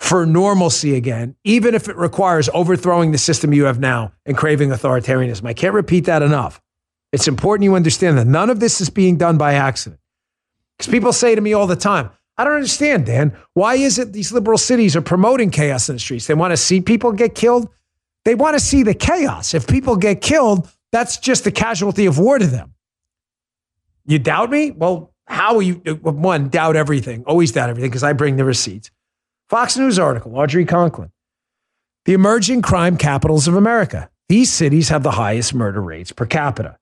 for 0.00 0.26
normalcy 0.26 0.96
again, 0.96 1.36
even 1.44 1.74
if 1.74 1.88
it 1.88 1.96
requires 1.96 2.48
overthrowing 2.54 3.12
the 3.12 3.18
system 3.18 3.52
you 3.52 3.64
have 3.64 3.78
now 3.78 4.12
and 4.24 4.36
craving 4.36 4.70
authoritarianism. 4.70 5.46
I 5.46 5.52
can't 5.52 5.74
repeat 5.74 6.06
that 6.06 6.22
enough. 6.22 6.60
It's 7.12 7.28
important 7.28 7.64
you 7.64 7.74
understand 7.74 8.16
that 8.18 8.26
none 8.26 8.50
of 8.50 8.60
this 8.60 8.80
is 8.80 8.88
being 8.88 9.16
done 9.16 9.36
by 9.36 9.54
accident. 9.54 10.00
Because 10.76 10.90
people 10.90 11.12
say 11.12 11.34
to 11.34 11.40
me 11.40 11.52
all 11.52 11.66
the 11.66 11.76
time, 11.76 12.10
I 12.38 12.44
don't 12.44 12.54
understand, 12.54 13.04
Dan. 13.04 13.36
Why 13.52 13.74
is 13.74 13.98
it 13.98 14.14
these 14.14 14.32
liberal 14.32 14.56
cities 14.56 14.96
are 14.96 15.02
promoting 15.02 15.50
chaos 15.50 15.90
in 15.90 15.96
the 15.96 16.00
streets? 16.00 16.26
They 16.26 16.34
want 16.34 16.52
to 16.52 16.56
see 16.56 16.80
people 16.80 17.12
get 17.12 17.34
killed. 17.34 17.68
They 18.24 18.34
want 18.34 18.54
to 18.54 18.60
see 18.60 18.82
the 18.82 18.94
chaos. 18.94 19.52
If 19.52 19.66
people 19.66 19.96
get 19.96 20.22
killed, 20.22 20.70
that's 20.92 21.18
just 21.18 21.46
a 21.46 21.50
casualty 21.50 22.06
of 22.06 22.18
war 22.18 22.38
to 22.38 22.46
them. 22.46 22.74
You 24.06 24.18
doubt 24.18 24.50
me? 24.50 24.70
Well, 24.70 25.12
how 25.26 25.60
you, 25.60 25.82
uh, 25.86 25.94
one, 25.94 26.48
doubt 26.48 26.76
everything, 26.76 27.24
always 27.24 27.52
doubt 27.52 27.68
everything, 27.68 27.90
because 27.90 28.02
I 28.02 28.14
bring 28.14 28.36
the 28.36 28.44
receipts. 28.44 28.90
Fox 29.50 29.76
News 29.76 29.98
article, 29.98 30.36
Audrey 30.36 30.64
Conklin. 30.64 31.10
The 32.04 32.12
emerging 32.12 32.62
crime 32.62 32.96
capitals 32.96 33.48
of 33.48 33.56
America. 33.56 34.08
These 34.28 34.52
cities 34.52 34.90
have 34.90 35.02
the 35.02 35.10
highest 35.10 35.54
murder 35.54 35.82
rates 35.82 36.12
per 36.12 36.24
capita. 36.24 36.78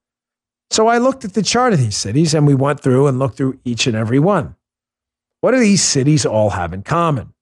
So 0.70 0.86
I 0.86 0.98
looked 0.98 1.24
at 1.24 1.32
the 1.32 1.42
chart 1.42 1.72
of 1.72 1.78
these 1.78 1.96
cities 1.96 2.34
and 2.34 2.46
we 2.46 2.54
went 2.54 2.80
through 2.80 3.06
and 3.06 3.18
looked 3.18 3.38
through 3.38 3.58
each 3.64 3.86
and 3.86 3.96
every 3.96 4.18
one. 4.18 4.54
What 5.40 5.52
do 5.52 5.60
these 5.60 5.82
cities 5.82 6.26
all 6.26 6.50
have 6.50 6.74
in 6.74 6.82
common? 6.82 7.32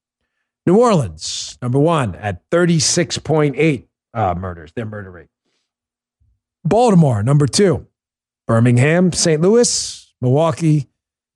New 0.64 0.78
Orleans, 0.78 1.58
number 1.60 1.80
one, 1.80 2.14
at 2.14 2.48
36.8 2.50 3.88
uh, 4.14 4.34
murders, 4.36 4.70
their 4.76 4.86
murder 4.86 5.10
rate. 5.10 5.28
Baltimore, 6.64 7.24
number 7.24 7.48
two. 7.48 7.88
Birmingham, 8.46 9.10
St. 9.10 9.42
Louis, 9.42 10.14
Milwaukee, 10.20 10.88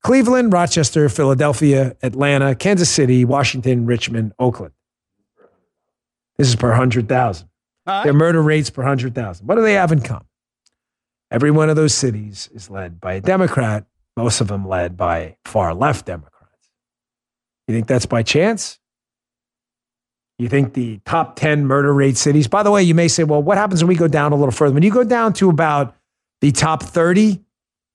Cleveland, 0.03 0.53
Rochester, 0.53 1.09
Philadelphia, 1.09 1.97
Atlanta, 2.03 2.55
Kansas 2.55 2.89
City, 2.89 3.25
Washington, 3.25 3.87
Richmond, 3.87 4.33
Oakland. 4.39 4.73
This 6.39 6.49
is 6.49 6.57
per 6.57 6.71
100,000. 6.71 7.49
Their 7.87 8.13
murder 8.13 8.41
rates 8.41 8.71
per 8.71 8.83
100,000. 8.83 9.47
What 9.47 9.57
do 9.57 9.63
they 9.63 9.75
have 9.75 9.93
in 9.93 10.01
common? 10.01 10.27
Every 11.31 11.51
one 11.51 11.69
of 11.69 11.77
those 11.77 11.93
cities 11.93 12.49
is 12.55 12.71
led 12.71 13.01
by 13.01 13.15
a 13.15 13.21
Democrat, 13.21 13.85
most 14.17 14.41
of 14.41 14.49
them 14.49 14.67
led 14.67 14.97
by 14.97 15.37
far 15.45 15.75
left 15.75 16.07
Democrats. 16.07 16.71
You 17.69 17.75
think 17.75 17.87
that's 17.87 18.07
by 18.07 18.23
chance? 18.23 18.79
You 20.39 20.49
think 20.49 20.73
the 20.73 21.01
top 21.05 21.37
10 21.37 21.67
murder 21.67 21.93
rate 21.93 22.17
cities, 22.17 22.49
by 22.49 22.63
the 22.63 22.71
way, 22.71 22.83
you 22.83 22.95
may 22.95 23.09
say, 23.09 23.25
well, 23.25 23.43
what 23.43 23.59
happens 23.59 23.83
when 23.83 23.89
we 23.89 23.95
go 23.95 24.09
down 24.09 24.33
a 24.33 24.37
little 24.37 24.51
further? 24.51 24.73
When 24.73 24.83
you 24.83 24.91
go 24.91 25.05
down 25.05 25.35
to 25.35 25.51
about 25.51 25.95
the 26.41 26.51
top 26.51 26.83
30, 26.83 27.41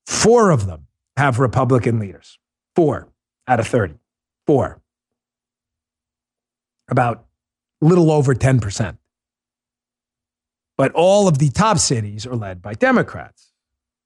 four 0.05 0.51
of 0.51 0.67
them 0.67 0.84
have 1.17 1.39
Republican 1.39 1.99
leaders. 1.99 2.37
Four 2.75 3.09
out 3.47 3.59
of 3.59 3.67
30. 3.67 3.95
Four. 4.45 4.81
About 6.89 7.25
a 7.81 7.85
little 7.85 8.11
over 8.11 8.35
10%. 8.35 8.97
But 10.77 10.91
all 10.91 11.27
of 11.27 11.37
the 11.39 11.49
top 11.49 11.79
cities 11.79 12.25
are 12.25 12.35
led 12.35 12.61
by 12.61 12.73
Democrats. 12.73 13.51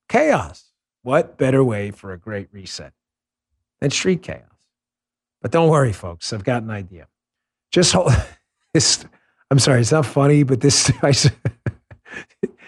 Chaos. 0.08 0.66
What 1.02 1.38
better 1.38 1.64
way 1.64 1.92
for 1.92 2.14
a 2.14 2.18
great 2.18 2.50
reset 2.52 2.94
than 3.80 3.90
street 3.90 4.22
chaos? 4.22 4.44
But 5.42 5.52
don't 5.52 5.70
worry, 5.70 5.94
folks. 5.94 6.34
I've 6.34 6.44
got 6.44 6.64
an 6.64 6.70
idea. 6.70 7.08
Just 7.72 7.94
hold 7.94 8.12
this. 8.74 9.06
I'm 9.50 9.60
sorry, 9.60 9.82
it's 9.82 9.92
not 9.92 10.06
funny, 10.06 10.44
but 10.44 10.62
this. 10.62 10.92
I, 11.02 11.14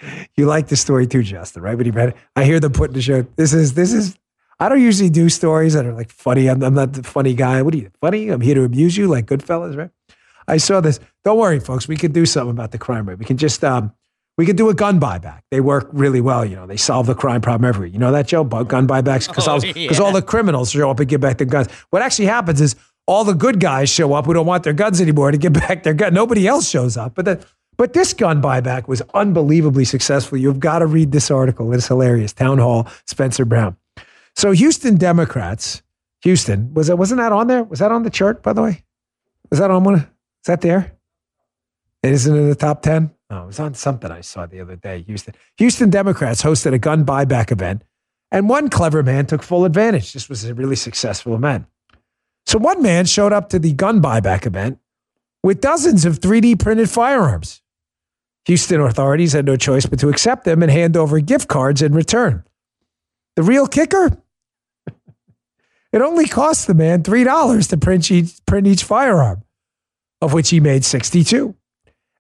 you 0.36 0.46
like 0.46 0.68
the 0.68 0.76
story 0.76 1.06
too, 1.08 1.24
Justin, 1.24 1.62
right? 1.62 1.78
But 1.78 1.86
you 1.86 1.92
read 1.92 2.10
it. 2.10 2.16
I 2.36 2.44
hear 2.44 2.60
them 2.60 2.72
putting 2.72 2.94
the 2.94 3.02
show. 3.02 3.24
This 3.36 3.54
is 3.54 3.74
this 3.74 3.94
is. 3.94 4.18
I 4.62 4.70
don't 4.70 4.80
usually 4.80 5.10
do 5.10 5.28
stories 5.28 5.74
that 5.74 5.88
are 5.88 5.94
like 5.94 6.12
funny. 6.12 6.48
I'm, 6.48 6.62
I'm 6.62 6.76
not 6.76 6.94
the 6.94 7.02
funny 7.02 7.34
guy. 7.34 7.64
What 7.64 7.74
are 7.74 7.78
you 7.78 7.90
funny? 8.00 8.30
I'm 8.30 8.42
here 8.42 8.54
to 8.56 8.64
amuse 8.64 8.96
you, 8.96 9.08
like 9.08 9.26
Goodfellas, 9.26 9.76
right? 9.76 9.90
I 10.48 10.58
saw 10.58 10.82
this. 10.82 11.00
Don't 11.26 11.40
worry, 11.40 11.60
folks. 11.60 11.88
We 11.88 11.98
can 11.98 12.12
do 12.12 12.28
something 12.28 12.52
about 12.52 12.72
the 12.72 12.78
crime 12.78 13.10
rate. 13.10 13.18
We 13.18 13.26
can 13.26 13.38
just 13.38 13.64
um, 13.64 13.92
we 14.38 14.46
could 14.46 14.58
do 14.58 14.70
a 14.70 14.76
gun 14.76 15.00
buyback. 15.00 15.42
They 15.50 15.62
work 15.62 15.90
really 15.92 16.22
well. 16.22 16.46
You 16.46 16.58
know, 16.58 16.68
they 16.68 16.78
solve 16.78 17.08
the 17.08 17.16
crime 17.16 17.42
problem 17.42 17.68
everywhere. 17.68 17.88
You 17.88 17.98
know 17.98 18.12
that, 18.12 18.28
Joe? 18.28 18.44
Gun 18.44 18.88
buybacks 18.88 19.28
because 19.28 19.48
Oh, 19.48 19.60
because 19.60 19.76
yeah. 20.00 20.06
all 20.06 20.12
the 20.12 20.22
criminals 20.22 20.70
show 20.72 20.92
up 20.92 21.00
and 21.00 21.10
get 21.10 21.22
back 21.22 21.40
their 21.40 21.48
guns. 21.48 21.68
What 21.90 22.04
actually 22.04 22.26
happens 22.28 22.62
is 22.62 22.76
all 23.08 23.24
the 23.24 23.34
good 23.34 23.60
guys 23.60 23.90
show 23.90 24.14
up 24.14 24.26
who 24.28 24.34
don't 24.36 24.46
want 24.46 24.64
their 24.64 24.74
guns 24.74 25.02
anymore 25.02 25.32
to 25.32 25.38
get 25.38 25.54
back 25.68 25.82
their 25.82 25.96
gun. 25.96 26.14
Nobody 26.14 26.48
else 26.48 26.70
shows 26.70 26.98
up. 26.98 27.16
But 27.16 27.26
the, 27.26 27.46
but 27.78 27.94
this 27.94 28.14
gun 28.14 28.44
buyback 28.44 28.88
was 28.88 29.02
unbelievably 29.16 29.86
successful. 29.86 30.38
You've 30.38 30.60
got 30.60 30.80
to 30.80 30.86
read 30.86 31.12
this 31.12 31.32
article. 31.32 31.74
It's 31.74 31.88
hilarious. 31.88 32.32
Townhall, 32.32 32.88
Spencer 33.08 33.44
Brown. 33.44 33.76
So 34.36 34.52
Houston 34.52 34.96
Democrats, 34.96 35.82
Houston 36.24 36.74
was 36.74 36.88
that 36.88 36.98
wasn't 36.98 37.20
that 37.20 37.32
on 37.32 37.48
there? 37.48 37.64
Was 37.64 37.80
that 37.80 37.92
on 37.92 38.04
the 38.04 38.10
chart 38.10 38.44
by 38.44 38.54
the 38.54 38.62
way? 38.62 38.84
Was 39.50 39.60
that 39.60 39.72
on 39.72 39.84
one? 39.84 39.96
Is 39.96 40.08
that 40.48 40.62
there? 40.62 40.98
It 42.04 42.12
isn't 42.12 42.36
in 42.36 42.50
the 42.50 42.56
top 42.56 42.82
10? 42.82 43.12
Oh, 43.30 43.44
it 43.44 43.48
was 43.48 43.60
on 43.60 43.74
something 43.76 44.12
I 44.12 44.22
saw 44.22 44.46
the 44.46 44.60
other 44.60 44.76
day. 44.76 45.04
Houston. 45.04 45.36
Houston 45.58 45.90
Democrats 45.90 46.42
hosted 46.42 46.74
a 46.74 46.80
gun 46.80 47.06
buyback 47.06 47.52
event, 47.52 47.84
and 48.32 48.50
one 48.50 48.70
clever 48.70 49.04
man 49.04 49.26
took 49.26 49.44
full 49.44 49.66
advantage. 49.66 50.14
This 50.14 50.28
was 50.28 50.44
a 50.44 50.54
really 50.54 50.76
successful 50.76 51.36
event. 51.36 51.66
So 52.46 52.58
one 52.58 52.82
man 52.82 53.06
showed 53.06 53.34
up 53.34 53.50
to 53.50 53.60
the 53.60 53.74
gun 53.74 54.02
buyback 54.02 54.46
event 54.46 54.80
with 55.44 55.62
dozens 55.62 56.06
of 56.06 56.20
3D 56.20 56.60
printed 56.60 56.90
firearms. 56.90 57.62
Houston 58.46 58.82
authorities 58.82 59.34
had 59.34 59.46
no 59.46 59.56
choice 59.56 59.86
but 59.86 60.00
to 60.00 60.10
accept 60.10 60.46
them 60.46 60.64
and 60.64 60.72
hand 60.72 60.98
over 60.98 61.20
gift 61.20 61.48
cards 61.48 61.82
in 61.82 61.94
return. 61.94 62.44
The 63.36 63.44
real 63.44 63.68
kicker? 63.68 64.21
It 65.92 66.02
only 66.02 66.28
cost 66.28 66.68
the 66.68 66.74
man 66.74 67.04
$3 67.04 67.70
to 67.70 67.78
print 67.78 68.12
each, 68.12 68.46
print 68.46 68.68
each 68.68 68.84
firearm, 68.84 69.44
of 70.22 70.34
which 70.34 70.50
he 70.50 70.60
made 70.60 70.86
62 70.86 71.56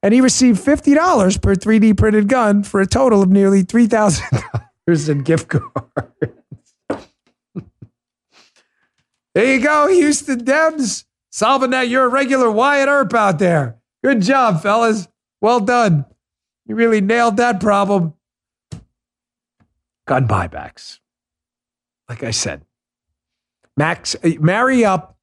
and 0.03 0.13
he 0.13 0.21
received 0.21 0.63
$50 0.63 1.41
per 1.41 1.55
3D 1.55 1.97
printed 1.97 2.27
gun 2.27 2.63
for 2.63 2.81
a 2.81 2.87
total 2.87 3.21
of 3.21 3.29
nearly 3.29 3.63
$3,000 3.63 5.09
in 5.09 5.23
gift 5.23 5.47
cards. 5.49 6.75
there 9.35 9.55
you 9.55 9.61
go, 9.61 9.87
Houston 9.87 10.43
Dems. 10.43 11.05
Solving 11.31 11.69
that. 11.69 11.87
You're 11.87 12.05
a 12.05 12.09
regular 12.09 12.51
Wyatt 12.51 12.89
Earp 12.89 13.13
out 13.13 13.39
there. 13.39 13.77
Good 14.03 14.21
job, 14.21 14.61
fellas. 14.61 15.07
Well 15.39 15.61
done. 15.61 16.05
You 16.65 16.75
really 16.75 16.99
nailed 16.99 17.37
that 17.37 17.61
problem. 17.61 18.15
Gun 20.07 20.27
buybacks. 20.27 20.99
Like 22.09 22.23
I 22.23 22.31
said, 22.31 22.65
Max, 23.77 24.15
uh, 24.23 24.29
marry 24.39 24.85
up 24.85 25.17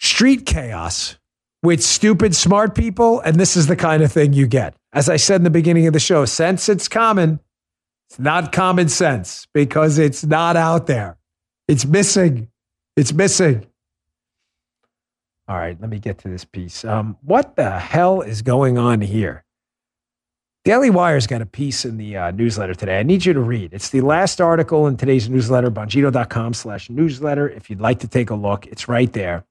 street 0.00 0.46
chaos 0.46 1.16
with 1.62 1.82
stupid 1.82 2.34
smart 2.34 2.74
people, 2.74 3.20
and 3.20 3.36
this 3.36 3.56
is 3.56 3.66
the 3.66 3.76
kind 3.76 4.02
of 4.02 4.12
thing 4.12 4.32
you 4.32 4.46
get. 4.46 4.74
As 4.92 5.08
I 5.08 5.16
said 5.16 5.36
in 5.36 5.44
the 5.44 5.50
beginning 5.50 5.86
of 5.86 5.92
the 5.92 6.00
show, 6.00 6.24
sense 6.24 6.68
it's 6.68 6.88
common. 6.88 7.40
It's 8.10 8.18
not 8.18 8.52
common 8.52 8.88
sense 8.88 9.46
because 9.54 9.98
it's 9.98 10.24
not 10.24 10.56
out 10.56 10.86
there. 10.86 11.16
It's 11.66 11.86
missing. 11.86 12.48
It's 12.96 13.12
missing. 13.12 13.66
All 15.48 15.56
right, 15.56 15.78
let 15.80 15.90
me 15.90 15.98
get 15.98 16.18
to 16.18 16.28
this 16.28 16.44
piece. 16.44 16.84
Um, 16.84 17.16
what 17.22 17.56
the 17.56 17.78
hell 17.78 18.22
is 18.22 18.42
going 18.42 18.78
on 18.78 19.00
here? 19.00 19.43
Daily 20.64 20.88
Wire's 20.88 21.26
got 21.26 21.42
a 21.42 21.46
piece 21.46 21.84
in 21.84 21.98
the 21.98 22.16
uh, 22.16 22.30
newsletter 22.30 22.74
today. 22.74 22.98
I 22.98 23.02
need 23.02 23.26
you 23.26 23.34
to 23.34 23.40
read. 23.40 23.74
It's 23.74 23.90
the 23.90 24.00
last 24.00 24.40
article 24.40 24.86
in 24.86 24.96
today's 24.96 25.28
newsletter, 25.28 25.70
bongino.com 25.70 26.54
slash 26.54 26.88
newsletter. 26.88 27.50
If 27.50 27.68
you'd 27.68 27.82
like 27.82 27.98
to 27.98 28.08
take 28.08 28.30
a 28.30 28.34
look, 28.34 28.66
it's 28.68 28.88
right 28.88 29.12
there. 29.12 29.44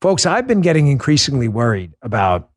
Folks, 0.00 0.24
I've 0.24 0.46
been 0.46 0.62
getting 0.62 0.86
increasingly 0.86 1.46
worried 1.46 1.92
about 2.00 2.48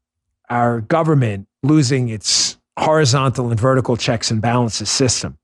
our 0.49 0.79
government 0.79 1.49
losing 1.61 2.07
its 2.07 2.57
horizontal 2.79 3.49
and 3.49 3.59
vertical 3.59 3.97
checks 3.97 4.31
and 4.31 4.41
balances 4.41 4.89
system. 4.89 5.37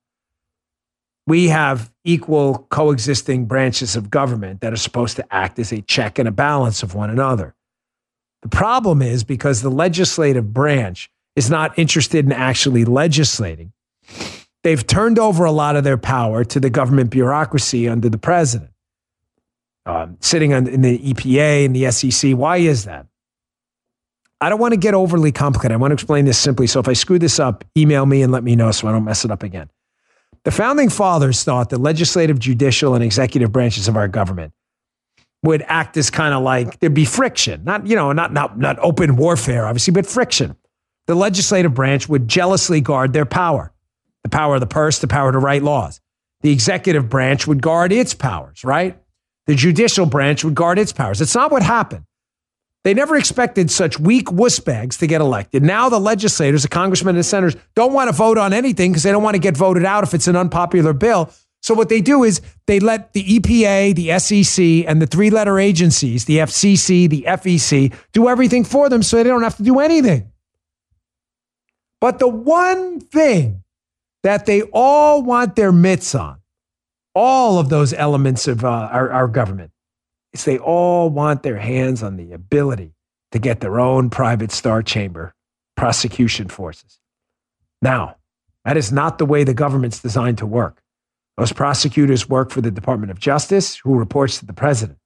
We 1.28 1.50
have 1.50 1.92
equal 2.06 2.68
coexisting 2.70 3.48
branches 3.48 3.98
of 3.98 4.10
government 4.10 4.62
that 4.62 4.72
are 4.72 4.78
supposed 4.78 5.18
to 5.18 5.26
act 5.30 5.60
as 5.60 5.74
a 5.74 5.82
check 5.82 6.20
and 6.20 6.30
a 6.30 6.32
balance 6.32 6.84
of 6.84 6.96
one 6.96 7.10
another. 7.10 7.54
The 8.44 8.50
problem 8.50 9.02
is 9.02 9.26
because 9.26 9.62
the 9.62 9.72
legislative 9.72 10.54
branch 10.54 11.10
is 11.36 11.50
not 11.50 11.78
interested 11.78 12.26
in 12.26 12.32
actually 12.32 12.86
legislating, 12.86 13.74
they've 14.64 14.86
turned 14.86 15.20
over 15.20 15.46
a 15.46 15.52
lot 15.52 15.76
of 15.76 15.84
their 15.84 15.98
power 15.98 16.44
to 16.44 16.60
the 16.60 16.70
government 16.70 17.10
bureaucracy 17.10 17.88
under 17.88 18.10
the 18.10 18.18
president 18.18 18.72
um, 19.86 20.18
sitting 20.22 20.54
on, 20.54 20.68
in 20.68 20.82
the 20.82 20.98
EPA 21.00 21.66
and 21.66 21.76
the 21.76 21.92
SEC. 21.92 22.34
Why 22.34 22.58
is 22.58 22.86
that? 22.86 23.08
I 24.42 24.50
don't 24.50 24.60
want 24.60 24.74
to 24.74 24.80
get 24.80 24.94
overly 24.94 25.32
complicated. 25.32 25.74
I 25.74 25.78
want 25.78 25.92
to 25.92 25.96
explain 25.96 26.26
this 26.26 26.38
simply. 26.38 26.68
So 26.68 26.80
if 26.80 26.88
I 26.88 26.94
screw 26.94 27.18
this 27.18 27.40
up, 27.40 27.64
email 27.78 28.06
me 28.06 28.22
and 28.22 28.32
let 28.32 28.44
me 28.44 28.56
know 28.56 28.72
so 28.72 28.88
I 28.88 28.92
don't 28.92 29.06
mess 29.06 29.24
it 29.24 29.32
up 29.32 29.44
again. 29.44 29.70
The 30.44 30.52
founding 30.52 30.90
fathers 30.90 31.44
thought 31.44 31.70
the 31.70 31.78
legislative, 31.78 32.40
judicial, 32.40 32.96
and 32.96 33.04
executive 33.04 33.54
branches 33.54 33.88
of 33.88 33.96
our 33.96 34.10
government 34.10 34.52
would 35.44 35.64
act 35.68 35.96
as 35.96 36.10
kind 36.10 36.34
of 36.34 36.44
like 36.44 36.80
there'd 36.80 36.94
be 36.94 37.06
friction, 37.06 37.64
not 37.64 37.88
you 37.88 37.96
know, 37.96 38.12
not 38.12 38.34
not 38.34 38.58
not 38.58 38.78
open 38.80 39.16
warfare, 39.16 39.66
obviously, 39.66 39.94
but 39.94 40.06
friction. 40.06 40.56
The 41.08 41.16
legislative 41.16 41.74
branch 41.74 42.08
would 42.08 42.28
jealously 42.28 42.82
guard 42.82 43.14
their 43.14 43.26
power, 43.26 43.74
the 44.24 44.30
power 44.30 44.56
of 44.56 44.62
the 44.62 44.68
purse, 44.68 45.00
the 45.00 45.08
power 45.08 45.32
to 45.32 45.40
write 45.40 45.64
laws. 45.64 46.00
The 46.42 46.52
executive 46.52 47.10
branch 47.10 47.48
would 47.48 47.62
guard 47.62 47.92
its 47.92 48.14
powers, 48.14 48.64
right? 48.64 48.98
The 49.48 49.56
judicial 49.56 50.06
branch 50.06 50.44
would 50.44 50.56
guard 50.56 50.80
its 50.80 50.94
powers. 50.94 51.22
It's 51.22 51.36
not 51.36 51.52
what 51.52 51.64
happened. 51.64 52.06
They 52.84 52.94
never 52.94 53.16
expected 53.16 53.72
such 53.72 54.00
weak 54.00 54.28
wussbags 54.28 55.00
to 55.00 55.08
get 55.08 55.22
elected. 55.22 55.64
Now 55.64 55.88
the 55.88 56.00
legislators, 56.00 56.64
the 56.64 56.70
congressmen 56.70 57.16
and 57.16 57.26
senators, 57.26 57.60
don't 57.76 57.94
want 57.94 58.10
to 58.10 58.16
vote 58.16 58.38
on 58.38 58.52
anything 58.52 58.92
because 58.92 59.04
they 59.04 59.12
don't 59.12 59.24
want 59.24 59.36
to 59.36 59.40
get 59.40 59.56
voted 59.56 59.86
out 59.86 60.04
if 60.04 60.14
it's 60.14 60.28
an 60.28 60.36
unpopular 60.36 60.92
bill. 60.92 61.32
So 61.62 61.74
what 61.74 61.88
they 61.88 62.02
do 62.02 62.26
is 62.26 62.42
they 62.68 62.82
let 62.82 63.14
the 63.14 63.24
EPA, 63.24 63.96
the 63.96 64.20
SEC, 64.20 64.86
and 64.86 65.02
the 65.02 65.08
three-letter 65.08 65.60
agencies, 65.60 66.26
the 66.26 66.40
FCC, 66.40 67.10
the 67.10 67.24
FEC, 67.26 67.94
do 68.12 68.28
everything 68.28 68.66
for 68.66 68.90
them 68.90 69.02
so 69.02 69.16
they 69.16 69.24
don't 69.24 69.44
have 69.44 69.56
to 69.58 69.64
do 69.64 69.80
anything. 69.80 70.30
But 72.04 72.20
the 72.20 72.28
one 72.28 73.00
thing 73.00 73.64
that 74.24 74.46
they 74.46 74.64
all 74.74 75.24
want 75.24 75.56
their 75.56 75.72
mitts 75.72 76.14
on, 76.14 76.42
all 77.16 77.60
of 77.60 77.70
those 77.70 77.94
elements 77.94 78.46
of 78.46 78.66
uh, 78.66 78.90
our, 78.92 79.10
our 79.10 79.28
government, 79.30 79.72
is 80.34 80.44
they 80.44 80.58
all 80.58 81.10
want 81.10 81.44
their 81.44 81.56
hands 81.56 82.04
on 82.04 82.18
the 82.18 82.34
ability 82.34 82.92
to 83.32 83.40
get 83.40 83.62
their 83.62 83.80
own 83.80 84.10
private 84.10 84.52
star 84.52 84.84
chamber 84.84 85.34
prosecution 85.78 86.50
forces. 86.50 87.00
Now, 87.82 88.18
that 88.66 88.76
is 88.76 88.92
not 88.92 89.18
the 89.18 89.26
way 89.26 89.46
the 89.46 89.54
government's 89.54 90.02
designed 90.02 90.40
to 90.40 90.46
work. 90.46 90.82
Those 91.38 91.54
prosecutors 91.54 92.28
work 92.28 92.52
for 92.52 92.60
the 92.60 92.70
Department 92.70 93.12
of 93.12 93.20
Justice, 93.22 93.78
who 93.78 93.96
reports 93.96 94.40
to 94.40 94.46
the 94.46 94.52
president. 94.52 95.00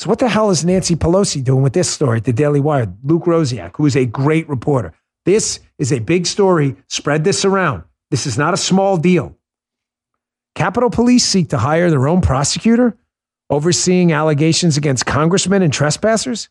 So, 0.00 0.08
what 0.08 0.18
the 0.18 0.28
hell 0.28 0.50
is 0.50 0.64
Nancy 0.64 0.96
Pelosi 0.96 1.44
doing 1.44 1.62
with 1.62 1.74
this 1.74 1.88
story 1.88 2.16
at 2.16 2.24
the 2.24 2.32
Daily 2.32 2.58
Wire? 2.58 2.92
Luke 3.04 3.26
Rosiak, 3.26 3.76
who 3.76 3.86
is 3.86 3.94
a 3.94 4.06
great 4.06 4.48
reporter. 4.48 4.92
This 5.26 5.60
is 5.76 5.92
a 5.92 5.98
big 5.98 6.24
story. 6.24 6.76
Spread 6.86 7.24
this 7.24 7.44
around. 7.44 7.82
This 8.10 8.26
is 8.26 8.38
not 8.38 8.54
a 8.54 8.56
small 8.56 8.96
deal. 8.96 9.36
Capitol 10.54 10.88
Police 10.88 11.24
seek 11.24 11.50
to 11.50 11.58
hire 11.58 11.90
their 11.90 12.08
own 12.08 12.22
prosecutor 12.22 12.96
overseeing 13.50 14.12
allegations 14.12 14.76
against 14.76 15.04
congressmen 15.04 15.62
and 15.62 15.72
trespassers. 15.72 16.48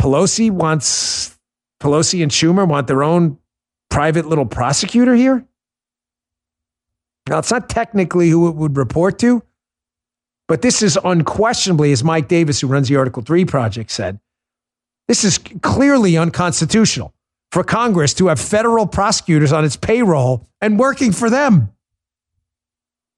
Pelosi 0.00 0.50
wants 0.50 1.38
Pelosi 1.80 2.22
and 2.22 2.32
Schumer 2.32 2.66
want 2.66 2.86
their 2.86 3.02
own 3.02 3.38
private 3.90 4.26
little 4.26 4.46
prosecutor 4.46 5.14
here. 5.14 5.46
Now, 7.28 7.38
it's 7.38 7.50
not 7.50 7.68
technically 7.68 8.28
who 8.28 8.48
it 8.48 8.56
would 8.56 8.76
report 8.76 9.18
to, 9.20 9.42
but 10.48 10.60
this 10.60 10.82
is 10.82 10.98
unquestionably, 11.02 11.92
as 11.92 12.04
Mike 12.04 12.28
Davis, 12.28 12.60
who 12.60 12.66
runs 12.66 12.88
the 12.88 12.96
Article 12.96 13.22
3 13.22 13.44
project, 13.46 13.90
said, 13.90 14.18
this 15.08 15.24
is 15.24 15.38
clearly 15.38 16.16
unconstitutional 16.16 17.13
for 17.54 17.62
Congress 17.62 18.14
to 18.14 18.26
have 18.26 18.40
federal 18.40 18.84
prosecutors 18.84 19.52
on 19.52 19.64
its 19.64 19.76
payroll 19.76 20.44
and 20.60 20.76
working 20.76 21.12
for 21.12 21.30
them. 21.30 21.70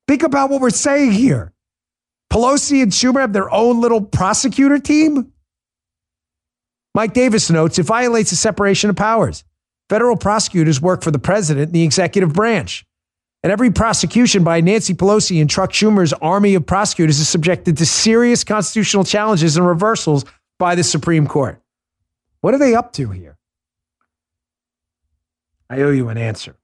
Think 0.06 0.22
about 0.22 0.50
what 0.50 0.60
we're 0.60 0.68
saying 0.68 1.12
here. 1.12 1.54
Pelosi 2.30 2.82
and 2.82 2.92
Schumer 2.92 3.20
have 3.20 3.32
their 3.32 3.50
own 3.50 3.80
little 3.80 4.02
prosecutor 4.02 4.78
team. 4.78 5.32
Mike 6.94 7.14
Davis 7.14 7.48
notes 7.48 7.78
it 7.78 7.84
violates 7.84 8.28
the 8.28 8.36
separation 8.36 8.90
of 8.90 8.96
powers. 8.96 9.42
Federal 9.88 10.18
prosecutors 10.18 10.82
work 10.82 11.02
for 11.02 11.10
the 11.10 11.18
president 11.18 11.68
and 11.68 11.74
the 11.74 11.82
executive 11.82 12.34
branch. 12.34 12.84
And 13.42 13.50
every 13.50 13.70
prosecution 13.70 14.44
by 14.44 14.60
Nancy 14.60 14.92
Pelosi 14.92 15.40
and 15.40 15.48
Chuck 15.48 15.72
Schumer's 15.72 16.12
army 16.12 16.54
of 16.56 16.66
prosecutors 16.66 17.20
is 17.20 17.28
subjected 17.28 17.78
to 17.78 17.86
serious 17.86 18.44
constitutional 18.44 19.04
challenges 19.04 19.56
and 19.56 19.66
reversals 19.66 20.26
by 20.58 20.74
the 20.74 20.84
Supreme 20.84 21.26
Court. 21.26 21.58
What 22.42 22.52
are 22.52 22.58
they 22.58 22.74
up 22.74 22.92
to 22.94 23.08
here? 23.08 23.38
I 25.68 25.80
owe 25.82 25.90
you 25.90 26.08
an 26.08 26.18
answer. 26.18 26.56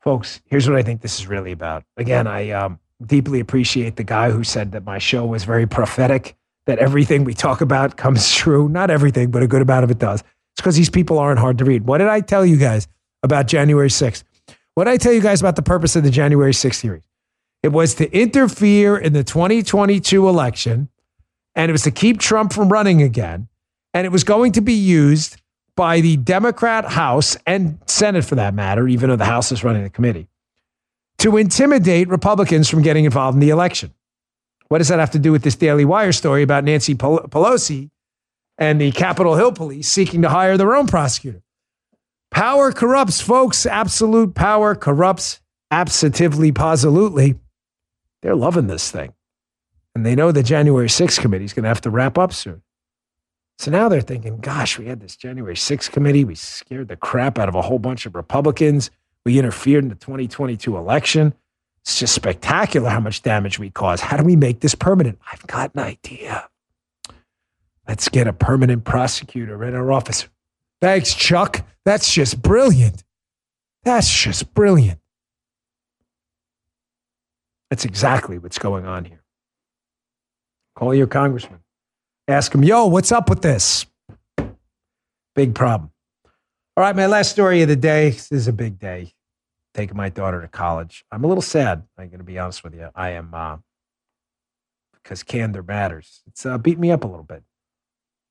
Folks, 0.00 0.40
here's 0.46 0.68
what 0.68 0.78
I 0.78 0.82
think 0.82 1.02
this 1.02 1.20
is 1.20 1.26
really 1.26 1.52
about. 1.52 1.84
Again, 1.96 2.26
I 2.26 2.50
um, 2.50 2.80
deeply 3.04 3.40
appreciate 3.40 3.96
the 3.96 4.04
guy 4.04 4.30
who 4.30 4.42
said 4.44 4.72
that 4.72 4.84
my 4.84 4.98
show 4.98 5.26
was 5.26 5.44
very 5.44 5.66
prophetic, 5.66 6.36
that 6.66 6.78
everything 6.78 7.24
we 7.24 7.34
talk 7.34 7.60
about 7.60 7.96
comes 7.96 8.34
true. 8.34 8.68
Not 8.68 8.90
everything, 8.90 9.30
but 9.30 9.42
a 9.42 9.46
good 9.46 9.62
amount 9.62 9.84
of 9.84 9.90
it 9.90 9.98
does. 9.98 10.20
It's 10.20 10.60
because 10.60 10.76
these 10.76 10.90
people 10.90 11.18
aren't 11.18 11.38
hard 11.38 11.58
to 11.58 11.64
read. 11.64 11.84
What 11.84 11.98
did 11.98 12.08
I 12.08 12.20
tell 12.20 12.44
you 12.44 12.56
guys 12.56 12.88
about 13.22 13.46
January 13.46 13.88
6th? 13.88 14.24
What 14.74 14.84
did 14.84 14.92
I 14.92 14.96
tell 14.96 15.12
you 15.12 15.20
guys 15.20 15.40
about 15.40 15.56
the 15.56 15.62
purpose 15.62 15.96
of 15.96 16.02
the 16.02 16.10
January 16.10 16.52
6th 16.52 16.80
hearing? 16.80 17.02
It 17.62 17.68
was 17.68 17.94
to 17.96 18.10
interfere 18.16 18.96
in 18.96 19.12
the 19.12 19.22
2022 19.22 20.28
election, 20.28 20.88
and 21.54 21.68
it 21.68 21.72
was 21.72 21.82
to 21.82 21.90
keep 21.90 22.18
Trump 22.18 22.52
from 22.52 22.70
running 22.70 23.02
again. 23.02 23.48
And 23.92 24.06
it 24.06 24.10
was 24.10 24.24
going 24.24 24.52
to 24.52 24.60
be 24.60 24.72
used 24.72 25.36
by 25.76 26.00
the 26.00 26.16
Democrat 26.16 26.84
House 26.84 27.36
and 27.46 27.78
Senate, 27.86 28.24
for 28.24 28.34
that 28.34 28.54
matter, 28.54 28.86
even 28.88 29.10
though 29.10 29.16
the 29.16 29.24
House 29.24 29.52
is 29.52 29.64
running 29.64 29.82
the 29.82 29.90
committee, 29.90 30.28
to 31.18 31.36
intimidate 31.36 32.08
Republicans 32.08 32.68
from 32.68 32.82
getting 32.82 33.04
involved 33.04 33.36
in 33.36 33.40
the 33.40 33.50
election. 33.50 33.92
What 34.68 34.78
does 34.78 34.88
that 34.88 35.00
have 35.00 35.10
to 35.10 35.18
do 35.18 35.32
with 35.32 35.42
this 35.42 35.56
Daily 35.56 35.84
Wire 35.84 36.12
story 36.12 36.42
about 36.42 36.64
Nancy 36.64 36.94
Pelosi 36.94 37.90
and 38.56 38.80
the 38.80 38.92
Capitol 38.92 39.34
Hill 39.34 39.52
police 39.52 39.88
seeking 39.88 40.22
to 40.22 40.28
hire 40.28 40.56
their 40.56 40.74
own 40.74 40.86
prosecutor? 40.86 41.42
Power 42.30 42.70
corrupts, 42.70 43.20
folks. 43.20 43.66
Absolute 43.66 44.34
power 44.34 44.74
corrupts 44.76 45.40
absolutely, 45.70 46.52
positively. 46.52 47.40
They're 48.22 48.36
loving 48.36 48.68
this 48.68 48.90
thing. 48.90 49.12
And 49.96 50.06
they 50.06 50.14
know 50.14 50.30
the 50.30 50.44
January 50.44 50.86
6th 50.86 51.20
committee 51.20 51.44
is 51.44 51.52
going 51.52 51.64
to 51.64 51.68
have 51.68 51.80
to 51.80 51.90
wrap 51.90 52.16
up 52.16 52.32
soon. 52.32 52.62
So 53.60 53.70
now 53.70 53.90
they're 53.90 54.00
thinking, 54.00 54.38
gosh, 54.38 54.78
we 54.78 54.86
had 54.86 55.00
this 55.00 55.16
January 55.16 55.54
6th 55.54 55.92
committee. 55.92 56.24
We 56.24 56.34
scared 56.34 56.88
the 56.88 56.96
crap 56.96 57.38
out 57.38 57.46
of 57.46 57.54
a 57.54 57.60
whole 57.60 57.78
bunch 57.78 58.06
of 58.06 58.14
Republicans. 58.14 58.90
We 59.26 59.38
interfered 59.38 59.84
in 59.84 59.90
the 59.90 59.96
2022 59.96 60.78
election. 60.78 61.34
It's 61.82 61.98
just 61.98 62.14
spectacular 62.14 62.88
how 62.88 63.00
much 63.00 63.20
damage 63.20 63.58
we 63.58 63.68
caused. 63.68 64.02
How 64.02 64.16
do 64.16 64.24
we 64.24 64.34
make 64.34 64.60
this 64.60 64.74
permanent? 64.74 65.18
I've 65.30 65.46
got 65.46 65.74
an 65.74 65.82
idea. 65.82 66.48
Let's 67.86 68.08
get 68.08 68.26
a 68.26 68.32
permanent 68.32 68.84
prosecutor 68.84 69.62
in 69.62 69.74
our 69.74 69.92
office. 69.92 70.26
Thanks, 70.80 71.12
Chuck. 71.12 71.62
That's 71.84 72.10
just 72.10 72.40
brilliant. 72.40 73.04
That's 73.84 74.10
just 74.10 74.54
brilliant. 74.54 75.00
That's 77.68 77.84
exactly 77.84 78.38
what's 78.38 78.58
going 78.58 78.86
on 78.86 79.04
here. 79.04 79.22
Call 80.76 80.94
your 80.94 81.08
congressman. 81.08 81.60
Ask 82.30 82.54
him, 82.54 82.62
yo, 82.62 82.86
what's 82.86 83.10
up 83.10 83.28
with 83.28 83.42
this? 83.42 83.86
Big 85.34 85.52
problem. 85.52 85.90
All 86.76 86.84
right, 86.84 86.94
my 86.94 87.06
last 87.06 87.32
story 87.32 87.60
of 87.62 87.68
the 87.68 87.74
day. 87.74 88.10
This 88.10 88.30
is 88.30 88.46
a 88.46 88.52
big 88.52 88.78
day. 88.78 89.14
Taking 89.74 89.96
my 89.96 90.10
daughter 90.10 90.40
to 90.40 90.46
college. 90.46 91.04
I'm 91.10 91.24
a 91.24 91.26
little 91.26 91.42
sad. 91.42 91.82
I'm 91.98 92.06
going 92.06 92.18
to 92.18 92.24
be 92.24 92.38
honest 92.38 92.62
with 92.62 92.74
you. 92.74 92.88
I 92.94 93.10
am, 93.10 93.34
uh, 93.34 93.56
because 94.94 95.24
candor 95.24 95.64
matters. 95.64 96.22
It's 96.28 96.46
uh, 96.46 96.56
beat 96.56 96.78
me 96.78 96.92
up 96.92 97.02
a 97.02 97.08
little 97.08 97.24
bit. 97.24 97.42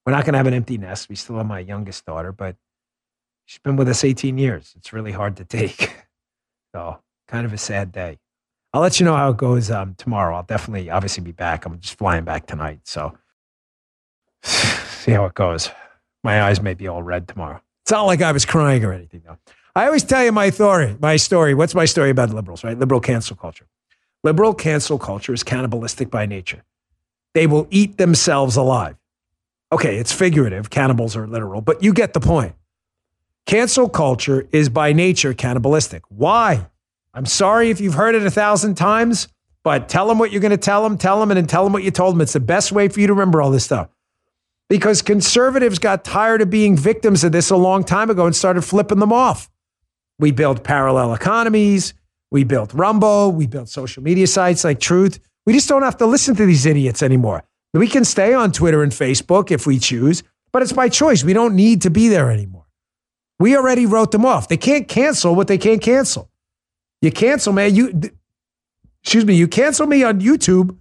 We're 0.06 0.14
not 0.14 0.24
going 0.24 0.32
to 0.34 0.38
have 0.38 0.48
an 0.48 0.54
empty 0.54 0.78
nest. 0.78 1.10
We 1.10 1.16
still 1.16 1.36
have 1.36 1.46
my 1.46 1.60
youngest 1.60 2.06
daughter, 2.06 2.32
but 2.32 2.56
she's 3.48 3.60
been 3.60 3.76
with 3.76 3.90
us 3.90 4.06
18 4.06 4.38
years. 4.38 4.74
It's 4.78 4.94
really 4.94 5.12
hard 5.12 5.36
to 5.38 5.46
take. 5.46 5.94
So, 6.76 7.00
kind 7.28 7.48
of 7.48 7.54
a 7.54 7.58
sad 7.58 7.92
day. 7.92 8.20
I'll 8.74 8.82
let 8.82 9.00
you 9.00 9.04
know 9.04 9.16
how 9.16 9.32
it 9.32 9.38
goes 9.38 9.72
um, 9.72 9.96
tomorrow. 9.98 10.36
I'll 10.36 10.44
definitely, 10.44 10.92
obviously, 10.92 11.24
be 11.24 11.32
back. 11.32 11.66
I'm 11.66 11.80
just 11.80 11.98
flying 11.98 12.26
back 12.26 12.46
tonight. 12.46 12.82
So, 12.84 13.18
see 14.44 15.12
how 15.12 15.26
it 15.26 15.34
goes. 15.34 15.70
My 16.24 16.44
eyes 16.44 16.62
may 16.62 16.74
be 16.74 16.88
all 16.88 17.04
red 17.04 17.28
tomorrow. 17.28 17.62
It's 17.84 17.92
not 17.92 18.04
like 18.04 18.22
I 18.22 18.32
was 18.32 18.46
crying 18.46 18.84
or 18.84 18.94
anything, 18.94 19.22
though. 19.26 19.38
I 19.76 19.86
always 19.86 20.04
tell 20.04 20.24
you 20.24 20.32
my 20.32 20.50
story. 20.50 20.96
My 21.00 21.16
story. 21.16 21.54
What's 21.54 21.76
my 21.76 21.86
story 21.86 22.10
about 22.10 22.32
liberals, 22.32 22.64
right? 22.64 22.78
Liberal 22.78 23.00
cancel 23.00 23.36
culture. 23.36 23.66
Liberal 24.24 24.54
cancel 24.54 25.00
culture 25.00 25.34
is 25.34 25.44
cannibalistic 25.44 26.12
by 26.12 26.26
nature. 26.26 26.64
They 27.34 27.48
will 27.48 27.68
eat 27.70 27.98
themselves 27.98 28.58
alive. 28.58 28.98
Okay, 29.72 29.98
it's 29.98 30.12
figurative. 30.12 30.70
Cannibals 30.70 31.16
are 31.16 31.28
literal, 31.28 31.62
but 31.62 31.84
you 31.84 31.94
get 31.94 32.14
the 32.14 32.20
point. 32.20 32.56
Cancel 33.46 33.88
culture 33.88 34.48
is 34.52 34.68
by 34.70 34.94
nature 34.94 35.34
cannibalistic. 35.34 36.04
Why? 36.10 36.68
I'm 37.14 37.26
sorry 37.26 37.70
if 37.70 37.80
you've 37.80 37.94
heard 37.94 38.16
it 38.16 38.24
a 38.24 38.32
thousand 38.32 38.76
times, 38.76 39.28
but 39.64 39.90
tell 39.90 40.08
them 40.08 40.20
what 40.20 40.32
you're 40.32 40.42
going 40.42 40.52
to 40.52 40.58
tell 40.58 40.84
them, 40.84 40.98
tell 40.98 41.20
them, 41.20 41.32
and 41.32 41.38
then 41.38 41.48
tell 41.48 41.64
them 41.64 41.74
what 41.74 41.84
you 41.84 41.92
told 41.92 42.16
them. 42.16 42.22
It's 42.22 42.34
the 42.34 42.40
best 42.40 42.72
way 42.72 42.88
for 42.88 43.00
you 43.00 43.08
to 43.08 43.14
remember 43.14 43.42
all 43.42 43.52
this 43.52 43.66
stuff. 43.66 43.90
Because 44.70 45.02
conservatives 45.02 45.80
got 45.80 46.06
tired 46.06 46.42
of 46.42 46.50
being 46.50 46.78
victims 46.78 47.24
of 47.24 47.32
this 47.32 47.50
a 47.50 47.58
long 47.58 47.84
time 47.84 48.10
ago 48.10 48.26
and 48.26 48.36
started 48.36 48.62
flipping 48.62 49.00
them 49.00 49.12
off. 49.12 49.50
We 50.20 50.32
built 50.32 50.64
parallel 50.64 51.14
economies. 51.14 51.94
We 52.32 52.44
built 52.44 52.74
Rumble. 52.74 53.32
We 53.32 53.48
built 53.48 53.70
social 53.70 54.04
media 54.04 54.28
sites 54.28 54.64
like 54.64 54.80
Truth. 54.80 55.20
We 55.46 55.54
just 55.54 55.68
don't 55.68 55.82
have 55.82 55.98
to 55.98 56.06
listen 56.06 56.36
to 56.36 56.46
these 56.46 56.66
idiots 56.66 57.02
anymore. 57.02 57.44
We 57.74 57.88
can 57.88 58.06
stay 58.06 58.34
on 58.34 58.52
Twitter 58.52 58.84
and 58.84 58.92
Facebook 58.92 59.52
if 59.52 59.66
we 59.66 59.80
choose, 59.80 60.24
but 60.52 60.62
it's 60.62 60.74
by 60.74 60.90
choice. 60.90 61.24
We 61.24 61.34
don't 61.34 61.56
need 61.56 61.82
to 61.84 61.90
be 61.90 62.08
there 62.08 62.30
anymore. 62.30 62.66
We 63.40 63.56
already 63.56 63.86
wrote 63.86 64.12
them 64.12 64.26
off. 64.26 64.48
They 64.48 64.58
can't 64.58 64.88
cancel 64.88 65.34
what 65.34 65.48
they 65.48 65.58
can't 65.58 65.82
cancel. 65.82 66.30
You 67.02 67.12
cancel 67.12 67.54
me, 67.54 67.68
you 67.68 68.02
excuse 69.02 69.26
me, 69.26 69.36
you 69.36 69.48
cancel 69.48 69.88
me 69.88 70.04
on 70.04 70.20
YouTube. 70.20 70.78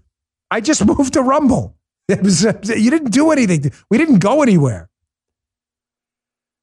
I 0.51 0.61
just 0.61 0.84
moved 0.99 1.12
to 1.14 1.22
Rumble. 1.22 1.76
You 2.79 2.91
didn't 2.91 3.11
do 3.11 3.31
anything. 3.31 3.71
We 3.91 3.99
didn't 3.99 4.19
go 4.19 4.43
anywhere. 4.43 4.89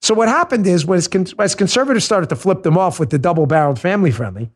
So 0.02 0.14
what 0.14 0.28
happened 0.28 0.68
is 0.68 0.86
when 0.86 0.98
as 1.40 1.56
conservatives 1.56 2.06
started 2.06 2.30
to 2.30 2.36
flip 2.36 2.64
them 2.64 2.78
off 2.78 3.00
with 3.00 3.10
the 3.10 3.18
double-barreled 3.18 3.80
family 3.80 4.12
friendly, 4.12 4.52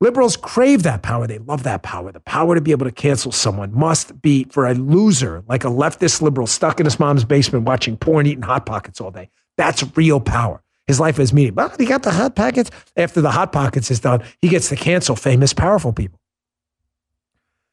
Liberals 0.00 0.36
crave 0.36 0.84
that 0.84 1.02
power. 1.02 1.26
They 1.26 1.38
love 1.38 1.64
that 1.64 1.82
power. 1.82 2.12
The 2.12 2.20
power 2.20 2.54
to 2.54 2.60
be 2.60 2.70
able 2.70 2.86
to 2.86 2.92
cancel 2.92 3.32
someone 3.32 3.74
must 3.74 4.22
be 4.22 4.44
for 4.44 4.66
a 4.66 4.74
loser 4.74 5.42
like 5.48 5.64
a 5.64 5.68
leftist 5.68 6.22
liberal 6.22 6.46
stuck 6.46 6.78
in 6.78 6.86
his 6.86 7.00
mom's 7.00 7.24
basement 7.24 7.64
watching 7.64 7.96
porn, 7.96 8.26
eating 8.26 8.42
Hot 8.42 8.64
Pockets 8.64 9.00
all 9.00 9.10
day. 9.10 9.28
That's 9.56 9.84
real 9.96 10.20
power. 10.20 10.62
His 10.86 11.00
life 11.00 11.18
is 11.18 11.32
meaning. 11.32 11.54
But 11.54 11.78
he 11.80 11.86
got 11.86 12.04
the 12.04 12.12
Hot 12.12 12.36
Pockets. 12.36 12.70
After 12.96 13.20
the 13.20 13.32
Hot 13.32 13.50
Pockets 13.50 13.90
is 13.90 13.98
done, 13.98 14.22
he 14.40 14.48
gets 14.48 14.68
to 14.68 14.76
cancel 14.76 15.16
famous, 15.16 15.52
powerful 15.52 15.92
people. 15.92 16.20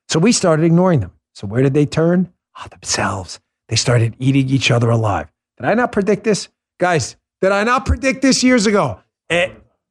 So 0.10 0.18
we 0.18 0.32
started 0.32 0.66
ignoring 0.66 1.02
them. 1.02 1.12
So 1.36 1.46
where 1.48 1.62
did 1.62 1.74
they 1.74 1.86
turn? 1.86 2.32
Oh, 2.58 2.68
themselves. 2.70 3.40
They 3.68 3.76
started 3.76 4.16
eating 4.20 4.50
each 4.50 4.72
other 4.72 4.90
alive. 4.90 5.32
Did 5.58 5.68
I 5.68 5.74
not 5.74 5.92
predict 5.92 6.24
this? 6.24 6.48
Guys, 6.80 7.18
did 7.42 7.52
I 7.52 7.64
not 7.64 7.86
predict 7.86 8.22
this 8.22 8.42
years 8.42 8.66
ago? 8.66 9.00
Eh, 9.30 9.50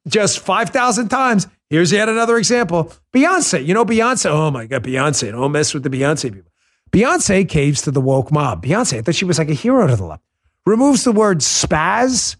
just 0.08 0.40
5,000 0.40 1.08
times. 1.08 1.46
Here's 1.68 1.92
yet 1.92 2.08
another 2.08 2.38
example. 2.38 2.92
Beyonce. 3.12 3.64
You 3.64 3.74
know 3.74 3.84
Beyonce? 3.84 4.30
Oh 4.30 4.50
my 4.50 4.66
God, 4.66 4.84
Beyonce. 4.84 5.32
Don't 5.32 5.52
mess 5.52 5.74
with 5.74 5.82
the 5.82 5.90
Beyonce 5.90 6.32
people. 6.32 6.50
Beyonce 6.90 7.48
caves 7.48 7.82
to 7.82 7.90
the 7.90 8.00
woke 8.00 8.30
mob. 8.30 8.64
Beyonce, 8.64 8.98
I 8.98 9.02
thought 9.02 9.14
she 9.14 9.24
was 9.24 9.38
like 9.38 9.50
a 9.50 9.54
hero 9.54 9.86
to 9.86 9.96
the 9.96 10.04
left. 10.04 10.22
Removes 10.64 11.04
the 11.04 11.12
word 11.12 11.38
spaz 11.38 12.36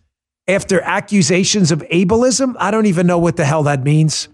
after 0.47 0.81
accusations 0.81 1.73
of 1.73 1.81
ableism. 1.91 2.55
I 2.59 2.71
don't 2.71 2.87
even 2.87 3.07
know 3.07 3.19
what 3.19 3.37
the 3.37 3.45
hell 3.45 3.65
that 3.65 3.83
means. 3.83 4.29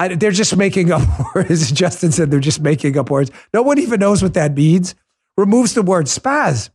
I, 0.00 0.08
they're 0.08 0.30
just 0.30 0.56
making 0.56 0.90
up 0.90 1.02
words. 1.34 1.70
Justin 1.70 2.10
said 2.10 2.30
they're 2.30 2.40
just 2.40 2.62
making 2.62 2.96
up 2.96 3.10
words. 3.10 3.30
No 3.52 3.60
one 3.60 3.78
even 3.78 4.00
knows 4.00 4.22
what 4.22 4.32
that 4.32 4.54
means. 4.54 4.94
Removes 5.36 5.74
the 5.74 5.82
word 5.82 6.06
spaz. 6.06 6.70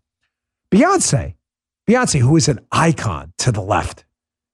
Beyonce. 0.69 1.34
Beyonce, 1.89 2.19
who 2.19 2.36
is 2.36 2.47
an 2.47 2.59
icon 2.71 3.34
to 3.39 3.51
the 3.51 3.61
left. 3.61 4.05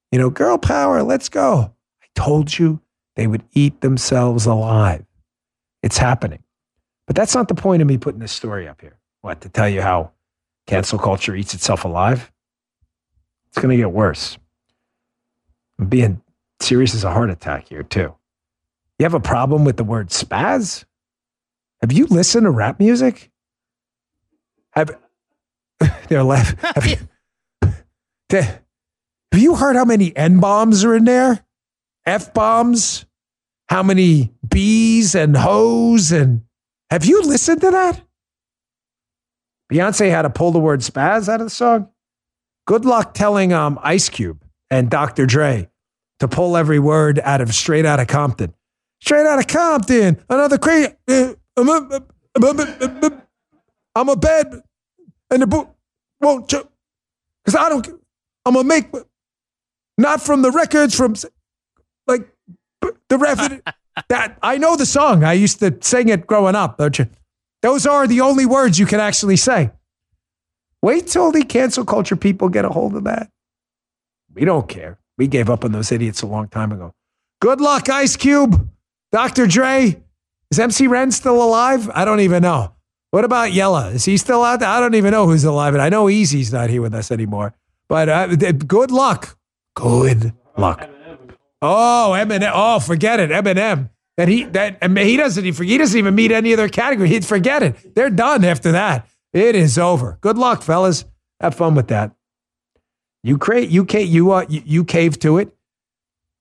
You 0.09 0.19
know, 0.19 0.29
girl 0.29 0.57
power, 0.57 1.03
let's 1.03 1.27
go 1.27 1.73
I 2.01 2.05
told 2.15 2.57
you 2.57 2.79
they 3.17 3.27
would 3.27 3.43
eat 3.51 3.81
themselves 3.81 4.45
alive. 4.45 5.05
It's 5.83 5.97
happening. 5.97 6.43
But 7.07 7.17
that's 7.17 7.35
not 7.35 7.49
the 7.49 7.55
point 7.55 7.81
of 7.81 7.89
me 7.89 7.97
putting 7.97 8.21
this 8.21 8.31
story 8.31 8.69
up 8.69 8.79
here. 8.79 8.97
What, 9.19 9.41
to 9.41 9.49
tell 9.49 9.67
you 9.67 9.81
how 9.81 10.11
cancel 10.65 10.97
culture 10.97 11.35
eats 11.35 11.53
itself 11.53 11.83
alive? 11.83 12.31
It's 13.49 13.57
going 13.57 13.71
to 13.71 13.77
get 13.77 13.91
worse. 13.91 14.37
I'm 15.77 15.87
being 15.87 16.21
serious 16.61 16.95
as 16.95 17.03
a 17.03 17.11
heart 17.11 17.29
attack 17.29 17.67
here, 17.67 17.83
too. 17.83 18.15
You 19.01 19.05
have 19.05 19.15
a 19.15 19.19
problem 19.19 19.65
with 19.65 19.77
the 19.77 19.83
word 19.83 20.09
spaz? 20.09 20.85
Have 21.81 21.91
you 21.91 22.05
listened 22.05 22.43
to 22.43 22.51
rap 22.51 22.77
music? 22.77 23.31
Have 24.73 24.95
they're 26.07 26.21
laughing. 26.21 26.59
Have 26.61 26.85
you, 26.85 26.97
have 28.29 28.61
you 29.41 29.55
heard 29.55 29.75
how 29.75 29.85
many 29.85 30.15
N 30.15 30.39
bombs 30.39 30.85
are 30.85 30.93
in 30.93 31.05
there? 31.05 31.43
F 32.05 32.31
bombs, 32.35 33.07
how 33.69 33.81
many 33.81 34.35
bees 34.47 35.15
and 35.15 35.35
hoes. 35.35 36.11
And 36.11 36.43
have 36.91 37.03
you 37.03 37.23
listened 37.23 37.61
to 37.61 37.71
that? 37.71 38.03
Beyonce 39.73 40.11
had 40.11 40.21
to 40.21 40.29
pull 40.29 40.51
the 40.51 40.59
word 40.59 40.81
spaz 40.81 41.27
out 41.27 41.41
of 41.41 41.47
the 41.47 41.49
song. 41.49 41.89
Good 42.67 42.85
luck 42.85 43.15
telling 43.15 43.51
um, 43.51 43.79
Ice 43.81 44.09
Cube 44.09 44.45
and 44.69 44.91
Dr. 44.91 45.25
Dre 45.25 45.71
to 46.19 46.27
pull 46.27 46.55
every 46.55 46.77
word 46.77 47.17
out 47.17 47.41
of 47.41 47.55
straight 47.55 47.87
out 47.87 47.99
of 47.99 48.05
Compton. 48.05 48.53
Straight 49.01 49.25
out 49.25 49.39
of 49.39 49.47
Compton, 49.47 50.21
another 50.29 50.57
crazy. 50.57 50.93
Uh, 51.07 51.33
I'm 51.57 51.69
a, 51.69 52.01
I'm 53.95 54.09
a 54.09 54.15
bad, 54.15 54.61
and 55.29 55.41
the 55.41 55.47
book 55.47 55.75
won't 56.19 56.47
because 56.47 57.55
I 57.55 57.69
don't. 57.69 57.87
I'm 58.45 58.53
gonna 58.53 58.67
make 58.67 58.85
not 59.97 60.21
from 60.21 60.41
the 60.41 60.51
records 60.51 60.95
from 60.95 61.15
like 62.07 62.27
the 63.09 63.17
record 63.17 63.61
that 64.09 64.37
I 64.41 64.57
know 64.57 64.75
the 64.75 64.85
song. 64.85 65.23
I 65.23 65.33
used 65.33 65.59
to 65.59 65.77
sing 65.81 66.09
it 66.09 66.27
growing 66.27 66.55
up, 66.55 66.77
don't 66.77 66.97
you? 66.97 67.07
Those 67.61 67.85
are 67.85 68.07
the 68.07 68.21
only 68.21 68.45
words 68.45 68.79
you 68.79 68.85
can 68.85 68.99
actually 68.99 69.35
say. 69.35 69.71
Wait 70.81 71.07
till 71.07 71.31
the 71.31 71.43
cancel 71.43 71.85
culture 71.85 72.15
people 72.15 72.49
get 72.49 72.65
a 72.65 72.69
hold 72.69 72.95
of 72.95 73.03
that. 73.03 73.29
We 74.33 74.45
don't 74.45 74.67
care. 74.67 74.97
We 75.17 75.27
gave 75.27 75.49
up 75.49 75.63
on 75.63 75.71
those 75.71 75.91
idiots 75.91 76.21
a 76.23 76.27
long 76.27 76.47
time 76.47 76.71
ago. 76.71 76.93
Good 77.39 77.61
luck, 77.61 77.89
Ice 77.89 78.15
Cube. 78.15 78.70
Dr. 79.11 79.47
Dre. 79.47 80.01
Is 80.49 80.59
MC 80.59 80.87
Ren 80.87 81.11
still 81.11 81.41
alive? 81.41 81.89
I 81.93 82.03
don't 82.05 82.19
even 82.19 82.41
know. 82.41 82.73
What 83.11 83.25
about 83.25 83.51
Yella? 83.53 83.89
Is 83.89 84.05
he 84.05 84.17
still 84.17 84.43
out 84.43 84.59
there? 84.61 84.69
I 84.69 84.79
don't 84.79 84.95
even 84.95 85.11
know 85.11 85.27
who's 85.27 85.43
alive. 85.43 85.73
And 85.73 85.81
I 85.81 85.89
know 85.89 86.09
Eazy's 86.09 86.51
not 86.51 86.69
here 86.69 86.81
with 86.81 86.93
us 86.93 87.11
anymore. 87.11 87.53
But 87.87 88.09
uh, 88.09 88.27
good 88.53 88.91
luck. 88.91 89.37
Good 89.75 90.33
luck. 90.57 90.89
Oh, 91.61 92.13
Eminem. 92.15 92.51
Oh, 92.53 92.79
forget 92.79 93.19
it. 93.19 93.29
Eminem. 93.29 93.89
That 94.17 94.27
he 94.27 94.43
that 94.43 94.83
he 94.97 95.17
doesn't 95.17 95.45
even 95.45 95.67
he 95.67 95.77
doesn't 95.77 95.97
even 95.97 96.15
meet 96.15 96.31
any 96.31 96.53
other 96.53 96.69
category. 96.69 97.09
He'd 97.09 97.25
forget 97.25 97.63
it. 97.63 97.95
They're 97.95 98.09
done 98.09 98.43
after 98.43 98.71
that. 98.73 99.07
It 99.33 99.55
is 99.55 99.77
over. 99.77 100.17
Good 100.21 100.37
luck, 100.37 100.61
fellas. 100.61 101.05
Have 101.39 101.55
fun 101.55 101.75
with 101.75 101.87
that. 101.87 102.13
You 103.23 103.37
create 103.37 103.69
you 103.69 103.85
you 103.89 104.31
uh 104.31 104.45
you, 104.49 104.61
you 104.65 104.83
caved 104.83 105.21
to 105.21 105.37
it. 105.37 105.55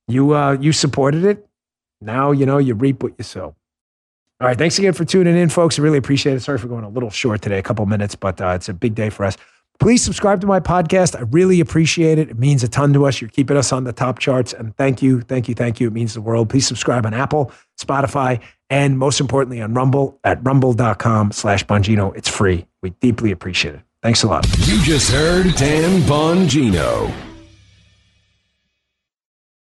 You 0.09 0.35
uh 0.35 0.53
you 0.61 0.73
supported 0.73 1.25
it. 1.25 1.47
Now 2.01 2.31
you 2.33 2.47
know 2.47 2.59
you 2.59 2.75
reap 2.75 3.03
what 3.03 3.15
you 3.19 3.25
sow. 3.25 3.55
All 4.41 4.47
right, 4.47 4.57
thanks 4.57 4.79
again 4.79 4.95
for 4.95 5.05
tuning 5.05 5.37
in, 5.37 5.51
folks. 5.51 5.79
I 5.79 5.83
really 5.83 5.99
appreciate 5.99 6.35
it. 6.35 6.41
Sorry 6.41 6.57
for 6.57 6.67
going 6.67 6.85
a 6.85 6.89
little 6.89 7.11
short 7.11 7.43
today, 7.43 7.59
a 7.59 7.63
couple 7.63 7.85
minutes, 7.85 8.15
but 8.15 8.41
uh, 8.41 8.49
it's 8.49 8.71
a 8.71 8.75
big 8.75 8.95
day 8.95 9.11
for 9.11 9.25
us. 9.27 9.37
Please 9.81 10.03
subscribe 10.03 10.41
to 10.43 10.47
my 10.47 10.61
podcast. 10.61 11.17
I 11.17 11.23
really 11.23 11.61
appreciate 11.61 12.19
it. 12.19 12.29
It 12.29 12.39
means 12.39 12.63
a 12.63 12.69
ton 12.69 12.93
to 12.93 13.07
us. 13.07 13.21
You're 13.21 13.31
keeping 13.31 13.57
us 13.57 13.73
on 13.73 13.85
the 13.85 13.95
top 13.95 14.19
charts. 14.19 14.53
And 14.53 14.77
thank 14.77 15.03
you, 15.03 15.23
thank 15.23 15.49
you, 15.49 15.55
thank 15.55 15.81
you. 15.81 15.89
It 15.89 15.95
means 15.95 16.13
the 16.13 16.21
world. 16.21 16.51
Please 16.51 16.67
subscribe 16.67 17.07
on 17.07 17.15
Apple, 17.15 17.51
Spotify, 17.79 18.41
and 18.69 18.99
most 18.99 19.21
importantly 19.21 19.61
on 19.63 19.73
Rumble 19.73 20.19
at 20.23 20.45
rumble.com 20.45 21.33
slash 21.33 21.65
Bongino. 21.65 22.15
It's 22.15 22.29
free. 22.29 22.67
We 22.83 22.91
deeply 23.01 23.31
appreciate 23.31 23.75
it. 23.75 23.81
Thanks 24.03 24.23
a 24.23 24.29
lot. 24.29 24.47
You 24.67 24.83
just 24.83 25.11
heard 25.11 25.55
Dan 25.57 26.01
Bongino. 26.03 27.30